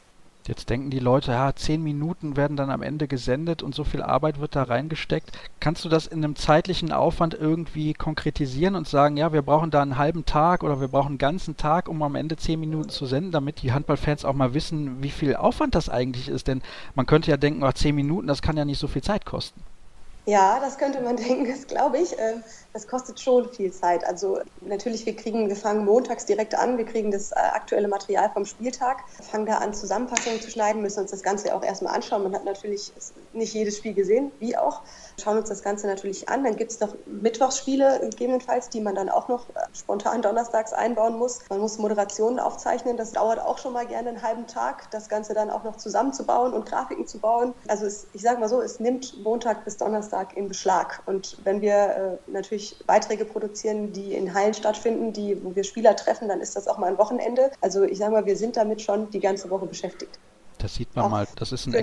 Jetzt 0.48 0.70
denken 0.70 0.92
die 0.92 1.00
Leute, 1.00 1.32
ja, 1.32 1.56
zehn 1.56 1.82
Minuten 1.82 2.38
werden 2.38 2.56
dann 2.56 2.70
am 2.70 2.84
Ende 2.84 3.08
gesendet 3.08 3.64
und 3.64 3.74
so 3.74 3.84
viel 3.84 4.04
Arbeit 4.04 4.40
wird 4.40 4.56
da 4.56 4.62
reingesteckt. 4.62 5.32
Kannst 5.60 5.84
du 5.84 5.90
das 5.90 6.06
in 6.06 6.24
einem 6.24 6.36
zeitlichen 6.36 6.92
Aufwand 6.92 7.34
irgendwie 7.34 7.96
konkretisieren 7.96 8.76
und 8.76 8.88
sagen, 8.88 9.18
ja, 9.18 9.34
wir 9.34 9.42
brauchen 9.42 9.72
da 9.72 9.82
einen 9.82 9.98
halben 9.98 10.26
Tag 10.26 10.64
oder 10.64 10.80
wir 10.80 10.88
brauchen 10.88 11.14
einen 11.14 11.18
ganzen 11.18 11.58
Tag, 11.58 11.90
um 11.90 12.04
am 12.04 12.14
Ende 12.14 12.38
zehn 12.38 12.60
Minuten 12.60 12.90
zu 12.90 13.08
senden, 13.08 13.32
damit 13.32 13.64
die 13.64 13.74
Handballfans 13.74 14.24
auch 14.24 14.36
mal 14.36 14.54
wissen, 14.54 15.02
wie 15.02 15.10
viel 15.10 15.36
Aufwand 15.36 15.74
das 15.74 15.90
eigentlich 15.90 16.30
ist? 16.30 16.48
Denn 16.48 16.62
man 16.94 17.08
könnte 17.08 17.32
ja 17.32 17.38
denken, 17.38 17.64
ach, 17.64 17.74
zehn 17.74 17.96
Minuten, 17.96 18.28
das 18.28 18.44
kann 18.44 18.56
ja 18.56 18.66
nicht 18.66 18.80
so 18.80 18.88
viel 18.88 19.02
Zeit 19.02 19.26
kosten. 19.26 19.62
Ja, 20.28 20.60
das 20.60 20.78
könnte 20.80 21.02
man 21.02 21.18
denken, 21.18 21.46
das 21.48 21.68
glaube 21.68 22.00
ich. 22.00 22.18
Ähm, 22.18 22.44
das 22.74 22.88
kostet 22.88 23.20
schon 23.20 23.52
viel 23.54 23.72
Zeit. 23.72 24.04
Also 24.06 24.40
natürlich, 24.60 25.06
wir 25.06 25.16
kriegen, 25.16 25.50
wir 25.50 25.56
fangen 25.56 25.86
montags 25.86 26.26
direkt 26.26 26.56
an, 26.56 26.78
wir 26.78 26.86
kriegen 26.86 27.12
das 27.12 27.32
äh, 27.32 27.36
aktuelle 27.36 27.88
Material 27.88 28.32
vom 28.34 28.46
Spieltag, 28.46 29.04
fangen 29.22 29.46
da 29.46 29.58
an, 29.60 29.74
Zusammenfassungen 29.74 30.42
zu 30.42 30.50
schneiden, 30.50 30.82
müssen 30.82 31.02
uns 31.02 31.12
das 31.12 31.22
Ganze 31.22 31.54
auch 31.56 31.64
erstmal 31.64 31.94
anschauen. 31.96 32.24
Man 32.24 32.34
hat 32.34 32.44
natürlich 32.44 32.94
nicht 33.34 33.54
jedes 33.54 33.78
Spiel 33.78 33.94
gesehen, 33.94 34.32
wie 34.40 34.58
auch. 34.58 34.84
Schauen 35.22 35.38
uns 35.38 35.50
das 35.50 35.64
Ganze 35.64 35.88
natürlich 35.88 36.28
an. 36.30 36.44
Dann 36.44 36.56
gibt 36.56 36.72
es 36.72 36.80
noch 36.80 36.96
Mittwochsspiele 37.06 38.00
gegebenenfalls, 38.02 38.70
die 38.70 38.82
man 38.82 38.96
dann 38.96 39.10
auch 39.10 39.28
noch 39.28 39.50
äh, 39.50 39.60
spontan 39.74 40.22
donnerstags 40.22 40.74
einbauen 40.74 41.18
muss. 41.18 41.40
Man 41.50 41.60
muss 41.60 41.78
Moderationen 41.78 42.40
aufzeichnen. 42.40 42.98
Das 42.98 43.12
dauert 43.14 43.40
auch 43.40 43.58
schon 43.58 43.74
mal 43.74 43.86
gerne 43.86 44.10
einen 44.10 44.22
halben 44.22 44.48
Tag, 44.48 44.90
das 44.92 45.10
Ganze 45.10 45.34
dann 45.34 45.50
auch 45.50 45.64
noch 45.64 45.78
zusammenzubauen 45.78 46.54
und 46.54 46.66
Grafiken 46.66 47.08
zu 47.08 47.20
bauen. 47.20 47.54
Also 47.68 47.86
es, 47.86 48.08
ich 48.14 48.22
sage 48.22 48.40
mal 48.40 48.50
so, 48.50 48.62
es 48.62 48.80
nimmt 48.80 49.24
Montag 49.24 49.64
bis 49.66 49.78
Donnerstag 49.78 50.36
in 50.36 50.48
Beschlag. 50.48 51.02
Und 51.06 51.38
wenn 51.44 51.62
wir 51.62 52.20
äh, 52.28 52.32
natürlich 52.32 52.78
Beiträge 52.86 53.26
produzieren, 53.26 53.94
die 53.94 54.14
in 54.14 54.34
Hallen 54.34 54.54
stattfinden, 54.54 55.14
die, 55.14 55.44
wo 55.44 55.56
wir 55.56 55.64
Spieler 55.64 55.96
treffen, 55.96 56.28
dann 56.28 56.42
ist 56.42 56.56
das 56.56 56.68
auch 56.68 56.78
mal 56.78 56.88
ein 56.88 56.98
Wochenende. 56.98 57.52
Also 57.62 57.84
ich 57.84 57.98
sage 57.98 58.12
mal, 58.12 58.26
wir 58.26 58.36
sind 58.36 58.58
damit 58.58 58.82
schon 58.82 59.10
die 59.12 59.20
ganze 59.20 59.50
Woche 59.50 59.66
beschäftigt. 59.66 60.20
Das 60.66 60.74
sieht 60.74 60.96
man 60.96 61.06
auch 61.06 61.10
mal. 61.12 61.28
Das 61.36 61.52
ist 61.52 61.68
ein 61.68 61.74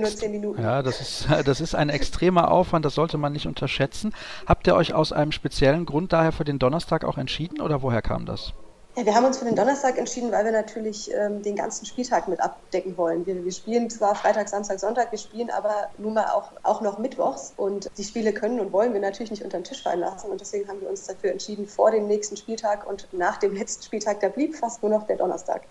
ja, 0.58 0.82
das 0.82 1.00
ist, 1.00 1.28
das 1.44 1.60
ist 1.60 1.76
ein 1.76 1.88
extremer 1.88 2.50
Aufwand, 2.50 2.84
das 2.84 2.96
sollte 2.96 3.16
man 3.16 3.32
nicht 3.32 3.46
unterschätzen. 3.46 4.12
Habt 4.44 4.66
ihr 4.66 4.74
euch 4.74 4.92
aus 4.92 5.12
einem 5.12 5.30
speziellen 5.30 5.86
Grund 5.86 6.12
daher 6.12 6.32
für 6.32 6.42
den 6.42 6.58
Donnerstag 6.58 7.04
auch 7.04 7.16
entschieden 7.16 7.60
oder 7.60 7.82
woher 7.82 8.02
kam 8.02 8.26
das? 8.26 8.54
Ja, 8.96 9.06
wir 9.06 9.14
haben 9.14 9.24
uns 9.24 9.38
für 9.38 9.44
den 9.44 9.54
Donnerstag 9.54 9.98
entschieden, 9.98 10.32
weil 10.32 10.44
wir 10.44 10.50
natürlich 10.50 11.12
ähm, 11.14 11.44
den 11.44 11.54
ganzen 11.54 11.86
Spieltag 11.86 12.26
mit 12.26 12.40
abdecken 12.40 12.96
wollen. 12.96 13.24
Wir, 13.24 13.44
wir, 13.44 13.52
spielen 13.52 13.88
zwar 13.88 14.16
Freitag, 14.16 14.48
Samstag, 14.48 14.80
Sonntag, 14.80 15.12
wir 15.12 15.18
spielen 15.18 15.50
aber 15.50 15.88
nun 15.98 16.14
mal 16.14 16.26
auch, 16.32 16.50
auch 16.64 16.80
noch 16.80 16.98
Mittwochs 16.98 17.54
und 17.56 17.88
die 17.96 18.04
Spiele 18.04 18.32
können 18.32 18.58
und 18.58 18.72
wollen 18.72 18.92
wir 18.94 19.00
natürlich 19.00 19.30
nicht 19.30 19.44
unter 19.44 19.60
den 19.60 19.64
Tisch 19.64 19.84
fallen 19.84 20.00
lassen 20.00 20.28
und 20.28 20.40
deswegen 20.40 20.68
haben 20.68 20.80
wir 20.80 20.90
uns 20.90 21.06
dafür 21.06 21.30
entschieden, 21.30 21.68
vor 21.68 21.92
dem 21.92 22.08
nächsten 22.08 22.36
Spieltag 22.36 22.84
und 22.84 23.06
nach 23.12 23.36
dem 23.36 23.54
letzten 23.54 23.84
Spieltag, 23.84 24.18
da 24.18 24.28
blieb 24.28 24.56
fast 24.56 24.82
nur 24.82 24.90
noch 24.90 25.06
der 25.06 25.18
Donnerstag. 25.18 25.62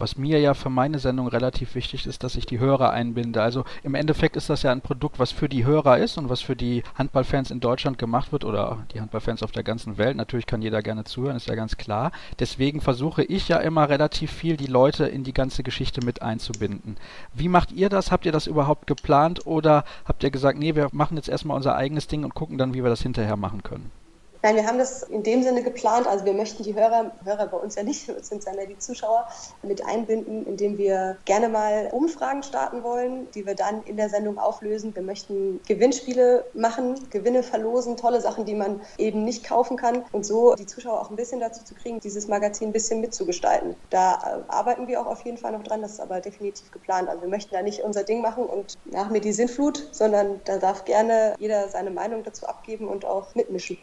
Was 0.00 0.16
mir 0.16 0.40
ja 0.40 0.54
für 0.54 0.70
meine 0.70 0.98
Sendung 0.98 1.28
relativ 1.28 1.74
wichtig 1.74 2.06
ist, 2.06 2.24
dass 2.24 2.34
ich 2.34 2.46
die 2.46 2.58
Hörer 2.58 2.90
einbinde. 2.90 3.42
Also 3.42 3.64
im 3.82 3.94
Endeffekt 3.94 4.34
ist 4.34 4.48
das 4.48 4.62
ja 4.62 4.72
ein 4.72 4.80
Produkt, 4.80 5.18
was 5.18 5.30
für 5.30 5.46
die 5.46 5.66
Hörer 5.66 5.98
ist 5.98 6.16
und 6.16 6.30
was 6.30 6.40
für 6.40 6.56
die 6.56 6.82
Handballfans 6.94 7.50
in 7.50 7.60
Deutschland 7.60 7.98
gemacht 7.98 8.32
wird 8.32 8.46
oder 8.46 8.78
die 8.94 9.00
Handballfans 9.02 9.42
auf 9.42 9.52
der 9.52 9.62
ganzen 9.62 9.98
Welt. 9.98 10.16
Natürlich 10.16 10.46
kann 10.46 10.62
jeder 10.62 10.80
gerne 10.80 11.04
zuhören, 11.04 11.36
ist 11.36 11.48
ja 11.48 11.54
ganz 11.54 11.76
klar. 11.76 12.12
Deswegen 12.38 12.80
versuche 12.80 13.22
ich 13.22 13.48
ja 13.48 13.58
immer 13.58 13.90
relativ 13.90 14.32
viel, 14.32 14.56
die 14.56 14.66
Leute 14.66 15.04
in 15.04 15.22
die 15.22 15.34
ganze 15.34 15.62
Geschichte 15.62 16.02
mit 16.02 16.22
einzubinden. 16.22 16.96
Wie 17.34 17.48
macht 17.48 17.70
ihr 17.70 17.90
das? 17.90 18.10
Habt 18.10 18.24
ihr 18.24 18.32
das 18.32 18.46
überhaupt 18.46 18.86
geplant 18.86 19.46
oder 19.46 19.84
habt 20.06 20.24
ihr 20.24 20.30
gesagt, 20.30 20.58
nee, 20.58 20.74
wir 20.74 20.88
machen 20.92 21.18
jetzt 21.18 21.28
erstmal 21.28 21.58
unser 21.58 21.76
eigenes 21.76 22.06
Ding 22.06 22.24
und 22.24 22.34
gucken 22.34 22.56
dann, 22.56 22.72
wie 22.72 22.82
wir 22.82 22.88
das 22.88 23.02
hinterher 23.02 23.36
machen 23.36 23.62
können? 23.62 23.99
Nein, 24.42 24.56
wir 24.56 24.66
haben 24.66 24.78
das 24.78 25.02
in 25.02 25.22
dem 25.22 25.42
Sinne 25.42 25.62
geplant. 25.62 26.06
Also 26.06 26.24
wir 26.24 26.32
möchten 26.32 26.62
die 26.62 26.74
Hörer, 26.74 27.12
Hörer 27.24 27.46
bei 27.46 27.58
uns 27.58 27.74
ja 27.74 27.82
nicht, 27.82 28.08
es 28.08 28.28
sind 28.28 28.42
ja 28.44 28.52
die 28.64 28.78
Zuschauer, 28.78 29.28
mit 29.62 29.84
einbinden, 29.84 30.46
indem 30.46 30.78
wir 30.78 31.18
gerne 31.26 31.50
mal 31.50 31.90
Umfragen 31.92 32.42
starten 32.42 32.82
wollen, 32.82 33.30
die 33.32 33.44
wir 33.44 33.54
dann 33.54 33.82
in 33.82 33.98
der 33.98 34.08
Sendung 34.08 34.38
auflösen. 34.38 34.94
Wir 34.94 35.02
möchten 35.02 35.60
Gewinnspiele 35.68 36.46
machen, 36.54 37.10
Gewinne 37.10 37.42
verlosen, 37.42 37.98
tolle 37.98 38.22
Sachen, 38.22 38.46
die 38.46 38.54
man 38.54 38.80
eben 38.96 39.24
nicht 39.24 39.44
kaufen 39.44 39.76
kann 39.76 40.04
und 40.12 40.24
so 40.24 40.54
die 40.54 40.66
Zuschauer 40.66 41.00
auch 41.02 41.10
ein 41.10 41.16
bisschen 41.16 41.40
dazu 41.40 41.62
zu 41.62 41.74
kriegen, 41.74 42.00
dieses 42.00 42.26
Magazin 42.26 42.70
ein 42.70 42.72
bisschen 42.72 43.02
mitzugestalten. 43.02 43.76
Da 43.90 44.14
äh, 44.14 44.50
arbeiten 44.52 44.86
wir 44.88 45.02
auch 45.02 45.06
auf 45.06 45.22
jeden 45.26 45.36
Fall 45.36 45.52
noch 45.52 45.64
dran, 45.64 45.82
das 45.82 45.92
ist 45.92 46.00
aber 46.00 46.20
definitiv 46.20 46.70
geplant. 46.70 47.10
Also 47.10 47.20
wir 47.22 47.28
möchten 47.28 47.54
da 47.54 47.60
nicht 47.60 47.82
unser 47.82 48.04
Ding 48.04 48.22
machen 48.22 48.44
und 48.44 48.74
nach 48.86 49.10
mir 49.10 49.20
die 49.20 49.32
Sinnflut, 49.32 49.88
sondern 49.92 50.40
da 50.46 50.56
darf 50.56 50.86
gerne 50.86 51.34
jeder 51.38 51.68
seine 51.68 51.90
Meinung 51.90 52.22
dazu 52.22 52.46
abgeben 52.46 52.88
und 52.88 53.04
auch 53.04 53.34
mitmischen. 53.34 53.76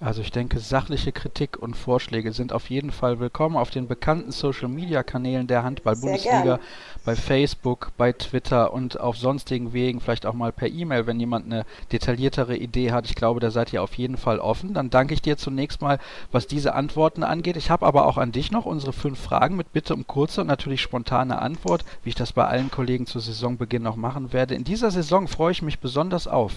Also 0.00 0.22
ich 0.22 0.32
denke, 0.32 0.58
sachliche 0.58 1.12
Kritik 1.12 1.56
und 1.56 1.76
Vorschläge 1.76 2.32
sind 2.32 2.52
auf 2.52 2.68
jeden 2.68 2.90
Fall 2.90 3.20
willkommen 3.20 3.56
auf 3.56 3.70
den 3.70 3.86
bekannten 3.86 4.32
Social-Media-Kanälen 4.32 5.46
der 5.46 5.62
Handball-Bundesliga, 5.62 6.58
bei 7.04 7.14
Facebook, 7.14 7.92
bei 7.96 8.12
Twitter 8.12 8.72
und 8.72 8.98
auf 8.98 9.16
sonstigen 9.16 9.72
Wegen, 9.72 10.00
vielleicht 10.00 10.26
auch 10.26 10.34
mal 10.34 10.50
per 10.50 10.66
E-Mail, 10.66 11.06
wenn 11.06 11.20
jemand 11.20 11.46
eine 11.46 11.64
detailliertere 11.92 12.56
Idee 12.56 12.90
hat. 12.90 13.06
Ich 13.06 13.14
glaube, 13.14 13.38
da 13.38 13.52
seid 13.52 13.72
ihr 13.72 13.84
auf 13.84 13.94
jeden 13.94 14.16
Fall 14.16 14.40
offen. 14.40 14.74
Dann 14.74 14.90
danke 14.90 15.14
ich 15.14 15.22
dir 15.22 15.36
zunächst 15.36 15.80
mal, 15.80 16.00
was 16.32 16.48
diese 16.48 16.74
Antworten 16.74 17.22
angeht. 17.22 17.56
Ich 17.56 17.70
habe 17.70 17.86
aber 17.86 18.06
auch 18.06 18.18
an 18.18 18.32
dich 18.32 18.50
noch 18.50 18.66
unsere 18.66 18.92
fünf 18.92 19.20
Fragen 19.20 19.54
mit 19.54 19.72
Bitte 19.72 19.94
um 19.94 20.08
kurze 20.08 20.40
und 20.40 20.48
natürlich 20.48 20.82
spontane 20.82 21.40
Antwort, 21.40 21.84
wie 22.02 22.08
ich 22.08 22.16
das 22.16 22.32
bei 22.32 22.44
allen 22.44 22.72
Kollegen 22.72 23.06
zu 23.06 23.20
Saisonbeginn 23.20 23.82
noch 23.82 23.96
machen 23.96 24.32
werde. 24.32 24.56
In 24.56 24.64
dieser 24.64 24.90
Saison 24.90 25.28
freue 25.28 25.52
ich 25.52 25.62
mich 25.62 25.78
besonders 25.78 26.26
auf 26.26 26.52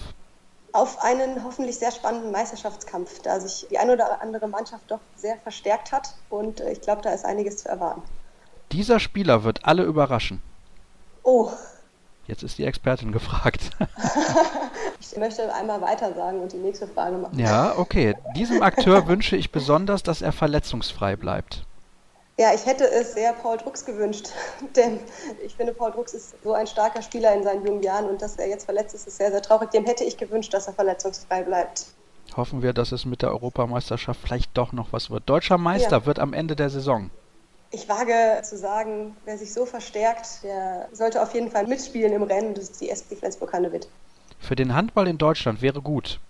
auf 0.78 1.02
einen 1.02 1.42
hoffentlich 1.42 1.76
sehr 1.76 1.90
spannenden 1.90 2.30
Meisterschaftskampf, 2.30 3.20
da 3.22 3.40
sich 3.40 3.66
die 3.68 3.78
eine 3.78 3.94
oder 3.94 4.22
andere 4.22 4.46
Mannschaft 4.46 4.84
doch 4.88 5.00
sehr 5.16 5.36
verstärkt 5.38 5.90
hat 5.90 6.14
und 6.30 6.60
äh, 6.60 6.70
ich 6.70 6.80
glaube, 6.80 7.02
da 7.02 7.10
ist 7.10 7.24
einiges 7.24 7.58
zu 7.58 7.68
erwarten. 7.68 8.02
Dieser 8.70 9.00
Spieler 9.00 9.42
wird 9.42 9.64
alle 9.64 9.82
überraschen. 9.82 10.40
Oh. 11.24 11.50
Jetzt 12.28 12.44
ist 12.44 12.58
die 12.58 12.64
Expertin 12.64 13.10
gefragt. 13.10 13.70
ich 15.00 15.16
möchte 15.16 15.52
einmal 15.52 15.80
weiter 15.80 16.14
sagen 16.14 16.40
und 16.40 16.52
die 16.52 16.58
nächste 16.58 16.86
Frage 16.86 17.16
machen. 17.16 17.38
Ja, 17.38 17.74
okay. 17.76 18.14
Diesem 18.36 18.62
Akteur 18.62 19.08
wünsche 19.08 19.34
ich 19.34 19.50
besonders, 19.50 20.02
dass 20.02 20.22
er 20.22 20.32
verletzungsfrei 20.32 21.16
bleibt. 21.16 21.64
Ja, 22.38 22.54
ich 22.54 22.64
hätte 22.66 22.88
es 22.88 23.14
sehr 23.14 23.32
Paul 23.32 23.56
Drucks 23.56 23.84
gewünscht, 23.84 24.28
denn 24.76 25.00
ich 25.44 25.56
finde, 25.56 25.74
Paul 25.74 25.90
Drucks 25.90 26.14
ist 26.14 26.40
so 26.44 26.52
ein 26.52 26.68
starker 26.68 27.02
Spieler 27.02 27.34
in 27.34 27.42
seinen 27.42 27.66
jungen 27.66 27.82
Jahren 27.82 28.06
und 28.06 28.22
dass 28.22 28.36
er 28.36 28.48
jetzt 28.48 28.64
verletzt 28.64 28.94
ist, 28.94 29.08
ist 29.08 29.16
sehr, 29.16 29.32
sehr 29.32 29.42
traurig. 29.42 29.70
Dem 29.70 29.84
hätte 29.84 30.04
ich 30.04 30.16
gewünscht, 30.16 30.54
dass 30.54 30.68
er 30.68 30.72
verletzungsfrei 30.72 31.42
bleibt. 31.42 31.86
Hoffen 32.36 32.62
wir, 32.62 32.72
dass 32.72 32.92
es 32.92 33.04
mit 33.04 33.22
der 33.22 33.30
Europameisterschaft 33.30 34.20
vielleicht 34.22 34.56
doch 34.56 34.72
noch 34.72 34.92
was 34.92 35.10
wird. 35.10 35.28
Deutscher 35.28 35.58
Meister 35.58 35.98
ja. 35.98 36.06
wird 36.06 36.20
am 36.20 36.32
Ende 36.32 36.54
der 36.54 36.70
Saison. 36.70 37.10
Ich 37.72 37.88
wage 37.88 38.40
zu 38.44 38.56
sagen, 38.56 39.16
wer 39.24 39.36
sich 39.36 39.52
so 39.52 39.66
verstärkt, 39.66 40.44
der 40.44 40.88
sollte 40.92 41.20
auf 41.20 41.34
jeden 41.34 41.50
Fall 41.50 41.66
mitspielen 41.66 42.12
im 42.12 42.22
Rennen. 42.22 42.54
Das 42.54 42.64
ist 42.64 42.80
die 42.80 42.88
SP 42.94 43.16
Flensburg-Handewitt. 43.18 43.88
Für 44.38 44.54
den 44.54 44.74
Handball 44.74 45.08
in 45.08 45.18
Deutschland 45.18 45.60
wäre 45.60 45.82
gut 45.82 46.20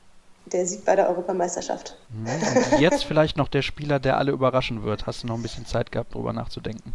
der 0.53 0.67
Sieg 0.67 0.85
bei 0.85 0.97
der 0.97 1.09
Europameisterschaft. 1.09 1.97
Mhm. 2.11 2.27
Und 2.73 2.81
jetzt 2.81 3.05
vielleicht 3.05 3.37
noch 3.37 3.49
der 3.49 3.63
Spieler, 3.63 3.99
der 3.99 4.17
alle 4.17 4.33
überraschen 4.33 4.83
wird. 4.83 5.07
Hast 5.07 5.23
du 5.23 5.27
noch 5.27 5.37
ein 5.37 5.43
bisschen 5.43 5.67
Zeit 5.67 5.93
gehabt, 5.93 6.15
darüber 6.15 6.33
nachzudenken? 6.33 6.95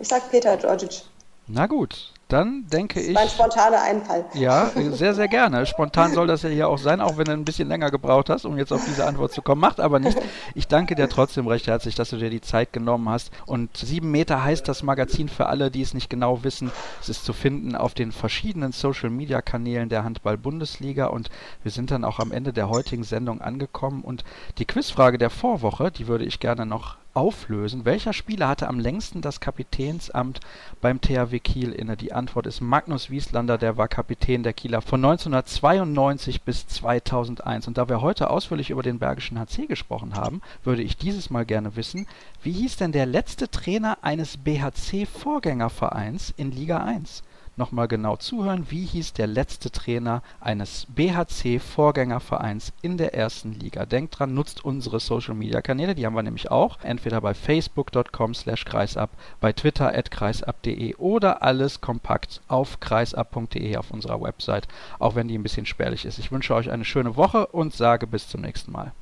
Ich 0.00 0.08
sag 0.08 0.30
Peter 0.30 0.56
Georgic. 0.56 1.02
Na 1.46 1.66
gut, 1.66 2.12
dann 2.32 2.66
denke 2.72 3.00
ich. 3.00 3.14
Mein 3.14 3.28
spontaner 3.28 3.82
Einfall. 3.82 4.24
Ja, 4.34 4.70
sehr, 4.92 5.14
sehr 5.14 5.28
gerne. 5.28 5.66
Spontan 5.66 6.12
soll 6.12 6.26
das 6.26 6.42
ja 6.42 6.48
hier 6.48 6.68
auch 6.68 6.78
sein, 6.78 7.00
auch 7.00 7.16
wenn 7.16 7.24
du 7.24 7.32
ein 7.32 7.44
bisschen 7.44 7.68
länger 7.68 7.90
gebraucht 7.90 8.30
hast, 8.30 8.44
um 8.44 8.56
jetzt 8.56 8.72
auf 8.72 8.84
diese 8.84 9.06
Antwort 9.06 9.32
zu 9.32 9.42
kommen. 9.42 9.60
Macht 9.60 9.80
aber 9.80 9.98
nicht. 9.98 10.18
Ich 10.54 10.68
danke 10.68 10.94
dir 10.94 11.08
trotzdem 11.08 11.46
recht 11.46 11.66
herzlich, 11.66 11.94
dass 11.94 12.10
du 12.10 12.16
dir 12.16 12.30
die 12.30 12.40
Zeit 12.40 12.72
genommen 12.72 13.08
hast. 13.08 13.30
Und 13.46 13.76
sieben 13.76 14.10
Meter 14.10 14.44
heißt 14.44 14.66
das 14.68 14.82
Magazin 14.82 15.28
für 15.28 15.46
alle, 15.46 15.70
die 15.70 15.82
es 15.82 15.94
nicht 15.94 16.08
genau 16.08 16.44
wissen. 16.44 16.70
Es 17.00 17.08
ist 17.08 17.24
zu 17.24 17.32
finden 17.32 17.74
auf 17.74 17.94
den 17.94 18.12
verschiedenen 18.12 18.72
Social 18.72 19.10
Media 19.10 19.42
Kanälen 19.42 19.88
der 19.88 20.04
Handball-Bundesliga. 20.04 21.06
Und 21.06 21.30
wir 21.62 21.72
sind 21.72 21.90
dann 21.90 22.04
auch 22.04 22.18
am 22.18 22.32
Ende 22.32 22.52
der 22.52 22.68
heutigen 22.68 23.04
Sendung 23.04 23.40
angekommen. 23.40 24.02
Und 24.02 24.24
die 24.58 24.66
Quizfrage 24.66 25.18
der 25.18 25.30
Vorwoche, 25.30 25.90
die 25.90 26.06
würde 26.06 26.24
ich 26.24 26.40
gerne 26.40 26.66
noch 26.66 26.99
auflösen. 27.14 27.84
Welcher 27.84 28.12
Spieler 28.12 28.48
hatte 28.48 28.68
am 28.68 28.78
längsten 28.78 29.20
das 29.20 29.40
Kapitänsamt 29.40 30.40
beim 30.80 31.00
THW 31.00 31.38
Kiel 31.40 31.72
inne? 31.72 31.96
Die 31.96 32.12
Antwort 32.12 32.46
ist 32.46 32.60
Magnus 32.60 33.10
Wieslander, 33.10 33.58
der 33.58 33.76
war 33.76 33.88
Kapitän 33.88 34.42
der 34.42 34.52
Kieler 34.52 34.80
von 34.80 35.04
1992 35.04 36.42
bis 36.42 36.66
2001. 36.66 37.66
Und 37.68 37.78
da 37.78 37.88
wir 37.88 38.00
heute 38.00 38.30
ausführlich 38.30 38.70
über 38.70 38.82
den 38.82 38.98
Bergischen 38.98 39.38
HC 39.38 39.66
gesprochen 39.66 40.14
haben, 40.14 40.40
würde 40.62 40.82
ich 40.82 40.96
dieses 40.96 41.30
Mal 41.30 41.44
gerne 41.44 41.76
wissen, 41.76 42.06
wie 42.42 42.52
hieß 42.52 42.76
denn 42.76 42.92
der 42.92 43.06
letzte 43.06 43.50
Trainer 43.50 43.98
eines 44.02 44.36
BHC-Vorgängervereins 44.36 46.32
in 46.36 46.52
Liga 46.52 46.78
1? 46.78 47.22
Nochmal 47.60 47.86
genau 47.86 48.16
zuhören. 48.16 48.66
Wie 48.70 48.84
hieß 48.84 49.12
der 49.12 49.28
letzte 49.28 49.70
Trainer 49.70 50.22
eines 50.40 50.88
BHC-Vorgängervereins 50.96 52.72
in 52.82 52.96
der 52.96 53.14
ersten 53.14 53.52
Liga? 53.52 53.86
Denkt 53.86 54.18
dran, 54.18 54.34
nutzt 54.34 54.64
unsere 54.64 54.98
Social-Media-Kanäle, 54.98 55.94
die 55.94 56.04
haben 56.04 56.16
wir 56.16 56.24
nämlich 56.24 56.50
auch. 56.50 56.78
Entweder 56.82 57.20
bei 57.20 57.34
facebook.com 57.34 58.34
slash 58.34 58.64
kreisab, 58.64 59.10
bei 59.40 59.52
twitter 59.52 59.96
at 59.96 60.10
kreisab.de 60.10 60.96
oder 60.96 61.42
alles 61.42 61.80
kompakt 61.80 62.40
auf 62.48 62.80
kreisab.de 62.80 63.76
auf 63.76 63.92
unserer 63.92 64.20
Website, 64.20 64.66
auch 64.98 65.14
wenn 65.14 65.28
die 65.28 65.38
ein 65.38 65.44
bisschen 65.44 65.66
spärlich 65.66 66.04
ist. 66.04 66.18
Ich 66.18 66.32
wünsche 66.32 66.54
euch 66.54 66.70
eine 66.70 66.84
schöne 66.84 67.14
Woche 67.14 67.46
und 67.46 67.74
sage 67.74 68.08
bis 68.08 68.26
zum 68.26 68.40
nächsten 68.40 68.72
Mal. 68.72 68.92